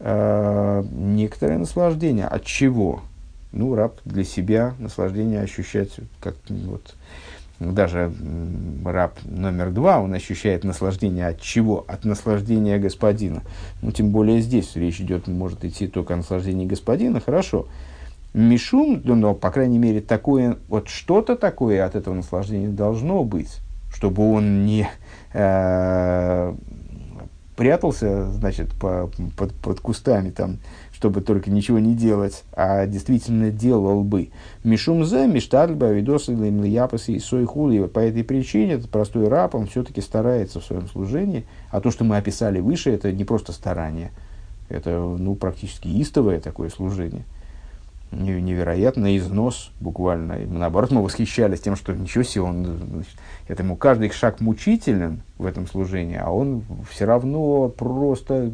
э, 0.00 0.84
некоторое 0.90 1.58
наслаждение. 1.58 2.26
От 2.26 2.44
чего? 2.44 3.02
Ну, 3.52 3.74
раб 3.74 4.00
для 4.04 4.24
себя 4.24 4.74
наслаждение 4.78 5.42
ощущает, 5.42 5.92
как 6.20 6.34
вот, 6.48 6.94
даже 7.72 8.12
раб 8.84 9.18
номер 9.24 9.70
два, 9.70 10.00
он 10.00 10.12
ощущает 10.14 10.64
наслаждение 10.64 11.28
от 11.28 11.40
чего? 11.40 11.84
От 11.86 12.04
наслаждения 12.04 12.78
господина. 12.78 13.42
Ну, 13.80 13.92
тем 13.92 14.10
более 14.10 14.40
здесь 14.40 14.74
речь 14.74 15.00
идет, 15.00 15.28
может 15.28 15.64
идти 15.64 15.86
только 15.86 16.14
о 16.14 16.16
наслаждении 16.16 16.66
господина, 16.66 17.20
хорошо. 17.20 17.66
Мишум, 18.34 19.00
ну, 19.04 19.14
но, 19.14 19.34
по 19.34 19.50
крайней 19.50 19.78
мере, 19.78 20.00
такое, 20.00 20.56
вот 20.68 20.88
что-то 20.88 21.36
такое 21.36 21.84
от 21.84 21.94
этого 21.94 22.14
наслаждения 22.14 22.68
должно 22.68 23.24
быть, 23.24 23.58
чтобы 23.94 24.32
он 24.32 24.64
не 24.64 24.88
э, 25.34 26.54
прятался, 27.56 28.30
значит, 28.32 28.72
по, 28.72 29.10
под, 29.36 29.52
под 29.54 29.80
кустами 29.80 30.30
там, 30.30 30.58
чтобы 31.02 31.20
только 31.20 31.50
ничего 31.50 31.80
не 31.80 31.96
делать, 31.96 32.44
а 32.52 32.86
действительно 32.86 33.50
делал 33.50 34.04
бы. 34.04 34.30
Мишум 34.62 35.04
за 35.04 35.26
миштарльба 35.26 35.90
видосы 35.90 36.30
япасы 36.30 37.14
и 37.14 37.18
сой 37.18 37.44
хули. 37.44 37.80
Вот 37.80 37.92
по 37.92 37.98
этой 37.98 38.22
причине 38.22 38.74
этот 38.74 38.88
простой 38.88 39.26
раб, 39.26 39.56
он 39.56 39.66
все-таки 39.66 40.00
старается 40.00 40.60
в 40.60 40.64
своем 40.64 40.86
служении. 40.86 41.44
А 41.72 41.80
то, 41.80 41.90
что 41.90 42.04
мы 42.04 42.18
описали 42.18 42.60
выше, 42.60 42.92
это 42.92 43.10
не 43.10 43.24
просто 43.24 43.50
старание. 43.50 44.12
Это 44.68 44.90
ну, 44.90 45.34
практически 45.34 45.88
истовое 45.88 46.38
такое 46.38 46.68
служение 46.68 47.24
невероятный 48.12 49.16
износ 49.16 49.70
буквально. 49.80 50.36
Наоборот, 50.46 50.90
мы 50.90 51.02
восхищались 51.02 51.60
тем, 51.60 51.76
что 51.76 51.94
ничего 51.94 52.22
себе, 52.22 52.42
он, 52.42 52.64
значит, 52.64 53.14
это 53.48 53.62
ему 53.62 53.74
каждый 53.76 54.10
шаг 54.10 54.40
мучителен 54.40 55.22
в 55.42 55.46
этом 55.46 55.66
служении, 55.66 56.18
а 56.20 56.30
он 56.30 56.62
все 56.90 57.04
равно 57.04 57.68
просто 57.68 58.50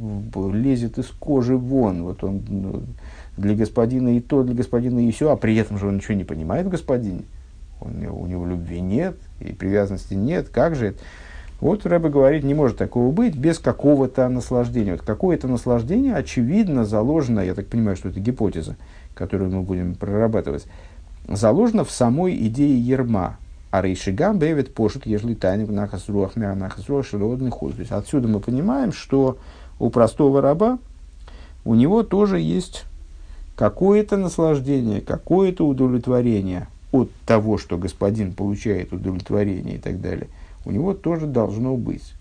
лезет 0.52 0.98
из 0.98 1.06
кожи 1.06 1.56
вон. 1.56 2.02
Вот 2.02 2.24
он 2.24 2.42
ну, 2.48 2.82
для 3.36 3.54
господина 3.54 4.16
и 4.16 4.20
то, 4.20 4.42
для 4.42 4.54
господина 4.54 4.98
и 5.06 5.10
все, 5.12 5.30
а 5.30 5.36
при 5.36 5.56
этом 5.56 5.78
же 5.78 5.86
он 5.86 5.96
ничего 5.96 6.14
не 6.14 6.24
понимает 6.24 6.66
в 6.66 6.70
господине. 6.70 7.22
Он, 7.80 7.92
у 8.06 8.26
него 8.26 8.46
любви 8.46 8.80
нет, 8.80 9.16
и 9.40 9.52
привязанности 9.52 10.14
нет. 10.14 10.48
Как 10.48 10.74
же 10.74 10.88
это? 10.88 10.98
Вот 11.60 11.84
Рэбе 11.86 12.08
говорит, 12.08 12.44
не 12.44 12.54
может 12.54 12.76
такого 12.76 13.10
быть 13.10 13.36
без 13.36 13.58
какого-то 13.58 14.28
наслаждения. 14.28 14.92
Вот 14.92 15.02
какое-то 15.02 15.48
наслаждение, 15.48 16.14
очевидно, 16.14 16.84
заложено, 16.84 17.40
я 17.40 17.54
так 17.54 17.66
понимаю, 17.66 17.96
что 17.96 18.10
это 18.10 18.20
гипотеза, 18.20 18.76
которую 19.14 19.50
мы 19.50 19.62
будем 19.62 19.96
прорабатывать, 19.96 20.66
заложено 21.26 21.84
в 21.84 21.90
самой 21.90 22.36
идее 22.46 22.80
ерма. 22.80 23.38
А 23.70 23.82
рейшигам 23.82 24.38
бевит 24.38 24.72
пошут, 24.72 25.04
ежели 25.04 25.34
тайник 25.34 25.68
нахасруах 25.68 26.36
мяр 26.36 26.56
нахасруах 26.56 27.06
шелодный 27.06 27.50
ход. 27.50 27.74
То 27.74 27.80
есть 27.80 27.92
отсюда 27.92 28.26
мы 28.26 28.40
понимаем, 28.40 28.92
что 28.92 29.38
у 29.78 29.90
простого 29.90 30.40
раба 30.40 30.78
у 31.64 31.74
него 31.74 32.02
тоже 32.02 32.40
есть 32.40 32.84
какое-то 33.56 34.16
наслаждение, 34.16 35.00
какое-то 35.00 35.66
удовлетворение 35.66 36.68
от 36.92 37.10
того, 37.26 37.58
что 37.58 37.76
господин 37.76 38.32
получает 38.32 38.92
удовлетворение 38.92 39.74
и 39.74 39.78
так 39.78 40.00
далее. 40.00 40.28
У 40.64 40.70
него 40.70 40.94
тоже 40.94 41.26
должно 41.26 41.76
быть. 41.76 42.14